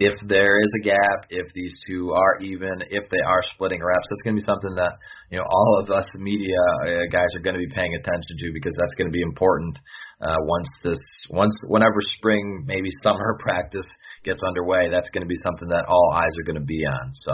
if 0.01 0.17
there 0.27 0.57
is 0.57 0.71
a 0.81 0.83
gap, 0.83 1.29
if 1.29 1.45
these 1.53 1.77
two 1.85 2.11
are 2.11 2.41
even, 2.41 2.81
if 2.89 3.05
they 3.11 3.21
are 3.21 3.43
splitting 3.53 3.83
reps, 3.83 4.07
that's 4.09 4.21
going 4.23 4.35
to 4.35 4.41
be 4.41 4.49
something 4.49 4.73
that 4.75 4.97
you 5.29 5.37
know 5.37 5.45
all 5.45 5.79
of 5.79 5.91
us 5.93 6.09
media 6.17 6.57
uh, 6.81 7.05
guys 7.13 7.29
are 7.37 7.45
going 7.45 7.53
to 7.53 7.61
be 7.61 7.69
paying 7.75 7.93
attention 7.93 8.33
to 8.41 8.49
because 8.51 8.73
that's 8.81 8.97
going 8.97 9.05
to 9.05 9.13
be 9.13 9.21
important 9.21 9.77
uh, 10.21 10.41
once 10.41 10.67
this 10.83 10.99
once 11.29 11.53
whenever 11.69 12.01
spring 12.17 12.65
maybe 12.65 12.89
summer 13.03 13.37
practice 13.45 13.85
gets 14.25 14.41
underway. 14.41 14.89
That's 14.89 15.09
going 15.13 15.21
to 15.21 15.29
be 15.29 15.37
something 15.43 15.69
that 15.69 15.85
all 15.85 16.13
eyes 16.15 16.33
are 16.41 16.49
going 16.49 16.59
to 16.59 16.65
be 16.65 16.81
on. 16.81 17.13
So. 17.21 17.33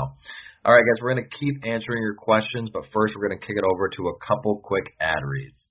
All 0.65 0.73
right, 0.73 0.83
guys, 0.83 1.01
we're 1.01 1.13
going 1.13 1.23
to 1.23 1.37
keep 1.37 1.63
answering 1.63 2.01
your 2.01 2.15
questions, 2.15 2.69
but 2.73 2.83
first 2.91 3.13
we're 3.15 3.29
going 3.29 3.39
to 3.39 3.45
kick 3.45 3.55
it 3.55 3.63
over 3.63 3.87
to 3.87 4.01
a 4.09 4.19
couple 4.19 4.59
quick 4.61 4.83
ad 4.99 5.23
reads. 5.23 5.69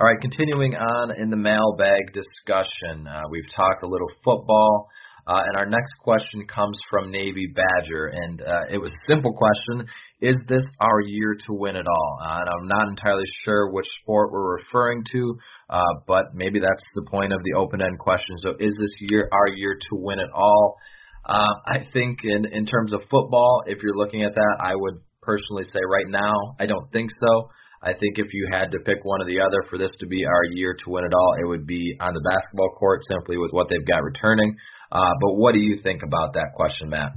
All 0.00 0.06
right, 0.06 0.16
continuing 0.18 0.74
on 0.74 1.14
in 1.20 1.28
the 1.28 1.36
mailbag 1.36 2.14
discussion, 2.14 3.06
uh, 3.06 3.24
we've 3.28 3.44
talked 3.54 3.82
a 3.82 3.86
little 3.86 4.08
football. 4.24 4.88
Uh, 5.26 5.40
and 5.46 5.56
our 5.56 5.66
next 5.66 5.94
question 6.00 6.46
comes 6.46 6.76
from 6.90 7.10
Navy 7.10 7.46
Badger, 7.54 8.12
and 8.12 8.42
uh, 8.42 8.64
it 8.70 8.78
was 8.78 8.92
a 8.92 9.06
simple 9.06 9.32
question: 9.32 9.86
Is 10.20 10.36
this 10.48 10.64
our 10.80 11.00
year 11.00 11.34
to 11.46 11.54
win 11.54 11.76
it 11.76 11.86
all? 11.86 12.18
Uh, 12.22 12.40
and 12.40 12.48
I'm 12.48 12.68
not 12.68 12.88
entirely 12.88 13.24
sure 13.42 13.72
which 13.72 13.86
sport 14.02 14.32
we're 14.32 14.58
referring 14.58 15.02
to, 15.12 15.38
uh, 15.70 15.82
but 16.06 16.34
maybe 16.34 16.60
that's 16.60 16.84
the 16.94 17.06
point 17.10 17.32
of 17.32 17.40
the 17.42 17.58
open-end 17.58 17.98
question. 17.98 18.36
So, 18.38 18.50
is 18.60 18.74
this 18.78 18.94
year 19.00 19.28
our 19.32 19.48
year 19.48 19.74
to 19.74 19.96
win 19.96 20.18
it 20.18 20.30
all? 20.34 20.76
Uh, 21.24 21.54
I 21.66 21.86
think 21.92 22.18
in 22.24 22.44
in 22.52 22.66
terms 22.66 22.92
of 22.92 23.00
football, 23.10 23.62
if 23.66 23.78
you're 23.82 23.96
looking 23.96 24.24
at 24.24 24.34
that, 24.34 24.56
I 24.60 24.74
would 24.74 25.00
personally 25.22 25.64
say 25.64 25.80
right 25.88 26.08
now, 26.08 26.54
I 26.60 26.66
don't 26.66 26.92
think 26.92 27.10
so. 27.18 27.48
I 27.82 27.92
think 27.92 28.16
if 28.16 28.32
you 28.32 28.48
had 28.50 28.72
to 28.72 28.78
pick 28.78 29.04
one 29.04 29.20
or 29.20 29.26
the 29.26 29.40
other 29.40 29.62
for 29.68 29.78
this 29.78 29.92
to 30.00 30.06
be 30.06 30.24
our 30.24 30.44
year 30.52 30.74
to 30.84 30.90
win 30.90 31.04
it 31.04 31.12
all, 31.12 31.34
it 31.40 31.46
would 31.46 31.66
be 31.66 31.96
on 32.00 32.14
the 32.14 32.20
basketball 32.20 32.76
court 32.78 33.02
simply 33.08 33.36
with 33.36 33.52
what 33.52 33.68
they've 33.68 33.86
got 33.86 34.02
returning. 34.02 34.56
Uh, 34.92 35.12
but 35.20 35.34
what 35.34 35.54
do 35.54 35.60
you 35.60 35.80
think 35.82 36.02
about 36.02 36.34
that 36.34 36.52
question, 36.54 36.90
Matt? 36.90 37.12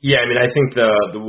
Yeah, 0.00 0.18
I 0.18 0.26
mean, 0.28 0.38
I 0.38 0.52
think 0.52 0.74
the 0.74 0.90
the 1.12 1.22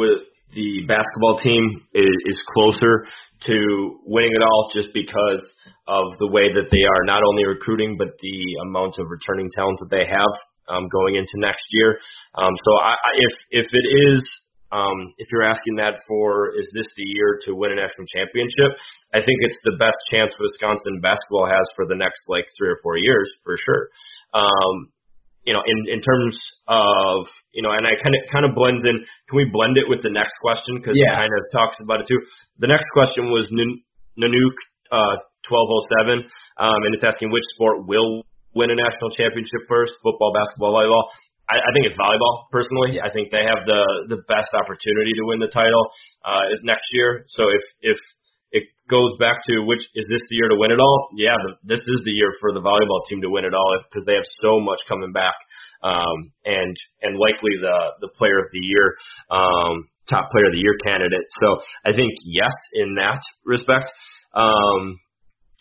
the 0.54 0.86
basketball 0.88 1.38
team 1.38 1.86
is, 1.94 2.16
is 2.26 2.40
closer 2.54 3.06
to 3.46 4.00
winning 4.06 4.34
it 4.34 4.42
all 4.42 4.70
just 4.74 4.90
because 4.94 5.42
of 5.88 6.18
the 6.20 6.28
way 6.28 6.52
that 6.52 6.68
they 6.70 6.84
are 6.84 7.04
not 7.06 7.22
only 7.24 7.46
recruiting 7.46 7.96
but 7.98 8.10
the 8.20 8.40
amount 8.68 8.98
of 9.00 9.08
returning 9.10 9.50
talent 9.56 9.80
that 9.80 9.90
they 9.90 10.06
have 10.06 10.34
um, 10.68 10.88
going 10.90 11.16
into 11.16 11.34
next 11.38 11.64
year. 11.72 12.00
Um, 12.36 12.54
so 12.66 12.72
I, 12.82 12.94
I, 12.94 13.12
if 13.18 13.34
if 13.64 13.68
it 13.72 13.88
is 14.14 14.22
um, 14.72 15.14
if 15.18 15.30
you're 15.32 15.46
asking 15.46 15.82
that 15.82 15.98
for 16.08 16.54
is 16.54 16.70
this 16.76 16.86
the 16.96 17.08
year 17.10 17.40
to 17.46 17.56
win 17.56 17.74
a 17.74 17.76
national 17.76 18.06
championship, 18.14 18.78
I 19.14 19.18
think 19.18 19.42
it's 19.42 19.58
the 19.66 19.78
best 19.82 19.98
chance 20.12 20.30
Wisconsin 20.38 21.02
basketball 21.02 21.50
has 21.50 21.66
for 21.76 21.88
the 21.90 21.98
next 21.98 22.22
like 22.30 22.46
three 22.58 22.70
or 22.70 22.78
four 22.84 22.98
years 22.98 23.30
for 23.44 23.58
sure. 23.58 23.90
Um, 24.34 24.94
you 25.46 25.54
know, 25.54 25.64
in 25.66 25.78
in 25.88 26.02
terms 26.02 26.36
of 26.68 27.28
you 27.54 27.64
know, 27.64 27.72
and 27.72 27.88
I 27.88 27.96
kind 27.98 28.16
of 28.16 28.22
kind 28.32 28.46
of 28.46 28.54
blends 28.54 28.84
in. 28.84 29.02
Can 29.28 29.36
we 29.36 29.48
blend 29.48 29.78
it 29.78 29.88
with 29.88 30.04
the 30.04 30.12
next 30.12 30.36
question 30.42 30.78
because 30.78 30.96
yeah. 30.96 31.16
it 31.16 31.28
kind 31.28 31.34
of 31.34 31.42
talks 31.52 31.78
about 31.82 32.02
it 32.02 32.08
too. 32.08 32.20
The 32.60 32.68
next 32.68 32.88
question 32.92 33.32
was 33.32 33.50
Nanook 33.50 34.58
uh, 34.92 35.18
1207, 35.48 36.28
um, 36.60 36.80
and 36.86 36.92
it's 36.94 37.06
asking 37.06 37.32
which 37.32 37.46
sport 37.56 37.88
will 37.88 38.26
win 38.54 38.70
a 38.70 38.78
national 38.78 39.10
championship 39.16 39.64
first: 39.68 39.96
football, 40.04 40.36
basketball, 40.36 40.76
volleyball. 40.76 41.08
I, 41.50 41.58
I 41.58 41.70
think 41.74 41.90
it's 41.90 41.98
volleyball 41.98 42.46
personally. 42.54 43.02
I 43.02 43.10
think 43.10 43.32
they 43.34 43.42
have 43.48 43.66
the 43.66 43.82
the 44.14 44.20
best 44.30 44.54
opportunity 44.54 45.18
to 45.18 45.24
win 45.26 45.40
the 45.40 45.50
title 45.50 45.90
uh, 46.22 46.62
next 46.62 46.86
year. 46.94 47.26
So 47.34 47.50
if 47.50 47.64
if 47.82 47.98
goes 48.90 49.14
back 49.20 49.38
to 49.48 49.62
which 49.64 49.82
is 49.96 50.06
this 50.10 50.22
the 50.30 50.36
year 50.36 50.50
to 50.50 50.58
win 50.58 50.72
it 50.72 50.80
all? 50.80 51.10
Yeah, 51.16 51.38
the, 51.38 51.56
this 51.64 51.80
is 51.80 52.02
the 52.06 52.12
year 52.12 52.34
for 52.42 52.52
the 52.54 52.62
volleyball 52.62 53.06
team 53.08 53.22
to 53.22 53.30
win 53.30 53.46
it 53.46 53.54
all 53.54 53.78
because 53.88 54.06
they 54.06 54.14
have 54.14 54.28
so 54.42 54.60
much 54.60 54.80
coming 54.88 55.14
back, 55.14 55.36
um, 55.84 56.34
and 56.46 56.76
and 57.02 57.18
likely 57.18 57.54
the 57.62 57.78
the 58.02 58.10
player 58.18 58.40
of 58.40 58.50
the 58.52 58.60
year, 58.60 58.98
um, 59.30 59.88
top 60.10 60.32
player 60.32 60.48
of 60.48 60.54
the 60.54 60.60
year 60.60 60.76
candidate. 60.84 61.26
So 61.42 61.62
I 61.86 61.94
think 61.94 62.12
yes 62.26 62.54
in 62.74 62.96
that 62.96 63.22
respect. 63.46 63.92
Um, 64.34 65.00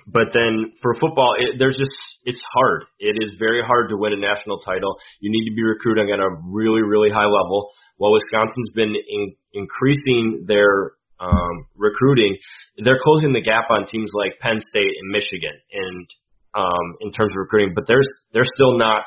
but 0.09 0.33
then 0.33 0.73
for 0.81 0.95
football, 0.95 1.37
it, 1.37 1.59
there's 1.59 1.77
just 1.77 1.93
it's 2.25 2.41
hard. 2.57 2.85
It 2.99 3.21
is 3.21 3.37
very 3.39 3.63
hard 3.63 3.91
to 3.91 3.97
win 3.97 4.13
a 4.15 4.17
national 4.17 4.61
title. 4.61 4.97
You 5.21 5.31
need 5.31 5.49
to 5.51 5.55
be 5.55 5.63
recruiting 5.63 6.11
at 6.11 6.19
a 6.19 6.31
really 6.51 6.83
really 6.83 7.11
high 7.11 7.29
level. 7.29 7.71
While 7.99 8.13
Wisconsin's 8.13 8.71
been 8.75 8.95
in, 8.95 9.35
increasing 9.53 10.45
their 10.47 10.93
um, 11.21 11.67
recruiting, 11.77 12.37
they're 12.85 13.03
closing 13.03 13.33
the 13.33 13.43
gap 13.43 13.71
on 13.71 13.87
teams 13.87 14.11
like 14.15 14.39
Penn 14.41 14.61
State 14.71 14.95
and 15.03 15.11
Michigan, 15.11 15.57
and 15.73 16.07
um, 16.55 16.87
in 17.01 17.13
terms 17.13 17.33
of 17.33 17.39
recruiting, 17.39 17.75
but 17.75 17.87
they're 17.87 18.05
they're 18.33 18.49
still 18.57 18.79
not 18.79 19.05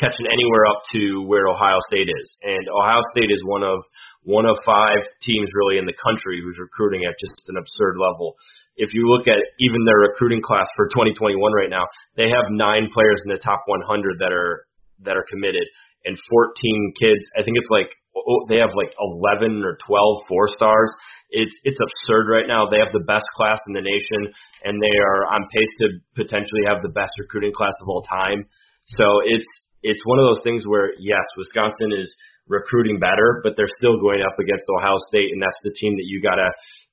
catching 0.00 0.24
anywhere 0.24 0.64
up 0.64 0.80
to 0.92 1.20
where 1.28 1.46
Ohio 1.48 1.76
State 1.88 2.08
is. 2.08 2.28
And 2.42 2.64
Ohio 2.72 3.00
State 3.12 3.28
is 3.28 3.44
one 3.44 3.62
of 3.62 3.84
one 4.24 4.46
of 4.46 4.56
five 4.64 5.04
teams 5.20 5.50
really 5.52 5.78
in 5.78 5.84
the 5.84 5.96
country 5.98 6.40
who's 6.40 6.56
recruiting 6.60 7.04
at 7.04 7.14
just 7.20 7.36
an 7.48 7.56
absurd 7.58 8.00
level. 8.00 8.34
If 8.76 8.94
you 8.94 9.04
look 9.10 9.28
at 9.28 9.42
even 9.60 9.84
their 9.84 10.08
recruiting 10.08 10.40
class 10.40 10.66
for 10.76 10.88
2021 10.88 11.36
right 11.52 11.68
now, 11.68 11.84
they 12.16 12.30
have 12.30 12.48
nine 12.50 12.88
players 12.88 13.20
in 13.26 13.34
the 13.34 13.42
top 13.42 13.62
100 13.66 14.18
that 14.20 14.32
are 14.32 14.64
that 15.04 15.16
are 15.16 15.26
committed 15.28 15.66
and 16.04 16.16
14 16.30 16.94
kids. 16.98 17.22
I 17.36 17.42
think 17.42 17.58
it's 17.58 17.70
like 17.70 17.90
Oh, 18.12 18.44
they 18.48 18.60
have 18.60 18.76
like 18.76 18.92
11 19.00 19.64
or 19.64 19.78
12 19.80 20.28
four 20.28 20.48
stars. 20.48 20.90
It's 21.30 21.54
it's 21.64 21.80
absurd 21.80 22.28
right 22.28 22.46
now. 22.46 22.68
They 22.68 22.78
have 22.78 22.92
the 22.92 23.04
best 23.08 23.24
class 23.36 23.58
in 23.66 23.72
the 23.72 23.80
nation, 23.80 24.32
and 24.64 24.76
they 24.76 24.96
are 25.00 25.32
on 25.32 25.48
pace 25.48 25.72
to 25.80 25.86
potentially 26.14 26.68
have 26.68 26.82
the 26.82 26.92
best 26.92 27.12
recruiting 27.18 27.52
class 27.56 27.72
of 27.80 27.88
all 27.88 28.02
time. 28.02 28.44
So 29.00 29.24
it's 29.24 29.48
it's 29.82 30.04
one 30.04 30.18
of 30.18 30.28
those 30.28 30.44
things 30.44 30.66
where 30.66 30.92
yes, 31.00 31.24
Wisconsin 31.36 31.96
is 31.96 32.14
recruiting 32.48 33.00
better, 33.00 33.40
but 33.42 33.54
they're 33.56 33.72
still 33.78 33.98
going 33.98 34.20
up 34.20 34.36
against 34.38 34.64
Ohio 34.68 35.00
State, 35.08 35.32
and 35.32 35.40
that's 35.40 35.60
the 35.64 35.74
team 35.80 35.96
that 35.96 36.04
you 36.04 36.20
gotta 36.20 36.52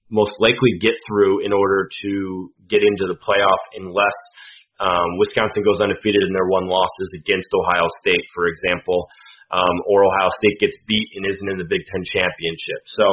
most 0.10 0.32
likely 0.40 0.80
get 0.80 0.96
through 1.08 1.46
in 1.46 1.54
order 1.54 1.88
to 2.02 2.52
get 2.68 2.82
into 2.82 3.06
the 3.12 3.20
playoff 3.20 3.62
unless 3.76 4.18
um, 4.80 5.20
Wisconsin 5.20 5.64
goes 5.64 5.84
undefeated 5.84 6.24
in 6.24 6.34
their 6.34 6.48
one 6.48 6.68
losses 6.68 7.10
against 7.20 7.52
Ohio 7.52 7.88
State, 8.02 8.24
for 8.34 8.48
example, 8.48 9.08
um, 9.52 9.76
or 9.88 10.08
Ohio 10.08 10.32
State 10.40 10.60
gets 10.60 10.76
beat 10.88 11.08
and 11.16 11.28
isn't 11.28 11.52
in 11.52 11.58
the 11.60 11.68
Big 11.68 11.84
Ten 11.88 12.04
championship. 12.08 12.82
So, 12.88 13.06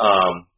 um, 0.00 0.48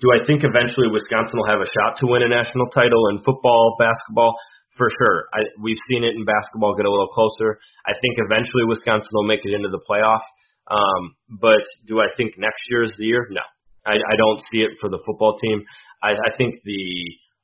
do 0.00 0.12
I 0.12 0.20
think 0.26 0.44
eventually 0.44 0.92
Wisconsin 0.92 1.40
will 1.40 1.48
have 1.48 1.64
a 1.64 1.70
shot 1.70 1.98
to 2.02 2.06
win 2.06 2.22
a 2.22 2.28
national 2.28 2.68
title 2.68 3.08
in 3.10 3.18
football, 3.24 3.76
basketball? 3.78 4.36
for 4.76 4.88
sure. 4.92 5.24
I, 5.32 5.48
we've 5.60 5.80
seen 5.88 6.04
it 6.04 6.14
in 6.14 6.24
basketball 6.24 6.76
get 6.76 6.84
a 6.84 6.90
little 6.90 7.08
closer. 7.08 7.58
I 7.86 7.92
think 8.00 8.20
eventually 8.20 8.64
Wisconsin 8.68 9.08
will 9.12 9.26
make 9.26 9.40
it 9.44 9.52
into 9.52 9.68
the 9.68 9.80
playoff. 9.80 10.20
Um, 10.68 11.16
but 11.40 11.64
do 11.86 12.00
I 12.00 12.12
think 12.16 12.34
next 12.38 12.60
year 12.70 12.82
is 12.82 12.92
the 12.98 13.04
year? 13.04 13.26
No, 13.30 13.42
I, 13.86 13.94
I 13.94 14.16
don't 14.16 14.40
see 14.52 14.60
it 14.60 14.76
for 14.80 14.90
the 14.90 14.98
football 15.06 15.36
team. 15.38 15.64
I, 16.02 16.12
I 16.12 16.36
think 16.36 16.60
the 16.64 16.84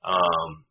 um, 0.05 0.65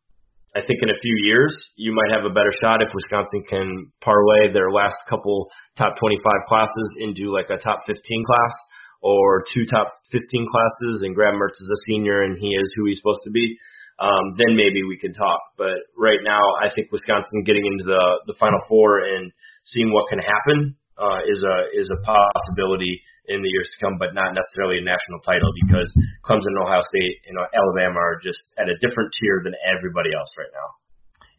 I 0.56 0.60
think 0.60 0.84
in 0.84 0.90
a 0.90 1.00
few 1.02 1.16
years 1.24 1.56
you 1.76 1.94
might 1.94 2.12
have 2.12 2.26
a 2.26 2.34
better 2.34 2.52
shot 2.62 2.82
if 2.82 2.90
Wisconsin 2.94 3.44
can 3.48 3.92
parlay 4.02 4.52
their 4.52 4.72
last 4.72 4.98
couple 5.08 5.48
top 5.78 5.96
25 5.98 6.20
classes 6.48 6.88
into 7.00 7.32
like 7.32 7.50
a 7.50 7.58
top 7.58 7.80
15 7.88 7.96
class 8.26 8.54
or 9.02 9.44
two 9.54 9.66
top 9.66 9.88
15 10.12 10.48
classes 10.52 11.02
and 11.04 11.16
Graham 11.16 11.36
Mertz 11.36 11.62
is 11.62 11.72
a 11.72 11.82
senior 11.88 12.24
and 12.24 12.38
he 12.38 12.50
is 12.50 12.72
who 12.76 12.86
he's 12.86 12.98
supposed 12.98 13.24
to 13.24 13.32
be 13.32 13.58
um, 14.02 14.34
then 14.36 14.58
maybe 14.58 14.82
we 14.82 14.98
can 14.98 15.14
talk. 15.14 15.40
But 15.58 15.78
right 15.96 16.20
now, 16.26 16.42
I 16.58 16.74
think 16.74 16.92
Wisconsin 16.92 17.46
getting 17.46 17.66
into 17.70 17.86
the 17.86 18.34
the 18.34 18.36
Final 18.42 18.60
Four 18.68 19.06
and 19.06 19.32
seeing 19.64 19.94
what 19.94 20.10
can 20.10 20.18
happen 20.18 20.76
uh, 20.98 21.22
is 21.30 21.38
a 21.46 21.58
is 21.78 21.88
a 21.94 22.02
possibility 22.02 23.00
in 23.30 23.42
the 23.42 23.52
years 23.52 23.70
to 23.70 23.78
come, 23.86 24.02
but 24.02 24.18
not 24.18 24.34
necessarily 24.34 24.82
a 24.82 24.86
national 24.86 25.22
title 25.22 25.52
because 25.66 25.90
Clemson 26.26 26.58
Ohio 26.58 26.82
State 26.90 27.22
and 27.30 27.38
Alabama 27.38 28.00
are 28.02 28.18
just 28.18 28.42
at 28.58 28.66
a 28.66 28.78
different 28.82 29.14
tier 29.20 29.42
than 29.46 29.54
everybody 29.70 30.10
else 30.16 30.30
right 30.38 30.50
now. 30.54 30.70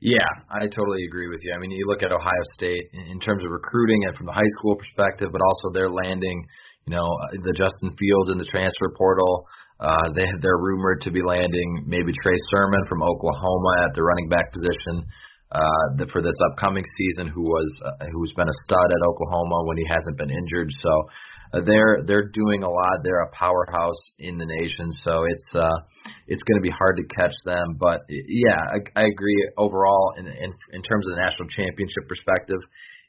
Yeah, 0.02 0.26
I 0.50 0.66
totally 0.66 1.06
agree 1.06 1.30
with 1.30 1.46
you. 1.46 1.54
I 1.54 1.58
mean, 1.62 1.70
you 1.70 1.86
look 1.86 2.02
at 2.02 2.10
Ohio 2.10 2.44
State 2.58 2.90
in 2.90 3.20
terms 3.20 3.44
of 3.44 3.50
recruiting 3.50 4.02
and 4.06 4.16
from 4.16 4.26
the 4.26 4.34
high 4.34 4.52
school 4.58 4.74
perspective, 4.74 5.30
but 5.30 5.38
also 5.38 5.70
they're 5.70 5.94
landing, 5.94 6.42
you 6.86 6.94
know, 6.94 7.06
the 7.30 7.54
Justin 7.54 7.94
Fields 7.94 8.34
in 8.34 8.38
the 8.38 8.50
transfer 8.50 8.90
portal. 8.98 9.46
Uh, 9.78 10.10
they 10.14 10.26
they're 10.42 10.58
rumored 10.58 11.02
to 11.02 11.10
be 11.10 11.22
landing 11.22 11.86
maybe 11.86 12.10
Trey 12.22 12.38
Sermon 12.50 12.82
from 12.88 13.02
Oklahoma 13.02 13.86
at 13.86 13.94
the 13.94 14.02
running 14.02 14.28
back 14.28 14.50
position 14.50 15.06
uh, 15.52 15.86
the, 15.98 16.06
for 16.10 16.22
this 16.22 16.34
upcoming 16.50 16.84
season, 16.98 17.30
who 17.30 17.42
was 17.42 17.70
uh, 17.86 18.06
who's 18.10 18.32
been 18.34 18.48
a 18.48 18.58
stud 18.66 18.90
at 18.90 19.06
Oklahoma 19.06 19.66
when 19.66 19.76
he 19.76 19.86
hasn't 19.86 20.18
been 20.18 20.30
injured. 20.30 20.70
So 20.82 20.92
they're 21.60 22.02
they're 22.06 22.28
doing 22.28 22.62
a 22.62 22.70
lot. 22.70 23.04
They're 23.04 23.22
a 23.22 23.30
powerhouse 23.36 24.00
in 24.18 24.38
the 24.38 24.46
nation. 24.46 24.90
So 25.04 25.24
it's 25.24 25.44
uh, 25.54 25.78
it's 26.26 26.42
going 26.44 26.56
to 26.56 26.62
be 26.62 26.70
hard 26.70 26.96
to 26.96 27.14
catch 27.14 27.34
them. 27.44 27.76
But 27.78 28.00
yeah, 28.08 28.56
I, 28.56 29.00
I 29.00 29.04
agree 29.04 29.36
overall 29.58 30.14
in, 30.16 30.26
in 30.26 30.52
in 30.72 30.82
terms 30.82 31.06
of 31.08 31.16
the 31.16 31.22
national 31.22 31.48
championship 31.48 32.08
perspective. 32.08 32.60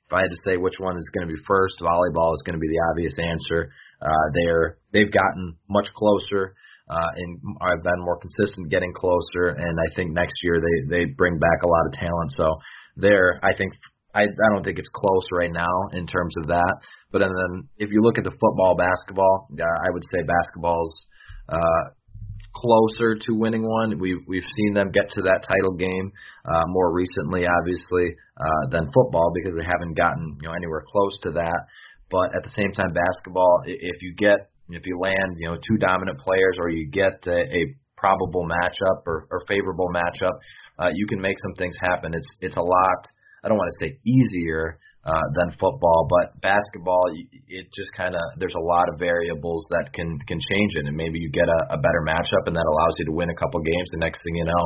If 0.07 0.13
I 0.13 0.21
had 0.21 0.31
to 0.31 0.41
say 0.45 0.57
which 0.57 0.75
one 0.79 0.97
is 0.97 1.07
going 1.13 1.27
to 1.27 1.33
be 1.33 1.39
first, 1.47 1.75
volleyball 1.81 2.33
is 2.35 2.43
going 2.45 2.59
to 2.59 2.59
be 2.59 2.67
the 2.67 2.83
obvious 2.91 3.13
answer. 3.17 3.71
Uh, 4.01 4.25
they're 4.35 4.77
they've 4.91 5.11
gotten 5.11 5.55
much 5.69 5.87
closer 5.95 6.55
uh, 6.89 7.09
and 7.15 7.39
have 7.61 7.83
been 7.83 8.03
more 8.03 8.19
consistent, 8.19 8.69
getting 8.69 8.93
closer. 8.93 9.55
And 9.55 9.77
I 9.79 9.95
think 9.95 10.11
next 10.11 10.35
year 10.43 10.59
they 10.59 10.89
they 10.89 11.05
bring 11.05 11.39
back 11.39 11.63
a 11.63 11.69
lot 11.69 11.85
of 11.87 11.93
talent. 11.93 12.33
So 12.35 12.59
there, 12.97 13.39
I 13.41 13.55
think 13.55 13.73
I 14.13 14.23
I 14.23 14.47
don't 14.53 14.63
think 14.63 14.79
it's 14.79 14.89
close 14.93 15.23
right 15.31 15.51
now 15.51 15.89
in 15.93 16.07
terms 16.07 16.35
of 16.37 16.47
that. 16.47 16.73
But 17.11 17.21
and 17.21 17.31
then 17.31 17.69
if 17.77 17.89
you 17.91 18.01
look 18.01 18.17
at 18.17 18.23
the 18.23 18.31
football, 18.31 18.75
basketball, 18.75 19.47
uh, 19.53 19.63
I 19.63 19.89
would 19.91 20.03
say 20.11 20.23
basketball's 20.23 20.93
uh, 21.49 21.83
closer 22.53 23.15
to 23.15 23.33
winning 23.33 23.67
one. 23.67 23.99
We've 23.99 24.21
we've 24.27 24.47
seen 24.57 24.73
them 24.73 24.91
get 24.91 25.09
to 25.11 25.21
that 25.23 25.45
title 25.47 25.73
game 25.73 26.11
uh, 26.45 26.63
more 26.67 26.93
recently, 26.93 27.45
obviously, 27.47 28.15
uh, 28.37 28.69
than 28.71 28.91
football 28.93 29.31
because 29.33 29.55
they 29.57 29.65
haven't 29.65 29.95
gotten 29.95 30.37
you 30.41 30.47
know 30.47 30.53
anywhere 30.53 30.83
close 30.87 31.19
to 31.23 31.31
that. 31.31 31.59
But 32.09 32.29
at 32.35 32.43
the 32.43 32.53
same 32.55 32.71
time, 32.73 32.93
basketball, 32.93 33.63
if 33.65 34.01
you 34.01 34.13
get 34.15 34.53
if 34.69 34.85
you 34.85 34.97
land, 34.99 35.37
you 35.37 35.49
know, 35.49 35.55
two 35.55 35.77
dominant 35.77 36.19
players 36.19 36.55
or 36.59 36.69
you 36.69 36.89
get 36.89 37.25
a, 37.27 37.39
a 37.51 37.75
probable 37.97 38.47
matchup 38.47 39.03
or, 39.05 39.27
or 39.29 39.43
favorable 39.47 39.89
matchup, 39.93 40.33
uh, 40.79 40.89
you 40.93 41.05
can 41.07 41.21
make 41.21 41.37
some 41.39 41.53
things 41.55 41.75
happen. 41.79 42.13
It's 42.13 42.27
it's 42.41 42.55
a 42.55 42.61
lot. 42.61 43.01
I 43.43 43.49
don't 43.49 43.57
want 43.57 43.71
to 43.75 43.85
say 43.85 43.99
easier 44.07 44.79
uh, 45.03 45.19
than 45.35 45.51
football, 45.59 46.07
but 46.07 46.39
basketball, 46.39 47.03
it 47.11 47.67
just 47.75 47.91
kind 47.97 48.15
of 48.15 48.21
there's 48.39 48.55
a 48.55 48.65
lot 48.71 48.87
of 48.87 48.99
variables 48.99 49.67
that 49.69 49.91
can 49.91 50.17
can 50.27 50.39
change 50.39 50.71
it, 50.79 50.87
and 50.87 50.95
maybe 50.95 51.19
you 51.19 51.29
get 51.29 51.49
a, 51.49 51.75
a 51.75 51.77
better 51.77 51.99
matchup, 52.07 52.47
and 52.47 52.55
that 52.55 52.63
allows 52.63 52.95
you 52.99 53.05
to 53.05 53.11
win 53.11 53.29
a 53.29 53.35
couple 53.35 53.59
games. 53.59 53.89
The 53.91 53.99
next 53.99 54.23
thing 54.23 54.35
you 54.35 54.45
know, 54.45 54.65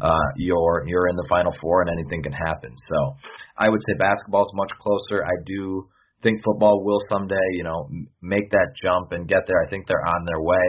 uh, 0.00 0.28
you're 0.36 0.84
you're 0.88 1.08
in 1.08 1.16
the 1.16 1.26
final 1.28 1.54
four, 1.60 1.82
and 1.82 1.90
anything 1.90 2.22
can 2.22 2.32
happen. 2.32 2.72
So, 2.88 3.16
I 3.58 3.68
would 3.68 3.82
say 3.86 3.92
basketball 3.98 4.42
is 4.42 4.52
much 4.54 4.72
closer. 4.80 5.22
I 5.22 5.36
do 5.44 5.88
think 6.22 6.40
football 6.42 6.82
will 6.82 7.00
someday, 7.10 7.46
you 7.52 7.64
know, 7.64 7.86
make 8.22 8.50
that 8.50 8.72
jump 8.82 9.12
and 9.12 9.28
get 9.28 9.44
there. 9.46 9.62
I 9.62 9.68
think 9.68 9.86
they're 9.86 10.08
on 10.08 10.24
their 10.24 10.40
way, 10.40 10.66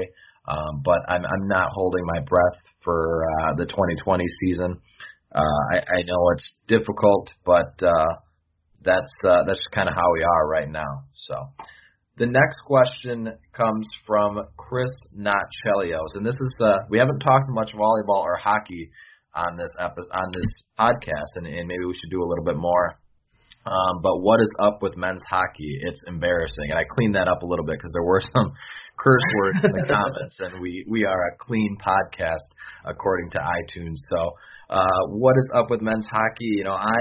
um, 0.49 0.81
but 0.83 0.99
I'm 1.07 1.23
I'm 1.23 1.47
not 1.47 1.69
holding 1.71 2.03
my 2.03 2.19
breath 2.19 2.59
for 2.83 3.23
uh, 3.39 3.55
the 3.55 3.65
2020 3.65 4.25
season. 4.41 4.75
Uh, 5.35 5.75
I, 5.75 5.77
I 5.79 6.01
know 6.05 6.29
it's 6.33 6.53
difficult, 6.67 7.29
but 7.45 7.75
uh, 7.83 8.05
that's 8.83 9.11
uh, 9.27 9.43
that's 9.45 9.59
kind 9.73 9.89
of 9.89 9.95
how 9.95 10.13
we 10.13 10.23
are 10.23 10.47
right 10.47 10.69
now. 10.69 11.03
So 11.27 11.35
The 12.17 12.27
next 12.27 12.57
question 12.65 13.33
comes 13.51 13.87
from 14.07 14.39
Chris 14.55 14.91
Notchelios, 15.17 16.15
and 16.15 16.25
this 16.25 16.35
is 16.35 16.55
the 16.59 16.85
we 16.89 16.97
haven't 16.99 17.19
talked 17.19 17.49
much 17.49 17.71
volleyball 17.73 18.23
or 18.23 18.37
hockey 18.37 18.89
on 19.35 19.57
this 19.57 19.71
episode, 19.77 20.11
on 20.13 20.31
this 20.31 20.47
podcast, 20.79 21.35
and, 21.35 21.45
and 21.45 21.67
maybe 21.67 21.83
we 21.85 21.93
should 21.93 22.09
do 22.09 22.23
a 22.23 22.27
little 22.27 22.45
bit 22.45 22.55
more. 22.55 22.97
Um, 23.65 23.99
but 24.01 24.21
what 24.21 24.39
is 24.39 24.49
up 24.59 24.81
with 24.81 24.95
men's 24.95 25.23
hockey? 25.29 25.79
It's 25.81 25.99
embarrassing, 26.07 26.69
and 26.69 26.79
I 26.79 26.85
cleaned 26.89 27.15
that 27.15 27.27
up 27.27 27.41
a 27.41 27.45
little 27.45 27.65
bit 27.65 27.77
because 27.79 27.91
there 27.93 28.03
were 28.03 28.21
some 28.33 28.53
curse 28.97 29.27
words 29.43 29.59
in 29.65 29.71
the 29.73 29.83
comments, 29.91 30.37
and 30.39 30.61
we 30.61 30.85
we 30.87 31.03
are 31.03 31.19
a 31.19 31.37
clean 31.39 31.75
podcast 31.85 32.47
according 32.85 33.31
to 33.31 33.39
iTunes. 33.39 33.97
So, 34.09 34.31
uh, 34.69 35.01
what 35.09 35.35
is 35.37 35.49
up 35.55 35.69
with 35.69 35.81
men's 35.81 36.07
hockey? 36.09 36.57
You 36.57 36.63
know, 36.65 36.73
I 36.73 36.97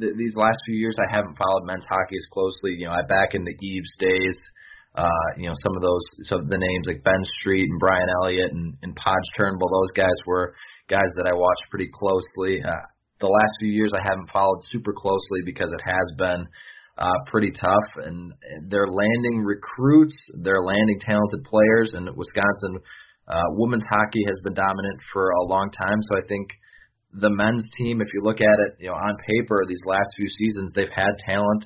th- 0.00 0.16
these 0.16 0.34
last 0.34 0.58
few 0.66 0.76
years 0.76 0.96
I 0.98 1.14
haven't 1.14 1.38
followed 1.38 1.64
men's 1.64 1.84
hockey 1.84 2.16
as 2.16 2.26
closely. 2.32 2.76
You 2.78 2.86
know, 2.86 2.92
I 2.92 3.02
back 3.08 3.34
in 3.34 3.44
the 3.44 3.54
Eaves 3.62 3.94
days. 3.98 4.38
Uh, 4.94 5.26
you 5.36 5.48
know, 5.48 5.54
some 5.62 5.74
of 5.74 5.82
those, 5.82 6.06
some 6.22 6.40
of 6.40 6.48
the 6.48 6.58
names 6.58 6.86
like 6.86 7.02
Ben 7.02 7.24
Street 7.40 7.66
and 7.68 7.80
Brian 7.80 8.06
Elliott 8.22 8.52
and, 8.52 8.74
and 8.82 8.94
Podge 8.94 9.28
Turnbull, 9.36 9.68
those 9.68 9.90
guys 9.96 10.14
were 10.24 10.54
guys 10.88 11.10
that 11.16 11.26
I 11.26 11.34
watched 11.34 11.70
pretty 11.70 11.90
closely. 11.92 12.62
Uh, 12.62 12.86
the 13.20 13.26
last 13.26 13.52
few 13.58 13.72
years 13.72 13.90
I 13.94 14.02
haven't 14.02 14.30
followed 14.30 14.60
super 14.70 14.92
closely 14.92 15.42
because 15.44 15.70
it 15.72 15.82
has 15.84 16.06
been 16.18 16.46
uh, 16.98 17.18
pretty 17.30 17.50
tough, 17.50 17.88
and 18.04 18.32
they're 18.68 18.86
landing 18.86 19.42
recruits, 19.42 20.14
they're 20.42 20.62
landing 20.62 21.00
talented 21.00 21.42
players, 21.50 21.92
and 21.94 22.08
Wisconsin 22.14 22.78
uh, 23.26 23.42
women's 23.56 23.84
hockey 23.88 24.22
has 24.26 24.38
been 24.44 24.54
dominant 24.54 25.00
for 25.12 25.30
a 25.30 25.44
long 25.44 25.70
time. 25.76 25.98
So 26.10 26.18
I 26.18 26.26
think 26.28 26.50
the 27.20 27.30
men's 27.30 27.68
team, 27.78 28.00
if 28.00 28.08
you 28.12 28.22
look 28.22 28.40
at 28.40 28.58
it, 28.58 28.76
you 28.80 28.88
know, 28.88 28.94
on 28.94 29.16
paper, 29.26 29.64
these 29.68 29.82
last 29.86 30.08
few 30.16 30.28
seasons 30.28 30.72
they've 30.74 30.88
had 30.94 31.12
talent. 31.26 31.64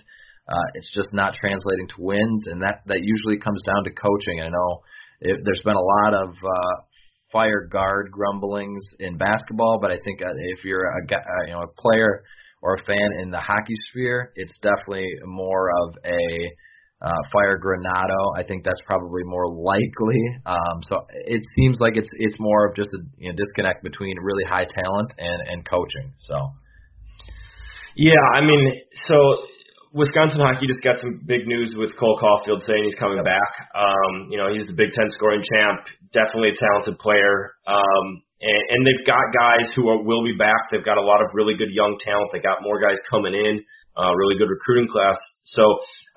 Uh, 0.48 0.68
it's 0.74 0.92
just 0.94 1.12
not 1.12 1.34
translating 1.34 1.88
to 1.88 1.94
wins, 1.98 2.44
and 2.46 2.62
that 2.62 2.80
that 2.86 3.00
usually 3.02 3.38
comes 3.38 3.60
down 3.66 3.84
to 3.84 3.90
coaching. 3.90 4.40
I 4.40 4.48
know 4.48 4.80
it, 5.20 5.36
there's 5.44 5.62
been 5.62 5.76
a 5.76 5.80
lot 5.80 6.14
of 6.14 6.30
uh, 6.30 6.82
fire 7.32 7.68
Gard 7.70 8.10
grumblings 8.10 8.82
in 9.00 9.18
basketball, 9.18 9.78
but 9.80 9.90
I 9.90 9.98
think 10.04 10.22
uh, 10.22 10.32
if 10.56 10.64
you're 10.64 10.86
a 10.86 11.14
uh, 11.14 11.46
you 11.46 11.52
know 11.52 11.62
a 11.62 11.80
player 11.80 12.24
or 12.62 12.76
a 12.76 12.84
fan 12.84 13.10
in 13.22 13.30
the 13.30 13.40
hockey 13.40 13.74
sphere, 13.90 14.32
it's 14.36 14.58
definitely 14.60 15.08
more 15.24 15.68
of 15.82 15.96
a 16.04 16.50
uh, 17.00 17.22
fire 17.32 17.58
Granato. 17.58 18.36
I 18.36 18.42
think 18.42 18.64
that's 18.64 18.80
probably 18.86 19.22
more 19.24 19.46
likely. 19.46 20.22
Um, 20.46 20.82
so 20.88 21.06
it 21.26 21.42
seems 21.56 21.78
like 21.80 21.96
it's 21.96 22.10
it's 22.12 22.36
more 22.38 22.68
of 22.68 22.74
just 22.74 22.90
a 22.90 22.98
you 23.18 23.30
know, 23.30 23.36
disconnect 23.36 23.84
between 23.84 24.16
really 24.20 24.44
high 24.44 24.66
talent 24.66 25.12
and 25.18 25.40
and 25.48 25.68
coaching. 25.68 26.12
So 26.18 26.34
yeah, 27.94 28.22
I 28.34 28.42
mean, 28.46 28.70
so 29.10 29.16
Wisconsin 29.92 30.40
hockey 30.40 30.66
just 30.66 30.84
got 30.84 31.00
some 31.00 31.22
big 31.24 31.46
news 31.46 31.74
with 31.76 31.96
Cole 31.96 32.18
Caufield 32.20 32.60
saying 32.62 32.84
he's 32.84 32.94
coming 32.94 33.22
back. 33.24 33.50
Um, 33.74 34.28
you 34.30 34.38
know, 34.38 34.52
he's 34.52 34.66
the 34.66 34.76
Big 34.76 34.92
Ten 34.92 35.08
scoring 35.16 35.42
champ, 35.42 35.82
definitely 36.12 36.54
a 36.54 36.58
talented 36.58 36.98
player. 37.02 37.58
Um, 37.66 38.22
and, 38.38 38.62
and 38.70 38.80
they've 38.86 39.06
got 39.06 39.22
guys 39.34 39.66
who 39.74 39.88
are, 39.88 40.02
will 40.02 40.22
be 40.22 40.36
back. 40.38 40.70
They've 40.70 40.84
got 40.84 40.98
a 40.98 41.02
lot 41.02 41.22
of 41.22 41.34
really 41.34 41.58
good 41.58 41.72
young 41.72 41.98
talent. 41.98 42.30
They 42.32 42.38
got 42.38 42.62
more 42.62 42.78
guys 42.78 43.02
coming 43.10 43.34
in, 43.34 43.64
uh, 43.98 44.14
really 44.14 44.38
good 44.38 44.50
recruiting 44.50 44.86
class. 44.86 45.18
So, 45.42 45.64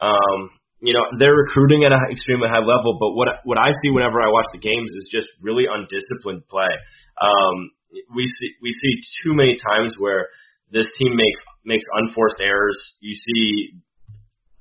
um, 0.06 0.54
you 0.82 0.94
know, 0.98 1.06
they're 1.22 1.38
recruiting 1.38 1.86
at 1.86 1.94
an 1.94 2.02
extremely 2.10 2.50
high 2.50 2.66
level. 2.66 2.98
But 2.98 3.14
what 3.14 3.30
what 3.46 3.58
I 3.62 3.70
see 3.70 3.94
whenever 3.94 4.18
I 4.22 4.34
watch 4.34 4.50
the 4.52 4.60
games 4.60 4.90
is 4.98 5.06
just 5.14 5.30
really 5.42 5.66
undisciplined 5.70 6.50
play. 6.50 6.74
Um, 7.22 7.70
we 8.16 8.26
see 8.26 8.50
we 8.62 8.74
see 8.74 8.94
too 9.24 9.34
many 9.38 9.58
times 9.62 9.94
where 10.02 10.28
this 10.74 10.90
team 10.98 11.14
makes 11.16 11.42
makes 11.64 11.86
unforced 11.94 12.42
errors. 12.42 12.78
You 13.00 13.14
see 13.14 13.78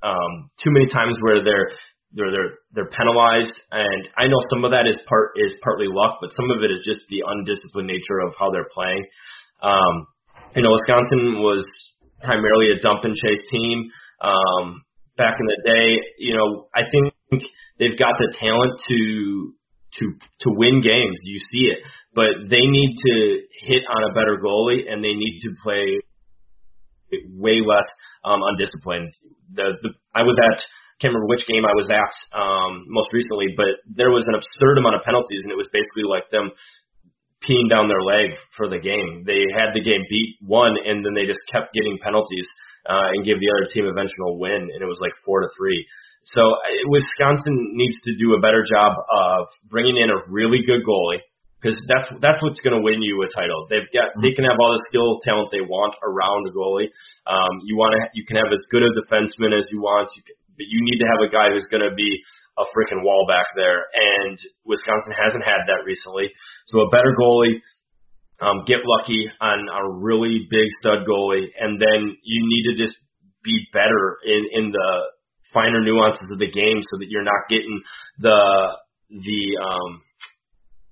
um, 0.05 0.53
too 0.61 0.71
many 0.71 0.87
times 0.93 1.17
where 1.25 1.41
they're 1.41 1.73
they're 2.13 2.31
they're 2.31 2.53
they're 2.77 2.93
penalized, 2.93 3.57
and 3.73 4.09
I 4.19 4.29
know 4.29 4.45
some 4.53 4.65
of 4.65 4.77
that 4.77 4.85
is 4.85 5.01
part 5.09 5.33
is 5.41 5.57
partly 5.65 5.89
luck, 5.89 6.21
but 6.21 6.37
some 6.37 6.51
of 6.53 6.61
it 6.61 6.71
is 6.71 6.85
just 6.85 7.01
the 7.09 7.25
undisciplined 7.25 7.89
nature 7.89 8.21
of 8.21 8.37
how 8.37 8.51
they're 8.53 8.69
playing. 8.69 9.09
Um, 9.63 10.05
you 10.53 10.63
know, 10.63 10.77
Wisconsin 10.77 11.41
was 11.41 11.65
primarily 12.21 12.77
a 12.77 12.81
dump 12.83 13.05
and 13.05 13.15
chase 13.17 13.41
team 13.49 13.89
um, 14.21 14.83
back 15.21 15.37
in 15.37 15.45
the 15.45 15.61
day. 15.61 16.01
You 16.17 16.41
know, 16.41 16.73
I 16.73 16.89
think 16.89 17.13
they've 17.77 17.99
got 17.99 18.17
the 18.17 18.33
talent 18.41 18.81
to 18.89 19.53
to 20.01 20.05
to 20.17 20.49
win 20.49 20.81
games. 20.81 21.21
You 21.25 21.39
see 21.53 21.69
it, 21.69 21.85
but 22.17 22.49
they 22.49 22.65
need 22.65 22.97
to 22.97 23.15
hit 23.69 23.85
on 23.85 24.11
a 24.11 24.15
better 24.17 24.41
goalie, 24.41 24.89
and 24.89 25.05
they 25.05 25.13
need 25.13 25.41
to 25.45 25.51
play 25.63 26.01
way 27.37 27.61
less 27.61 27.89
um, 28.25 28.41
undisciplined. 28.41 29.13
The, 29.53 29.77
the 29.83 29.91
I 30.15 30.23
was 30.23 30.39
at 30.41 30.65
can't 31.01 31.17
remember 31.17 31.33
which 31.33 31.49
game 31.49 31.65
I 31.65 31.73
was 31.73 31.89
at 31.89 32.13
um, 32.37 32.85
most 32.93 33.09
recently, 33.13 33.57
but 33.57 33.81
there 33.89 34.13
was 34.13 34.25
an 34.29 34.37
absurd 34.37 34.77
amount 34.77 35.01
of 35.01 35.03
penalties, 35.03 35.41
and 35.45 35.51
it 35.53 35.57
was 35.57 35.69
basically 35.73 36.05
like 36.05 36.29
them 36.29 36.53
peeing 37.41 37.73
down 37.73 37.89
their 37.89 38.05
leg 38.05 38.37
for 38.53 38.69
the 38.69 38.77
game. 38.77 39.25
They 39.25 39.49
had 39.57 39.73
the 39.73 39.81
game 39.81 40.05
beat 40.13 40.37
one, 40.45 40.77
and 40.77 41.01
then 41.01 41.17
they 41.17 41.25
just 41.25 41.41
kept 41.49 41.73
getting 41.73 41.97
penalties 42.05 42.45
uh, 42.89 43.13
and 43.13 43.25
gave 43.25 43.41
the 43.41 43.51
other 43.51 43.69
team 43.73 43.87
eventual 43.87 44.39
win, 44.39 44.69
and 44.73 44.81
it 44.81 44.89
was 44.89 44.99
like 45.01 45.13
four 45.25 45.41
to 45.41 45.49
three. 45.57 45.87
So 46.25 46.41
uh, 46.41 46.91
Wisconsin 46.93 47.77
needs 47.77 47.97
to 48.05 48.17
do 48.17 48.35
a 48.37 48.41
better 48.41 48.65
job 48.65 48.93
of 48.97 49.49
bringing 49.69 49.97
in 49.97 50.11
a 50.11 50.21
really 50.29 50.61
good 50.65 50.85
goalie 50.85 51.25
because 51.61 51.77
that's 51.89 52.09
that's 52.25 52.41
what's 52.41 52.61
going 52.65 52.77
to 52.77 52.81
win 52.81 53.05
you 53.05 53.21
a 53.21 53.29
title. 53.29 53.69
They've 53.69 53.89
got 53.93 54.17
they 54.21 54.33
can 54.33 54.49
have 54.49 54.57
all 54.57 54.73
the 54.73 54.85
skill 54.89 55.21
talent 55.25 55.53
they 55.53 55.65
want 55.65 55.97
around 56.01 56.49
a 56.49 56.53
goalie. 56.53 56.89
Um, 57.29 57.61
you 57.69 57.77
want 57.77 57.97
to 57.97 58.01
you 58.17 58.25
can 58.25 58.41
have 58.41 58.49
as 58.53 58.65
good 58.73 58.85
a 58.85 58.93
defenseman 58.97 59.53
as 59.53 59.69
you 59.69 59.81
want, 59.81 60.09
you 60.17 60.25
can, 60.25 60.37
but 60.57 60.69
you 60.69 60.81
need 60.85 61.01
to 61.01 61.09
have 61.09 61.21
a 61.25 61.33
guy 61.33 61.53
who's 61.53 61.69
going 61.73 61.85
to 61.85 61.93
be 61.97 62.21
a 62.61 62.65
freaking 62.77 63.01
wall 63.05 63.25
back 63.29 63.49
there. 63.57 63.89
And 63.97 64.37
Wisconsin 64.65 65.17
hasn't 65.17 65.45
had 65.45 65.65
that 65.69 65.85
recently. 65.85 66.29
So 66.69 66.85
a 66.85 66.89
better 66.93 67.17
goalie. 67.17 67.61
Um, 68.41 68.65
get 68.67 68.79
lucky 68.85 69.29
on 69.41 69.69
a 69.69 69.93
really 70.01 70.49
big 70.51 70.69
stud 70.81 71.07
goalie, 71.07 71.53
and 71.61 71.81
then 71.81 72.17
you 72.25 72.41
need 72.49 72.73
to 72.73 72.83
just 72.83 72.97
be 73.45 73.67
better 73.73 74.19
in 74.25 74.43
in 74.53 74.73
the 74.73 74.91
finer 75.53 75.81
nuances 75.83 76.29
of 76.31 76.39
the 76.39 76.51
game 76.51 76.81
so 76.81 76.99
that 76.99 77.09
you're 77.09 77.25
not 77.25 77.49
getting 77.49 77.81
the 78.19 78.41
the 79.11 79.43
um 79.61 80.03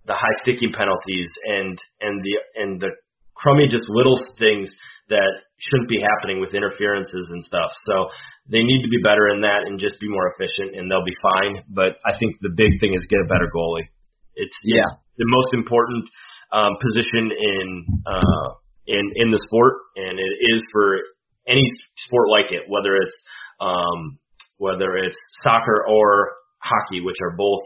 the 0.06 0.14
high 0.14 0.36
sticking 0.42 0.72
penalties 0.72 1.28
and 1.44 1.78
and 2.00 2.24
the 2.24 2.34
and 2.56 2.80
the 2.80 2.90
crummy 3.34 3.68
just 3.68 3.84
little 3.88 4.18
things 4.38 4.68
that 5.08 5.30
shouldn't 5.56 5.88
be 5.88 6.00
happening 6.00 6.40
with 6.40 6.52
interferences 6.52 7.26
and 7.30 7.40
stuff. 7.44 7.72
So 7.84 8.12
they 8.50 8.60
need 8.60 8.82
to 8.82 8.90
be 8.90 9.00
better 9.00 9.28
in 9.28 9.40
that 9.40 9.64
and 9.64 9.80
just 9.80 10.00
be 10.00 10.08
more 10.08 10.32
efficient 10.36 10.76
and 10.76 10.90
they'll 10.90 11.06
be 11.06 11.16
fine. 11.22 11.64
But 11.68 11.96
I 12.04 12.18
think 12.18 12.36
the 12.42 12.52
big 12.52 12.76
thing 12.80 12.92
is 12.92 13.06
get 13.08 13.24
a 13.24 13.28
better 13.28 13.48
goalie. 13.48 13.88
It's 14.34 14.56
yeah 14.64 14.84
it's 14.84 15.07
the 15.18 15.26
most 15.26 15.52
important 15.52 16.08
um, 16.52 16.72
position 16.80 17.30
in 17.30 17.86
uh, 18.06 18.48
in 18.86 19.04
in 19.16 19.30
the 19.30 19.40
sport, 19.46 19.74
and 19.96 20.18
it 20.18 20.34
is 20.54 20.62
for 20.72 20.98
any 21.46 21.64
sport 22.06 22.28
like 22.30 22.52
it, 22.52 22.62
whether 22.68 22.96
it's 22.96 23.14
um, 23.60 24.18
whether 24.58 24.96
it's 24.96 25.16
soccer 25.42 25.84
or 25.88 26.32
hockey, 26.58 27.00
which 27.00 27.16
are 27.22 27.36
both 27.36 27.62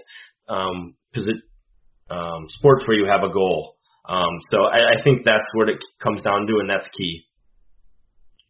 um, 0.49 0.95
posi- 1.15 1.47
um, 2.11 2.47
sports 2.49 2.85
where 2.87 2.97
you 2.97 3.07
have 3.07 3.23
a 3.23 3.33
goal. 3.33 3.77
Um, 4.09 4.35
so 4.51 4.65
I, 4.65 4.99
I 4.99 5.03
think 5.05 5.25
that's 5.25 5.47
what 5.55 5.69
it 5.69 5.79
comes 6.03 6.23
down 6.23 6.47
to, 6.47 6.59
and 6.59 6.69
that's 6.69 6.89
key. 6.99 7.23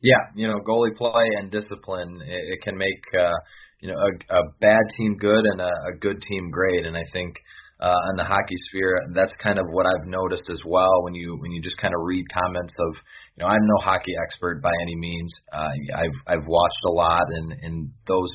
Yeah, 0.01 0.19
you 0.35 0.49
know, 0.49 0.59
goalie 0.67 0.97
play 0.97 1.29
and 1.39 1.51
discipline 1.51 2.21
it, 2.27 2.55
it 2.55 2.63
can 2.63 2.77
make 2.77 3.03
uh, 3.17 3.33
you 3.81 3.89
know 3.89 3.99
a, 3.99 4.35
a 4.35 4.43
bad 4.61 4.83
team 4.97 5.17
good 5.19 5.45
and 5.45 5.61
a, 5.61 5.71
a 5.95 5.97
good 6.01 6.23
team 6.23 6.51
great, 6.51 6.87
and 6.87 6.97
I 6.97 7.05
think 7.13 7.37
uh, 7.83 8.11
in 8.11 8.17
the 8.17 8.25
hockey 8.25 8.55
sphere, 8.71 8.95
that's 9.13 9.35
kind 9.43 9.59
of 9.59 9.67
what 9.73 9.87
I've 9.87 10.07
noticed 10.07 10.49
as 10.51 10.61
well. 10.65 11.03
When 11.03 11.15
you 11.15 11.37
when 11.41 11.51
you 11.51 11.61
just 11.61 11.77
kind 11.79 11.93
of 11.93 12.01
read 12.07 12.25
comments 12.33 12.73
of, 12.79 12.95
you 13.35 13.43
know, 13.43 13.51
I'm 13.51 13.67
no 13.67 13.83
hockey 13.83 14.15
expert 14.23 14.63
by 14.63 14.71
any 14.83 14.95
means. 14.95 15.33
Uh, 15.53 15.75
I've 15.97 16.19
I've 16.29 16.47
watched 16.47 16.85
a 16.87 16.93
lot, 16.93 17.27
and 17.29 17.53
and 17.61 17.91
those 18.07 18.31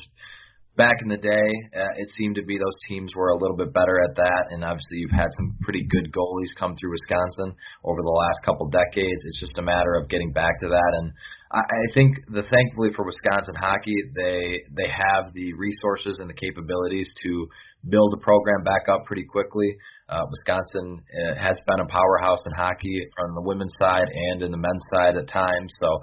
back 0.76 1.00
in 1.00 1.08
the 1.08 1.16
day, 1.16 1.48
uh, 1.74 1.96
it 1.96 2.12
seemed 2.16 2.36
to 2.36 2.44
be 2.44 2.58
those 2.58 2.76
teams 2.86 3.16
were 3.16 3.30
a 3.30 3.38
little 3.40 3.56
bit 3.56 3.72
better 3.72 3.96
at 4.04 4.14
that, 4.16 4.44
and 4.50 4.62
obviously 4.62 5.00
you've 5.00 5.16
had 5.16 5.32
some 5.34 5.56
pretty 5.62 5.82
good 5.88 6.12
goalies 6.12 6.52
come 6.58 6.76
through 6.76 6.92
Wisconsin 6.92 7.56
over 7.82 8.02
the 8.04 8.18
last 8.20 8.44
couple 8.44 8.68
decades. 8.68 9.24
It's 9.24 9.40
just 9.40 9.58
a 9.58 9.62
matter 9.62 9.94
of 9.94 10.10
getting 10.10 10.30
back 10.32 10.60
to 10.60 10.68
that, 10.68 10.92
and 11.00 11.12
I 11.50 11.88
think 11.94 12.12
the 12.28 12.42
thankfully 12.42 12.90
for 12.94 13.06
Wisconsin 13.06 13.54
hockey, 13.56 13.96
they 14.14 14.60
they 14.76 14.88
have 14.92 15.32
the 15.32 15.54
resources 15.54 16.18
and 16.20 16.28
the 16.28 16.36
capabilities 16.36 17.08
to 17.24 17.48
build 17.88 18.14
a 18.14 18.20
program 18.22 18.64
back 18.64 18.88
up 18.90 19.04
pretty 19.06 19.24
quickly. 19.24 19.76
Uh, 20.08 20.24
Wisconsin 20.30 20.98
uh, 20.98 21.34
has 21.34 21.60
been 21.66 21.80
a 21.80 21.86
powerhouse 21.86 22.40
in 22.46 22.52
hockey 22.52 22.98
on 23.18 23.34
the 23.34 23.42
women's 23.42 23.74
side 23.78 24.08
and 24.08 24.42
in 24.42 24.50
the 24.50 24.56
men's 24.56 24.82
side 24.92 25.16
at 25.16 25.28
times, 25.28 25.74
so 25.78 26.00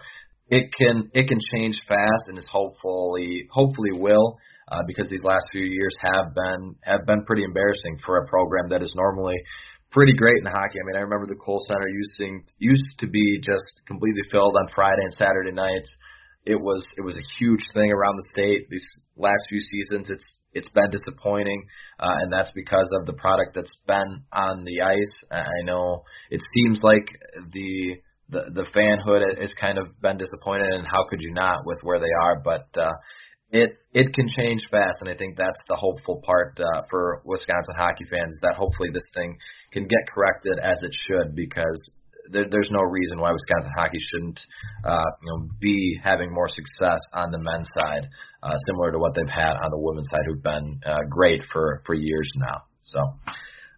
it 0.49 0.69
can 0.78 1.09
it 1.13 1.28
can 1.28 1.39
change 1.53 1.76
fast 1.88 2.28
and 2.28 2.38
is 2.38 2.47
hopefully 2.51 3.47
hopefully 3.51 3.91
will 3.91 4.38
uh, 4.71 4.82
because 4.88 5.09
these 5.09 5.23
last 5.23 5.45
few 5.51 5.65
years 5.65 5.95
have 6.01 6.34
been 6.36 6.76
have 6.84 7.05
been 7.05 7.23
pretty 7.26 7.43
embarrassing 7.43 7.97
for 8.05 8.17
a 8.17 8.28
program 8.28 8.69
that 8.69 8.84
is 8.84 8.93
normally 8.95 9.38
pretty 9.91 10.13
great 10.13 10.38
in 10.38 10.45
hockey. 10.45 10.80
I 10.82 10.86
mean, 10.86 10.97
I 10.97 11.01
remember 11.01 11.26
the 11.26 11.39
Kohl 11.39 11.63
Center 11.67 11.88
using 11.88 12.43
used 12.57 12.99
to 12.99 13.07
be 13.07 13.39
just 13.41 13.82
completely 13.88 14.21
filled 14.32 14.55
on 14.59 14.67
Friday 14.76 15.01
and 15.03 15.13
Saturday 15.13 15.51
nights. 15.51 15.89
It 16.45 16.61
was 16.61 16.85
it 16.97 17.01
was 17.01 17.15
a 17.15 17.27
huge 17.39 17.63
thing 17.73 17.91
around 17.91 18.17
the 18.17 18.27
state 18.31 18.69
these 18.69 18.87
last 19.17 19.41
few 19.49 19.59
seasons. 19.59 20.09
It's 20.09 20.37
it's 20.53 20.69
been 20.69 20.91
disappointing, 20.91 21.65
uh, 21.99 22.15
and 22.21 22.31
that's 22.31 22.51
because 22.55 22.87
of 22.99 23.05
the 23.05 23.13
product 23.13 23.55
that's 23.55 23.75
been 23.87 24.21
on 24.31 24.63
the 24.63 24.81
ice. 24.81 25.15
I 25.31 25.63
know 25.63 26.03
it 26.29 26.41
seems 26.53 26.81
like 26.83 27.07
the 27.51 27.95
the 28.29 28.41
the 28.53 28.65
fanhood 28.75 29.41
has 29.41 29.53
kind 29.59 29.77
of 29.77 29.99
been 30.01 30.17
disappointed, 30.17 30.71
and 30.71 30.87
how 30.87 31.05
could 31.09 31.21
you 31.21 31.33
not 31.33 31.65
with 31.65 31.79
where 31.81 31.99
they 31.99 32.13
are? 32.23 32.41
But 32.43 32.67
uh, 32.79 32.93
it 33.49 33.77
it 33.93 34.13
can 34.13 34.27
change 34.37 34.61
fast, 34.69 34.97
and 35.01 35.09
I 35.09 35.15
think 35.15 35.37
that's 35.37 35.59
the 35.67 35.75
hopeful 35.75 36.21
part 36.25 36.59
uh, 36.59 36.83
for 36.89 37.21
Wisconsin 37.25 37.75
hockey 37.75 38.05
fans 38.09 38.33
is 38.33 38.39
that 38.43 38.55
hopefully 38.55 38.89
this 38.93 39.05
thing 39.15 39.35
can 39.71 39.87
get 39.87 40.13
corrected 40.13 40.59
as 40.61 40.83
it 40.83 40.93
should 41.07 41.35
because 41.35 41.81
there, 42.32 42.45
there's 42.49 42.69
no 42.71 42.82
reason 42.82 43.19
why 43.19 43.32
Wisconsin 43.32 43.71
hockey 43.78 43.99
shouldn't 44.11 44.39
uh, 44.84 45.09
you 45.21 45.32
know 45.32 45.49
be 45.59 45.99
having 46.03 46.32
more 46.32 46.49
success 46.49 46.99
on 47.13 47.32
the 47.32 47.39
men's 47.39 47.67
side, 47.78 48.07
uh, 48.43 48.55
similar 48.67 48.91
to 48.91 48.99
what 48.99 49.13
they've 49.15 49.28
had 49.28 49.53
on 49.53 49.71
the 49.71 49.80
women's 49.80 50.07
side, 50.11 50.21
who've 50.28 50.43
been 50.43 50.80
uh, 50.86 50.97
great 51.09 51.41
for 51.51 51.82
for 51.86 51.93
years 51.93 52.30
now. 52.38 52.63
So. 52.82 52.99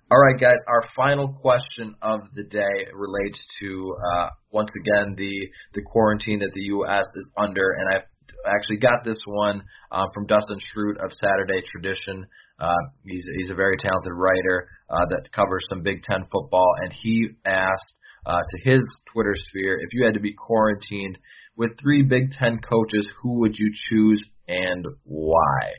All 0.10 0.20
right, 0.20 0.40
guys. 0.40 0.56
Our 0.70 0.86
final 0.96 1.28
question 1.28 1.94
of 2.02 2.22
the 2.34 2.44
day 2.44 2.88
relates 2.94 3.46
to 3.60 3.94
uh, 4.16 4.30
once 4.52 4.70
again 4.80 5.16
the 5.18 5.34
the 5.74 5.82
quarantine 5.82 6.40
that 6.40 6.52
the 6.54 6.62
U.S. 6.80 7.04
is 7.16 7.26
under, 7.38 7.72
and 7.78 7.90
I've 7.94 8.08
actually 8.48 8.78
got 8.78 9.04
this 9.04 9.18
one 9.26 9.64
uh, 9.92 10.06
from 10.14 10.26
Dustin 10.26 10.60
Schutte 10.60 11.04
of 11.04 11.12
Saturday 11.12 11.62
Tradition. 11.70 12.26
Uh, 12.60 12.74
he's 13.06 13.26
he's 13.38 13.52
a 13.52 13.56
very 13.56 13.76
talented 13.78 14.14
writer 14.14 14.70
uh, 14.90 15.06
that 15.10 15.32
covers 15.34 15.66
some 15.70 15.84
Big 15.84 16.04
Ten 16.04 16.26
football, 16.32 16.72
and 16.84 16.94
he 16.94 17.28
asked 17.46 17.94
uh, 18.28 18.42
to 18.42 18.70
his 18.70 18.84
Twitter 19.12 19.34
sphere 19.50 19.80
if 19.82 19.90
you 19.94 20.06
had 20.06 20.14
to 20.14 20.20
be 20.20 20.34
quarantined 20.34 21.18
with 21.56 21.72
three 21.80 22.04
Big 22.04 22.32
Ten 22.38 22.60
coaches, 22.60 23.08
who 23.22 23.40
would 23.40 23.58
you 23.58 23.72
choose 23.90 24.24
and 24.48 24.86
why? 25.06 25.72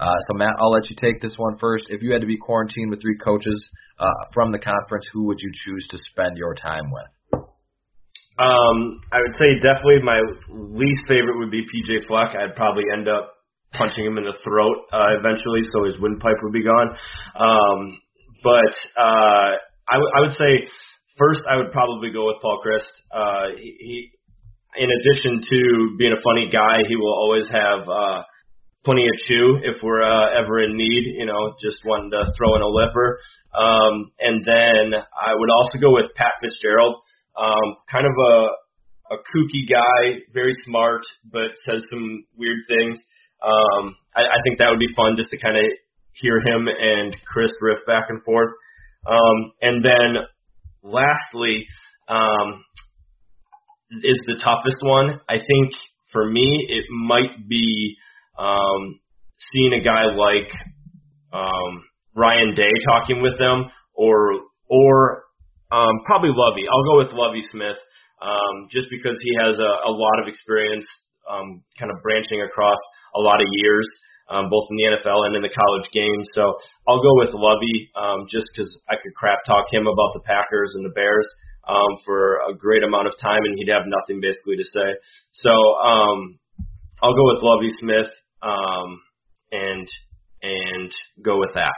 Uh, 0.00 0.16
so 0.28 0.38
Matt, 0.38 0.56
I'll 0.58 0.70
let 0.70 0.88
you 0.88 0.96
take 0.96 1.20
this 1.20 1.34
one 1.36 1.58
first. 1.58 1.84
If 1.88 2.00
you 2.00 2.12
had 2.12 2.22
to 2.22 2.26
be 2.26 2.38
quarantined 2.38 2.90
with 2.90 3.02
three 3.02 3.18
coaches 3.18 3.62
uh, 3.98 4.06
from 4.32 4.50
the 4.50 4.58
conference, 4.58 5.04
who 5.12 5.24
would 5.24 5.38
you 5.40 5.52
choose 5.64 5.86
to 5.90 5.98
spend 6.10 6.38
your 6.38 6.54
time 6.54 6.90
with? 6.90 7.42
Um, 8.38 9.00
I 9.12 9.20
would 9.20 9.36
say 9.36 9.60
definitely 9.60 10.00
my 10.02 10.22
least 10.48 11.02
favorite 11.06 11.36
would 11.38 11.50
be 11.50 11.60
PJ 11.60 12.06
Fleck. 12.06 12.32
I'd 12.32 12.56
probably 12.56 12.84
end 12.90 13.08
up 13.08 13.34
punching 13.74 14.04
him 14.06 14.16
in 14.16 14.24
the 14.24 14.36
throat 14.42 14.76
uh, 14.92 15.18
eventually, 15.20 15.60
so 15.74 15.84
his 15.84 16.00
windpipe 16.00 16.40
would 16.42 16.52
be 16.52 16.64
gone. 16.64 16.96
Um, 17.36 18.00
but 18.42 18.72
uh, 18.96 19.52
I, 19.92 19.94
w- 20.00 20.12
I 20.16 20.20
would 20.22 20.32
say 20.32 20.64
first 21.20 21.44
I 21.44 21.60
would 21.60 21.70
probably 21.70 22.10
go 22.10 22.32
with 22.32 22.40
Paul 22.40 22.64
Chryst. 22.64 22.94
Uh, 23.12 23.52
he, 23.60 23.76
he, 23.78 23.96
in 24.80 24.88
addition 24.88 25.44
to 25.44 25.60
being 25.98 26.16
a 26.16 26.22
funny 26.24 26.48
guy, 26.48 26.80
he 26.88 26.96
will 26.96 27.12
always 27.12 27.44
have 27.52 27.84
uh, 27.84 28.22
plenty 28.84 29.04
of 29.04 29.14
chew 29.28 29.60
if 29.62 29.76
we're 29.82 30.00
uh, 30.00 30.40
ever 30.40 30.64
in 30.64 30.76
need. 30.76 31.04
You 31.20 31.26
know, 31.26 31.52
just 31.60 31.84
wanting 31.84 32.10
to 32.12 32.32
throw 32.36 32.56
in 32.56 32.62
a 32.62 32.68
lipper. 32.72 33.20
Um, 33.52 34.10
and 34.18 34.40
then 34.40 34.96
I 34.96 35.36
would 35.36 35.50
also 35.50 35.76
go 35.78 35.92
with 35.92 36.16
Pat 36.16 36.40
Fitzgerald. 36.40 36.96
Um, 37.36 37.76
kind 37.92 38.06
of 38.06 38.12
a 38.16 38.48
a 39.10 39.18
kooky 39.34 39.66
guy, 39.68 40.22
very 40.32 40.54
smart, 40.64 41.02
but 41.30 41.50
says 41.66 41.82
some 41.90 42.24
weird 42.36 42.58
things. 42.68 42.98
Um, 43.42 43.96
I, 44.14 44.22
I 44.22 44.38
think 44.44 44.58
that 44.58 44.70
would 44.70 44.78
be 44.78 44.94
fun 44.94 45.16
just 45.16 45.30
to 45.30 45.38
kind 45.38 45.56
of 45.56 45.64
hear 46.12 46.38
him 46.38 46.68
and 46.68 47.16
Chryst 47.26 47.58
riff 47.60 47.80
back 47.86 48.06
and 48.08 48.22
forth. 48.22 48.52
Um, 49.06 49.52
and 49.60 49.84
then 49.84 50.22
lastly, 50.82 51.66
um, 52.08 52.64
is 54.02 54.20
the 54.26 54.40
toughest 54.42 54.78
one. 54.82 55.20
I 55.28 55.34
think 55.38 55.72
for 56.12 56.28
me, 56.28 56.66
it 56.68 56.84
might 56.90 57.48
be 57.48 57.96
um, 58.38 59.00
seeing 59.52 59.72
a 59.72 59.82
guy 59.82 60.04
like 60.14 60.50
um, 61.32 61.84
Ryan 62.14 62.54
Day 62.54 62.70
talking 62.86 63.22
with 63.22 63.38
them, 63.38 63.70
or 63.94 64.32
or 64.68 65.24
um, 65.72 66.00
probably 66.06 66.30
Lovie. 66.34 66.66
I'll 66.70 66.84
go 66.84 66.98
with 66.98 67.12
Lovie 67.12 67.44
Smith, 67.50 67.78
um, 68.22 68.68
just 68.70 68.86
because 68.90 69.16
he 69.22 69.32
has 69.38 69.58
a, 69.58 69.72
a 69.88 69.92
lot 69.92 70.22
of 70.22 70.28
experience, 70.28 70.86
um, 71.30 71.62
kind 71.78 71.90
of 71.90 72.02
branching 72.02 72.42
across 72.42 72.78
a 73.14 73.20
lot 73.20 73.40
of 73.40 73.48
years, 73.50 73.88
um, 74.28 74.50
both 74.50 74.68
in 74.70 74.76
the 74.76 74.86
NFL 74.96 75.26
and 75.26 75.36
in 75.36 75.42
the 75.42 75.52
college 75.52 75.88
game. 75.92 76.22
So 76.34 76.54
I'll 76.86 77.02
go 77.02 77.14
with 77.18 77.34
Lovie 77.34 77.90
um, 77.98 78.26
just 78.30 78.46
because 78.52 78.70
I 78.88 78.96
could 79.00 79.14
crap 79.14 79.42
talk 79.46 79.66
him 79.72 79.86
about 79.86 80.14
the 80.14 80.22
Packers 80.24 80.72
and 80.76 80.84
the 80.84 80.94
Bears 80.94 81.26
um, 81.68 81.98
for 82.04 82.40
a 82.48 82.54
great 82.54 82.82
amount 82.82 83.08
of 83.08 83.14
time, 83.20 83.42
and 83.44 83.58
he'd 83.58 83.72
have 83.72 83.86
nothing 83.86 84.20
basically 84.20 84.56
to 84.56 84.64
say. 84.64 84.88
So 85.32 85.50
um, 85.50 86.38
I'll 87.02 87.14
go 87.14 87.26
with 87.34 87.42
Lovie 87.42 87.74
Smith, 87.78 88.10
um, 88.42 89.00
and 89.52 89.86
and 90.42 90.90
go 91.22 91.38
with 91.38 91.50
that. 91.54 91.74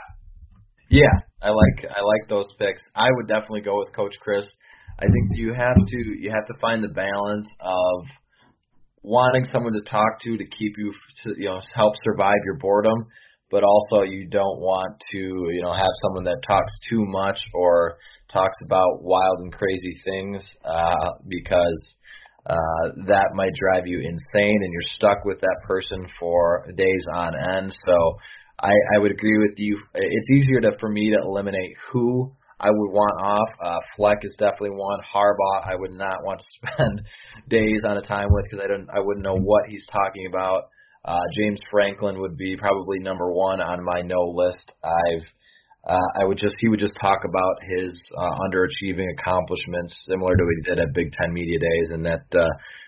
Yeah, 0.89 1.11
I 1.41 1.49
like 1.49 1.85
I 1.89 2.01
like 2.01 2.29
those 2.29 2.47
picks. 2.59 2.81
I 2.95 3.07
would 3.15 3.27
definitely 3.27 3.61
go 3.61 3.79
with 3.79 3.95
Coach 3.95 4.15
Chryst. 4.25 4.51
I 4.99 5.05
think 5.05 5.31
you 5.33 5.53
have 5.53 5.75
to 5.75 5.97
you 6.19 6.29
have 6.29 6.45
to 6.47 6.53
find 6.61 6.83
the 6.83 6.93
balance 6.93 7.47
of 7.61 8.05
wanting 9.03 9.45
someone 9.45 9.73
to 9.73 9.81
talk 9.81 10.21
to 10.23 10.37
to 10.37 10.45
keep 10.45 10.73
you 10.77 10.93
you 11.37 11.45
know 11.45 11.61
help 11.75 11.93
survive 12.03 12.39
your 12.45 12.57
boredom, 12.57 13.05
but 13.51 13.63
also 13.63 14.01
you 14.01 14.27
don't 14.27 14.59
want 14.59 14.99
to 15.11 15.17
you 15.17 15.61
know 15.61 15.73
have 15.73 15.91
someone 16.01 16.23
that 16.23 16.41
talks 16.47 16.71
too 16.89 17.03
much 17.05 17.39
or 17.53 17.97
talks 18.31 18.57
about 18.65 19.03
wild 19.03 19.39
and 19.39 19.53
crazy 19.53 20.01
things 20.03 20.43
uh, 20.65 21.11
because 21.27 21.95
uh, 22.45 23.05
that 23.07 23.29
might 23.35 23.53
drive 23.53 23.85
you 23.85 23.99
insane 23.99 24.59
and 24.61 24.73
you're 24.73 24.81
stuck 24.95 25.23
with 25.23 25.39
that 25.41 25.57
person 25.65 26.05
for 26.19 26.65
days 26.75 27.05
on 27.13 27.33
end. 27.55 27.73
So 27.85 28.17
I, 28.59 28.71
I 28.95 28.99
would 28.99 29.11
agree 29.11 29.37
with 29.37 29.57
you. 29.57 29.79
It's 29.93 30.29
easier 30.31 30.61
to 30.61 30.77
for 30.79 30.89
me 30.89 31.11
to 31.11 31.25
eliminate 31.25 31.75
who 31.91 32.33
I 32.63 32.71
would 32.71 32.91
want 32.91 33.19
off. 33.19 33.49
Uh, 33.61 33.79
Fleck 33.97 34.19
is 34.23 34.35
definitely 34.39 34.77
one. 34.77 34.99
Harbaugh, 35.03 35.67
I 35.67 35.75
would 35.75 35.91
not 35.91 36.23
want 36.23 36.39
to 36.39 36.45
spend 36.71 37.01
days 37.49 37.81
on 37.85 37.97
a 37.97 38.01
time 38.01 38.27
with 38.31 38.45
because 38.45 38.63
I 38.63 38.67
don't, 38.67 38.87
I 38.89 39.01
wouldn't 39.01 39.25
know 39.25 39.35
what 39.35 39.65
he's 39.67 39.85
talking 39.91 40.27
about. 40.29 40.63
Uh, 41.03 41.19
James 41.37 41.59
Franklin 41.69 42.21
would 42.21 42.37
be 42.37 42.55
probably 42.55 42.99
number 42.99 43.29
one 43.33 43.59
on 43.59 43.83
my 43.83 44.01
no 44.01 44.31
list. 44.33 44.71
I've, 44.81 45.27
uh, 45.85 46.21
I 46.21 46.23
would 46.23 46.37
just, 46.37 46.55
he 46.59 46.69
would 46.69 46.79
just 46.79 46.95
talk 47.01 47.19
about 47.27 47.55
his 47.75 47.91
uh, 48.17 48.31
underachieving 48.47 49.11
accomplishments, 49.19 50.01
similar 50.07 50.37
to 50.37 50.43
what 50.43 50.55
he 50.55 50.69
did 50.69 50.79
at 50.79 50.95
Big 50.95 51.11
Ten 51.11 51.33
Media 51.33 51.59
Days, 51.59 51.89
and 51.91 52.05
that 52.05 52.23
uh, 52.33 52.47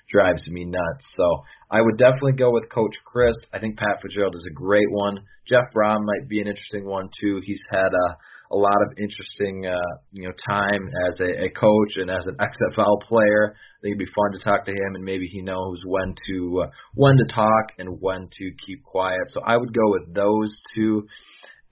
drives 0.09 0.47
me 0.47 0.63
nuts. 0.63 1.05
So 1.17 1.43
I 1.69 1.81
would 1.81 1.97
definitely 1.97 2.39
go 2.39 2.51
with 2.51 2.69
Coach 2.69 2.95
Chryst. 3.03 3.43
I 3.51 3.59
think 3.59 3.77
Pat 3.77 3.99
Fitzgerald 4.01 4.35
is 4.35 4.47
a 4.49 4.53
great 4.53 4.89
one. 4.89 5.19
Jeff 5.45 5.65
Brohm 5.75 6.05
might 6.05 6.29
be 6.29 6.39
an 6.39 6.47
interesting 6.47 6.85
one 6.85 7.09
too. 7.19 7.41
He's 7.43 7.61
had 7.69 7.91
a 7.91 8.17
a 8.51 8.55
lot 8.55 8.77
of 8.85 8.97
interesting 8.97 9.65
uh, 9.65 9.81
you 10.11 10.27
know 10.27 10.33
time 10.47 10.89
as 11.07 11.19
a, 11.19 11.45
a 11.45 11.49
coach 11.49 11.93
and 11.95 12.09
as 12.09 12.25
an 12.25 12.37
XFL 12.39 13.01
player. 13.07 13.55
I 13.55 13.77
think 13.81 13.95
it'd 13.95 14.07
be 14.07 14.13
fun 14.15 14.31
to 14.33 14.43
talk 14.43 14.65
to 14.65 14.71
him, 14.71 14.95
and 14.95 15.03
maybe 15.03 15.27
he 15.27 15.41
knows 15.41 15.81
when 15.85 16.15
to 16.27 16.63
uh, 16.65 16.69
when 16.93 17.17
to 17.17 17.25
talk 17.25 17.65
and 17.77 17.97
when 17.99 18.29
to 18.31 18.51
keep 18.65 18.83
quiet. 18.83 19.21
So 19.29 19.41
I 19.45 19.57
would 19.57 19.73
go 19.73 19.91
with 19.91 20.13
those 20.13 20.61
two, 20.73 21.07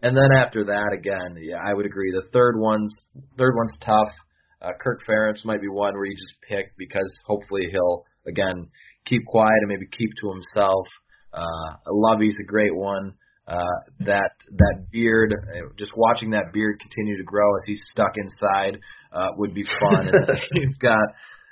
and 0.02 0.16
then 0.16 0.30
after 0.38 0.66
that, 0.66 0.92
again, 0.94 1.38
yeah, 1.42 1.58
I 1.64 1.74
would 1.74 1.86
agree. 1.86 2.12
The 2.12 2.30
third 2.32 2.56
one's 2.58 2.94
third 3.38 3.56
one's 3.56 3.74
tough. 3.82 4.14
Uh, 4.62 4.72
Kirk 4.80 5.02
Ferentz 5.08 5.44
might 5.44 5.62
be 5.62 5.68
one 5.68 5.94
where 5.94 6.06
you 6.06 6.16
just 6.16 6.40
pick 6.48 6.72
because 6.78 7.12
hopefully 7.26 7.68
he'll 7.72 8.06
again 8.28 8.68
keep 9.06 9.26
quiet 9.26 9.58
and 9.62 9.70
maybe 9.70 9.88
keep 9.92 10.10
to 10.22 10.32
himself. 10.32 10.88
Uh, 11.34 11.78
Lovie's 11.88 12.38
a 12.42 12.46
great 12.46 12.76
one. 12.76 13.14
Uh, 13.46 13.76
that 14.00 14.32
that 14.56 14.86
beard, 14.90 15.34
uh, 15.34 15.68
just 15.78 15.92
watching 15.98 16.32
that 16.32 16.54
beard 16.54 16.80
continue 16.80 17.18
to 17.18 17.24
grow 17.24 17.44
as 17.58 17.64
he's 17.66 17.82
stuck 17.92 18.16
inside 18.16 18.80
uh, 19.12 19.28
would 19.36 19.54
be 19.54 19.66
fun. 19.82 20.08
and 20.08 20.28
you've 20.54 20.80
got, 20.82 21.10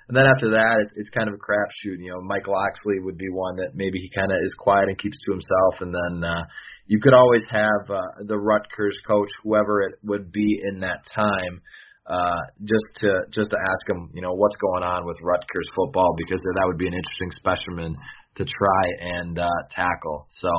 and 0.07 0.15
then 0.15 0.25
after 0.25 0.51
that, 0.51 0.77
it's, 0.83 0.91
it's 0.95 1.09
kind 1.09 1.27
of 1.27 1.35
a 1.35 1.37
crapshoot. 1.37 1.99
You 1.99 2.11
know, 2.11 2.21
Mike 2.21 2.47
Locksley 2.47 2.99
would 3.01 3.17
be 3.17 3.27
one 3.29 3.57
that 3.57 3.75
maybe 3.75 3.99
he 3.99 4.09
kind 4.15 4.31
of 4.31 4.37
is 4.41 4.55
quiet 4.57 4.87
and 4.87 4.97
keeps 4.97 5.17
to 5.25 5.31
himself, 5.31 5.81
and 5.81 5.93
then 5.93 6.23
uh, 6.23 6.43
you 6.87 6.99
could 7.01 7.13
always 7.13 7.43
have 7.51 7.89
uh, 7.89 8.01
the 8.25 8.37
Rutgers 8.37 8.97
coach, 9.05 9.29
whoever 9.43 9.81
it 9.81 9.95
would 10.03 10.31
be 10.31 10.61
in 10.63 10.79
that 10.79 11.03
time. 11.13 11.61
Uh, 12.07 12.39
just 12.63 12.87
to 12.99 13.21
just 13.31 13.51
to 13.51 13.57
ask 13.57 13.87
him, 13.87 14.09
you 14.13 14.21
know, 14.21 14.33
what's 14.33 14.55
going 14.55 14.83
on 14.83 15.05
with 15.05 15.17
Rutgers 15.21 15.69
football 15.75 16.15
because 16.17 16.41
that 16.41 16.65
would 16.65 16.77
be 16.77 16.87
an 16.87 16.93
interesting 16.93 17.31
specimen 17.31 17.95
to 18.35 18.43
try 18.43 19.17
and 19.19 19.37
uh, 19.37 19.47
tackle. 19.69 20.27
So 20.41 20.49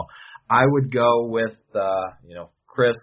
I 0.50 0.64
would 0.66 0.92
go 0.92 1.26
with 1.28 1.56
uh, 1.74 2.06
you 2.26 2.34
know 2.34 2.50
Chryst, 2.68 2.94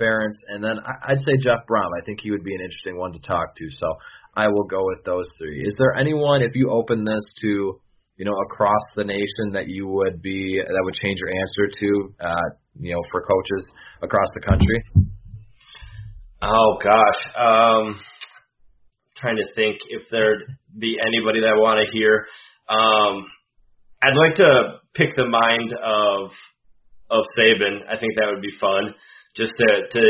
Ferentz, 0.00 0.38
and 0.48 0.62
then 0.62 0.76
I'd 1.06 1.20
say 1.20 1.36
Jeff 1.40 1.60
Brohm. 1.68 1.88
I 2.00 2.04
think 2.04 2.20
he 2.20 2.30
would 2.30 2.44
be 2.44 2.54
an 2.54 2.60
interesting 2.60 2.98
one 2.98 3.12
to 3.12 3.20
talk 3.20 3.56
to. 3.56 3.68
So 3.70 3.94
I 4.36 4.48
will 4.48 4.64
go 4.64 4.84
with 4.84 5.04
those 5.04 5.26
three. 5.38 5.62
Is 5.66 5.74
there 5.78 5.94
anyone, 5.94 6.42
if 6.42 6.52
you 6.54 6.70
open 6.70 7.04
this 7.04 7.24
to 7.42 7.80
you 8.16 8.24
know 8.24 8.34
across 8.46 8.82
the 8.96 9.04
nation, 9.04 9.52
that 9.52 9.68
you 9.68 9.86
would 9.88 10.22
be 10.22 10.60
that 10.64 10.82
would 10.84 10.94
change 10.94 11.18
your 11.18 11.30
answer 11.30 11.78
to 11.80 12.14
uh, 12.26 12.48
you 12.80 12.94
know 12.94 13.02
for 13.10 13.22
coaches 13.22 13.68
across 14.02 14.28
the 14.34 14.40
country? 14.40 14.84
Oh 16.42 16.78
gosh, 16.82 17.34
um, 17.36 18.00
trying 19.16 19.36
to 19.36 19.54
think 19.54 19.78
if 19.88 20.02
there'd 20.10 20.42
be 20.76 20.96
anybody 21.06 21.40
that 21.40 21.54
I 21.54 21.60
want 21.60 21.86
to 21.86 21.92
hear. 21.96 22.26
Um, 22.68 23.26
I'd 24.02 24.16
like 24.16 24.34
to 24.36 24.80
pick 24.94 25.14
the 25.14 25.28
mind 25.28 25.72
of 25.72 26.30
of 27.12 27.22
Saban. 27.36 27.84
I 27.88 28.00
think 28.00 28.16
that 28.16 28.26
would 28.32 28.42
be 28.42 28.54
fun, 28.58 28.94
just 29.36 29.52
to 29.56 29.68
to 29.92 30.02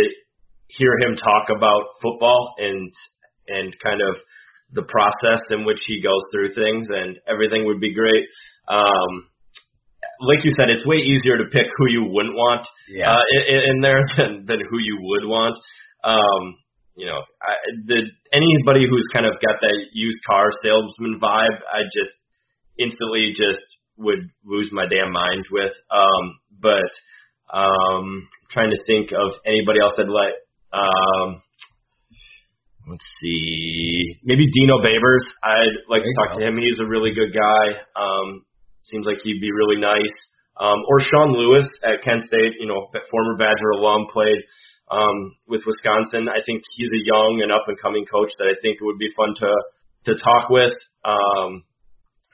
hear 0.79 0.95
him 1.05 1.17
talk 1.17 1.51
about 1.51 1.99
football 2.01 2.55
and 2.59 2.91
and 3.49 3.75
kind 3.85 4.01
of 4.01 4.17
the 4.73 4.87
process 4.89 5.43
in 5.51 5.67
which 5.67 5.81
he 5.87 6.01
goes 6.01 6.23
through 6.33 6.55
things, 6.55 6.87
and 6.89 7.19
everything 7.29 7.67
would 7.67 7.81
be 7.81 7.93
great. 7.93 8.25
Um, 8.69 9.29
like 10.23 10.45
you 10.45 10.53
said, 10.57 10.71
it's 10.71 10.87
way 10.87 10.97
easier 11.03 11.37
to 11.37 11.51
pick 11.51 11.67
who 11.77 11.91
you 11.91 12.05
wouldn't 12.09 12.35
want 12.37 12.65
Yeah. 12.89 13.11
uh, 13.11 13.25
in, 13.51 13.77
in 13.77 13.81
there 13.83 14.01
than 14.17 14.47
than 14.47 14.61
who 14.71 14.79
you 14.79 14.97
would 15.03 15.27
want. 15.27 15.59
Um, 16.05 16.57
you 16.97 17.07
know, 17.07 17.21
I, 17.43 17.55
the 17.87 18.01
anybody 18.33 18.87
who's 18.89 19.09
kind 19.13 19.27
of 19.27 19.35
got 19.41 19.61
that 19.61 19.77
used 19.93 20.23
car 20.29 20.51
salesman 20.63 21.19
vibe, 21.21 21.59
I 21.73 21.83
just 21.93 22.13
instantly 22.79 23.33
just 23.37 23.61
would 23.97 24.31
lose 24.45 24.71
my 24.73 24.87
damn 24.87 25.13
mind 25.13 25.45
with. 25.51 25.73
Um, 25.91 26.39
but 26.61 26.91
um, 27.53 28.29
trying 28.51 28.71
to 28.71 28.81
think 28.87 29.13
of 29.13 29.33
anybody 29.47 29.81
else 29.81 29.93
that 29.97 30.09
let. 30.09 30.33
Um, 30.73 31.43
let's 32.89 33.05
see, 33.21 34.19
maybe 34.25 34.47
Dino 34.51 34.79
Babers. 34.79 35.25
I'd 35.45 35.77
like 35.89 36.03
to 36.03 36.15
talk 36.17 36.39
to 36.39 36.47
him. 36.47 36.57
He's 36.57 36.81
a 36.81 36.89
really 36.89 37.13
good 37.15 37.33
guy. 37.33 37.65
Um, 37.95 38.45
seems 38.85 39.07
like 39.07 39.19
he'd 39.23 39.41
be 39.41 39.53
really 39.53 39.81
nice. 39.81 40.17
Um, 40.59 40.81
or 40.89 41.01
Sean 41.01 41.33
Lewis 41.33 41.69
at 41.85 42.03
Kent 42.03 42.27
State, 42.27 42.55
you 42.61 42.69
know, 42.69 42.89
former 43.11 43.37
Badger 43.37 43.71
alum, 43.71 44.07
played 44.13 44.39
um, 44.91 45.37
with 45.49 45.63
Wisconsin. 45.67 46.29
I 46.29 46.45
think 46.45 46.63
he's 46.77 46.91
a 46.93 47.05
young 47.05 47.41
and 47.43 47.53
up 47.53 47.65
and 47.69 47.81
coming 47.81 48.05
coach 48.05 48.31
that 48.39 48.49
I 48.49 48.57
think 48.61 48.79
it 48.81 48.85
would 48.85 48.99
be 48.99 49.09
fun 49.17 49.35
to 49.41 49.53
to 50.05 50.15
talk 50.23 50.51
with. 50.51 50.73
Um, 51.05 51.65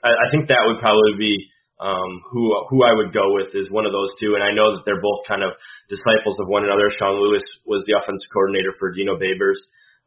I, 0.04 0.10
I 0.10 0.26
think 0.30 0.48
that 0.48 0.62
would 0.66 0.80
probably 0.80 1.18
be 1.18 1.34
um, 1.80 2.22
who 2.30 2.50
who 2.70 2.82
I 2.82 2.92
would 2.92 3.14
go 3.14 3.34
with 3.34 3.54
is 3.54 3.70
one 3.70 3.86
of 3.86 3.92
those 3.92 4.10
two, 4.18 4.34
and 4.34 4.42
I 4.42 4.50
know 4.50 4.74
that 4.74 4.82
they're 4.84 5.00
both 5.00 5.22
kind 5.26 5.42
of 5.42 5.54
disciples 5.88 6.34
of 6.42 6.50
one 6.50 6.64
another. 6.64 6.90
Sean 6.90 7.22
Lewis 7.22 7.44
was 7.66 7.84
the 7.86 7.94
offensive 7.94 8.30
coordinator 8.34 8.74
for 8.78 8.90
Dino 8.90 9.14
Babers 9.14 9.58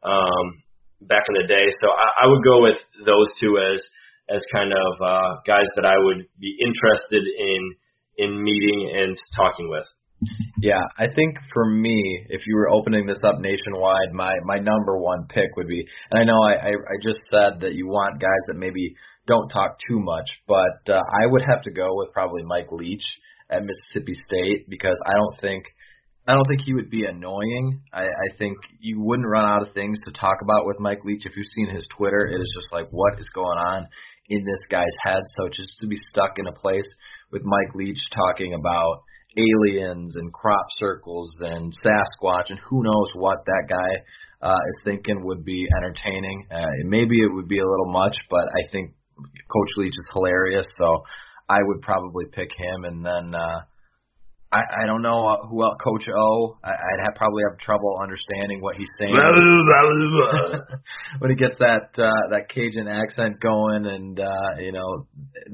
um, 0.04 0.60
back 1.00 1.24
in 1.32 1.34
the 1.40 1.48
day, 1.48 1.72
so 1.80 1.88
I, 1.88 2.24
I 2.24 2.26
would 2.28 2.44
go 2.44 2.60
with 2.60 2.76
those 3.04 3.28
two 3.40 3.56
as 3.56 3.80
as 4.28 4.44
kind 4.52 4.72
of 4.72 4.92
uh, 5.00 5.40
guys 5.46 5.66
that 5.76 5.88
I 5.88 5.96
would 5.96 6.28
be 6.38 6.52
interested 6.60 7.24
in 7.24 7.60
in 8.18 8.42
meeting 8.42 8.92
and 8.92 9.16
talking 9.34 9.68
with. 9.68 9.86
Yeah, 10.60 10.84
I 10.98 11.08
think 11.08 11.34
for 11.52 11.66
me, 11.66 12.26
if 12.28 12.42
you 12.46 12.54
were 12.54 12.70
opening 12.70 13.06
this 13.06 13.24
up 13.24 13.40
nationwide, 13.40 14.12
my 14.12 14.36
my 14.44 14.58
number 14.58 14.98
one 14.98 15.26
pick 15.28 15.56
would 15.56 15.66
be, 15.66 15.84
and 16.10 16.20
I 16.20 16.24
know 16.24 16.38
I 16.44 16.52
I, 16.52 16.70
I 16.76 16.96
just 17.02 17.20
said 17.30 17.60
that 17.64 17.74
you 17.74 17.88
want 17.88 18.20
guys 18.20 18.44
that 18.46 18.56
maybe 18.56 18.94
don't 19.26 19.48
talk 19.48 19.78
too 19.88 20.00
much, 20.00 20.28
but 20.48 20.92
uh, 20.92 21.00
I 21.00 21.26
would 21.26 21.42
have 21.42 21.62
to 21.62 21.70
go 21.70 21.88
with 21.90 22.12
probably 22.12 22.42
Mike 22.42 22.72
Leach 22.72 23.04
at 23.50 23.62
Mississippi 23.62 24.14
State 24.26 24.68
because 24.68 24.96
I 25.06 25.14
don't 25.14 25.40
think 25.40 25.64
I 26.26 26.34
don't 26.34 26.46
think 26.46 26.62
he 26.64 26.74
would 26.74 26.90
be 26.90 27.04
annoying. 27.04 27.82
I, 27.92 28.04
I 28.04 28.36
think 28.38 28.56
you 28.78 29.00
wouldn't 29.00 29.28
run 29.28 29.44
out 29.44 29.66
of 29.66 29.74
things 29.74 29.98
to 30.04 30.12
talk 30.12 30.36
about 30.40 30.66
with 30.66 30.78
Mike 30.78 31.04
Leach. 31.04 31.22
If 31.24 31.36
you've 31.36 31.54
seen 31.54 31.74
his 31.74 31.86
Twitter, 31.96 32.26
it 32.26 32.40
is 32.40 32.52
just 32.60 32.72
like 32.72 32.86
what 32.90 33.18
is 33.18 33.28
going 33.34 33.58
on 33.58 33.88
in 34.28 34.44
this 34.44 34.60
guy's 34.70 34.94
head. 35.02 35.22
So 35.36 35.48
just 35.48 35.78
to 35.80 35.88
be 35.88 35.98
stuck 36.10 36.38
in 36.38 36.46
a 36.46 36.52
place 36.52 36.88
with 37.32 37.42
Mike 37.44 37.74
Leach 37.74 37.98
talking 38.14 38.54
about 38.54 39.02
aliens 39.36 40.14
and 40.14 40.32
crop 40.32 40.66
circles 40.78 41.34
and 41.40 41.72
Sasquatch 41.84 42.50
and 42.50 42.58
who 42.68 42.84
knows 42.84 43.08
what 43.14 43.44
that 43.46 43.64
guy 43.68 44.48
uh, 44.48 44.54
is 44.68 44.84
thinking 44.84 45.24
would 45.24 45.44
be 45.44 45.66
entertaining. 45.76 46.46
Uh, 46.52 46.66
maybe 46.84 47.16
it 47.20 47.32
would 47.32 47.48
be 47.48 47.58
a 47.58 47.68
little 47.68 47.90
much, 47.90 48.16
but 48.30 48.46
I 48.46 48.70
think 48.70 48.94
Coach 49.48 49.70
Leach 49.76 49.94
is 49.96 50.06
hilarious, 50.12 50.66
so 50.78 51.02
I 51.48 51.58
would 51.62 51.82
probably 51.82 52.24
pick 52.32 52.50
him. 52.56 52.84
And 52.84 53.04
then 53.04 53.34
uh, 53.34 53.60
I, 54.52 54.82
I 54.82 54.86
don't 54.86 55.00
know 55.00 55.26
uh, 55.26 55.46
who 55.48 55.64
else. 55.64 55.76
Coach 55.82 56.08
O, 56.08 56.58
I, 56.62 56.70
I'd 56.70 57.00
have, 57.04 57.14
probably 57.16 57.42
have 57.48 57.58
trouble 57.58 57.98
understanding 58.02 58.60
what 58.60 58.76
he's 58.76 58.90
saying 58.98 59.14
when 61.18 61.30
he 61.30 61.36
gets 61.36 61.56
that 61.58 61.88
uh, 61.96 62.28
that 62.30 62.50
Cajun 62.50 62.86
accent 62.86 63.40
going, 63.40 63.86
and 63.86 64.20
uh, 64.20 64.60
you 64.60 64.72
know 64.72 65.06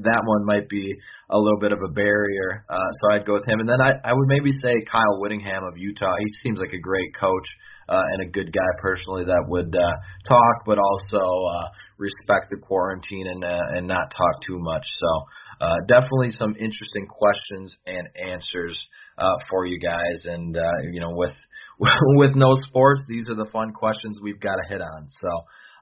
that 0.03 0.21
one 0.25 0.45
might 0.45 0.67
be 0.67 0.93
a 1.29 1.37
little 1.37 1.59
bit 1.59 1.71
of 1.71 1.79
a 1.81 1.93
barrier. 1.93 2.65
Uh, 2.69 2.91
so 3.01 3.13
I'd 3.13 3.25
go 3.25 3.33
with 3.33 3.47
him, 3.47 3.61
and 3.61 3.69
then 3.69 3.79
I 3.79 3.93
I 4.03 4.13
would 4.13 4.27
maybe 4.27 4.51
say 4.51 4.83
Kyle 4.91 5.21
Whittingham 5.21 5.63
of 5.63 5.77
Utah. 5.77 6.15
He 6.19 6.27
seems 6.43 6.59
like 6.59 6.73
a 6.73 6.81
great 6.81 7.15
coach 7.15 7.47
uh, 7.47 7.68
and 7.89 8.21
a 8.27 8.31
good 8.31 8.51
guy 8.53 8.71
personally 8.81 9.25
that 9.25 9.45
would 9.47 9.73
uh, 9.75 9.95
talk, 10.27 10.65
but 10.65 10.77
also 10.77 11.17
uh, 11.17 11.67
respect 11.97 12.51
the 12.51 12.57
quarantine 12.57 13.27
and 13.27 13.43
uh, 13.43 13.77
and 13.77 13.87
not 13.87 14.11
talk 14.15 14.41
too 14.45 14.57
much. 14.59 14.85
So. 14.99 15.25
Uh, 15.61 15.75
definitely 15.89 16.31
some 16.39 16.55
interesting 16.57 17.05
questions 17.05 17.75
and 17.85 18.07
answers 18.15 18.79
uh, 19.17 19.35
for 19.49 19.65
you 19.65 19.77
guys, 19.77 20.23
and 20.23 20.55
uh, 20.55 20.61
you 20.93 21.01
know, 21.01 21.11
with 21.11 21.33
with 22.15 22.31
no 22.35 22.53
sports, 22.67 23.01
these 23.09 23.29
are 23.29 23.35
the 23.35 23.49
fun 23.51 23.73
questions 23.73 24.17
we've 24.23 24.39
got 24.39 24.55
to 24.55 24.69
hit 24.69 24.81
on. 24.81 25.07
So 25.09 25.27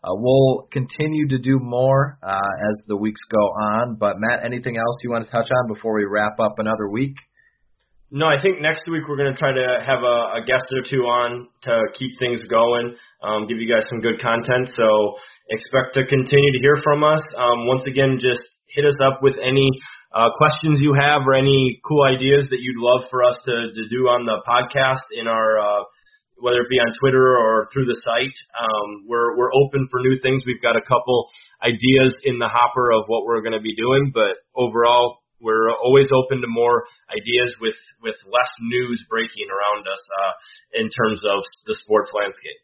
uh, 0.04 0.14
we'll 0.14 0.68
continue 0.72 1.28
to 1.30 1.40
do 1.40 1.60
more 1.60 2.18
uh, 2.22 2.36
as 2.70 2.86
the 2.88 2.98
weeks 2.98 3.22
go 3.32 3.40
on. 3.40 3.98
But 4.00 4.16
Matt, 4.20 4.46
anything 4.46 4.78
else 4.78 4.98
you 5.04 5.12
want 5.12 5.26
to 5.26 5.32
touch 5.32 5.50
on 5.52 5.74
before 5.74 5.96
we 5.96 6.06
wrap 6.10 6.40
up 6.40 6.60
another 6.60 6.90
week? 6.90 7.16
No, 8.10 8.26
I 8.26 8.40
think 8.40 8.62
next 8.62 8.88
week 8.88 9.04
we're 9.04 9.20
going 9.20 9.34
to 9.34 9.38
try 9.38 9.52
to 9.52 9.68
have 9.84 10.00
a, 10.00 10.40
a 10.40 10.42
guest 10.48 10.64
or 10.72 10.80
two 10.80 11.04
on 11.04 11.52
to 11.68 11.84
keep 12.00 12.16
things 12.20 12.40
going, 12.48 12.96
um, 13.22 13.48
give 13.48 13.60
you 13.60 13.68
guys 13.68 13.84
some 13.90 14.00
good 14.00 14.22
content. 14.24 14.72
So 14.80 15.20
expect 15.52 16.00
to 16.00 16.08
continue 16.08 16.52
to 16.56 16.62
hear 16.64 16.80
from 16.84 17.04
us. 17.04 17.20
Um, 17.36 17.68
once 17.68 17.84
again, 17.84 18.16
just 18.16 18.48
hit 18.72 18.86
us 18.86 18.96
up 19.04 19.20
with 19.22 19.36
any 19.44 19.68
uh, 20.16 20.32
questions 20.40 20.80
you 20.80 20.96
have 20.96 21.28
or 21.28 21.36
any 21.36 21.82
cool 21.84 22.08
ideas 22.08 22.48
that 22.48 22.64
you'd 22.64 22.80
love 22.80 23.12
for 23.12 23.28
us 23.28 23.36
to, 23.44 23.76
to 23.76 23.84
do 23.92 24.08
on 24.08 24.24
the 24.24 24.40
podcast 24.48 25.04
in 25.12 25.28
our 25.28 25.60
uh, 25.60 25.84
whether 26.40 26.62
it 26.62 26.70
be 26.70 26.80
on 26.80 26.94
Twitter 27.02 27.36
or 27.36 27.68
through 27.74 27.86
the 27.86 28.00
site. 28.06 28.38
Um, 28.56 29.04
we're 29.08 29.36
we're 29.36 29.52
open 29.52 29.88
for 29.92 30.00
new 30.00 30.16
things. 30.22 30.44
We've 30.46 30.62
got 30.62 30.78
a 30.78 30.86
couple 30.86 31.28
ideas 31.60 32.16
in 32.24 32.40
the 32.40 32.48
hopper 32.48 32.92
of 32.92 33.04
what 33.08 33.26
we're 33.26 33.42
going 33.42 33.58
to 33.58 33.64
be 33.64 33.76
doing, 33.76 34.12
but 34.14 34.38
overall, 34.56 35.20
we're 35.40 35.70
always 35.72 36.08
open 36.14 36.42
to 36.42 36.48
more 36.48 36.86
ideas 37.10 37.54
with 37.62 37.78
with 38.02 38.16
less 38.26 38.52
news 38.62 39.06
breaking 39.10 39.48
around 39.50 39.86
us 39.88 40.04
uh, 40.22 40.34
in 40.82 40.90
terms 40.90 41.22
of 41.26 41.44
the 41.66 41.76
sports 41.84 42.12
landscape. 42.14 42.62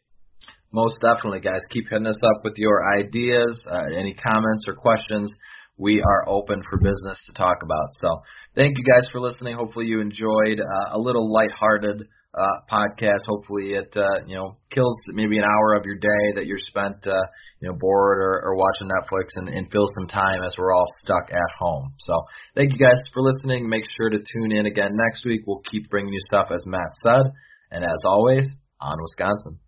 Most 0.72 0.98
definitely, 1.00 1.40
guys. 1.40 1.62
Keep 1.70 1.86
hitting 1.90 2.06
us 2.06 2.18
up 2.22 2.42
with 2.42 2.54
your 2.56 2.82
ideas, 2.98 3.60
uh, 3.70 3.94
any 3.94 4.14
comments 4.14 4.64
or 4.66 4.74
questions. 4.74 5.30
We 5.76 6.02
are 6.02 6.28
open 6.28 6.62
for 6.68 6.78
business 6.78 7.18
to 7.26 7.32
talk 7.32 7.58
about. 7.62 7.88
So, 8.00 8.22
thank 8.54 8.76
you 8.78 8.84
guys 8.84 9.06
for 9.12 9.20
listening. 9.20 9.56
Hopefully, 9.56 9.86
you 9.86 10.00
enjoyed 10.00 10.58
uh, 10.58 10.96
a 10.96 10.98
little 10.98 11.32
lighthearted 11.32 12.02
uh, 12.36 12.60
podcast. 12.70 13.20
Hopefully, 13.26 13.72
it 13.72 13.94
uh, 13.96 14.24
you 14.26 14.34
know 14.34 14.56
kills 14.70 14.96
maybe 15.08 15.38
an 15.38 15.44
hour 15.44 15.74
of 15.74 15.84
your 15.84 15.96
day 15.96 16.32
that 16.36 16.46
you're 16.46 16.58
spent 16.58 17.06
uh, 17.06 17.22
you 17.60 17.68
know 17.68 17.76
bored 17.78 18.18
or, 18.18 18.42
or 18.44 18.56
watching 18.56 18.88
Netflix 18.88 19.28
and, 19.36 19.48
and 19.48 19.70
fills 19.70 19.90
some 19.98 20.08
time 20.08 20.42
as 20.44 20.54
we're 20.58 20.74
all 20.74 20.86
stuck 21.02 21.30
at 21.30 21.50
home. 21.58 21.92
So, 22.00 22.22
thank 22.54 22.72
you 22.72 22.78
guys 22.78 23.00
for 23.12 23.22
listening. 23.22 23.68
Make 23.68 23.84
sure 23.96 24.10
to 24.10 24.18
tune 24.18 24.52
in 24.52 24.66
again 24.66 24.96
next 24.96 25.24
week. 25.24 25.42
We'll 25.46 25.62
keep 25.70 25.88
bringing 25.90 26.12
you 26.12 26.20
stuff 26.28 26.48
as 26.52 26.62
Matt 26.66 26.90
said, 27.02 27.32
and 27.70 27.84
as 27.84 28.00
always, 28.04 28.48
on 28.80 28.98
Wisconsin. 29.00 29.58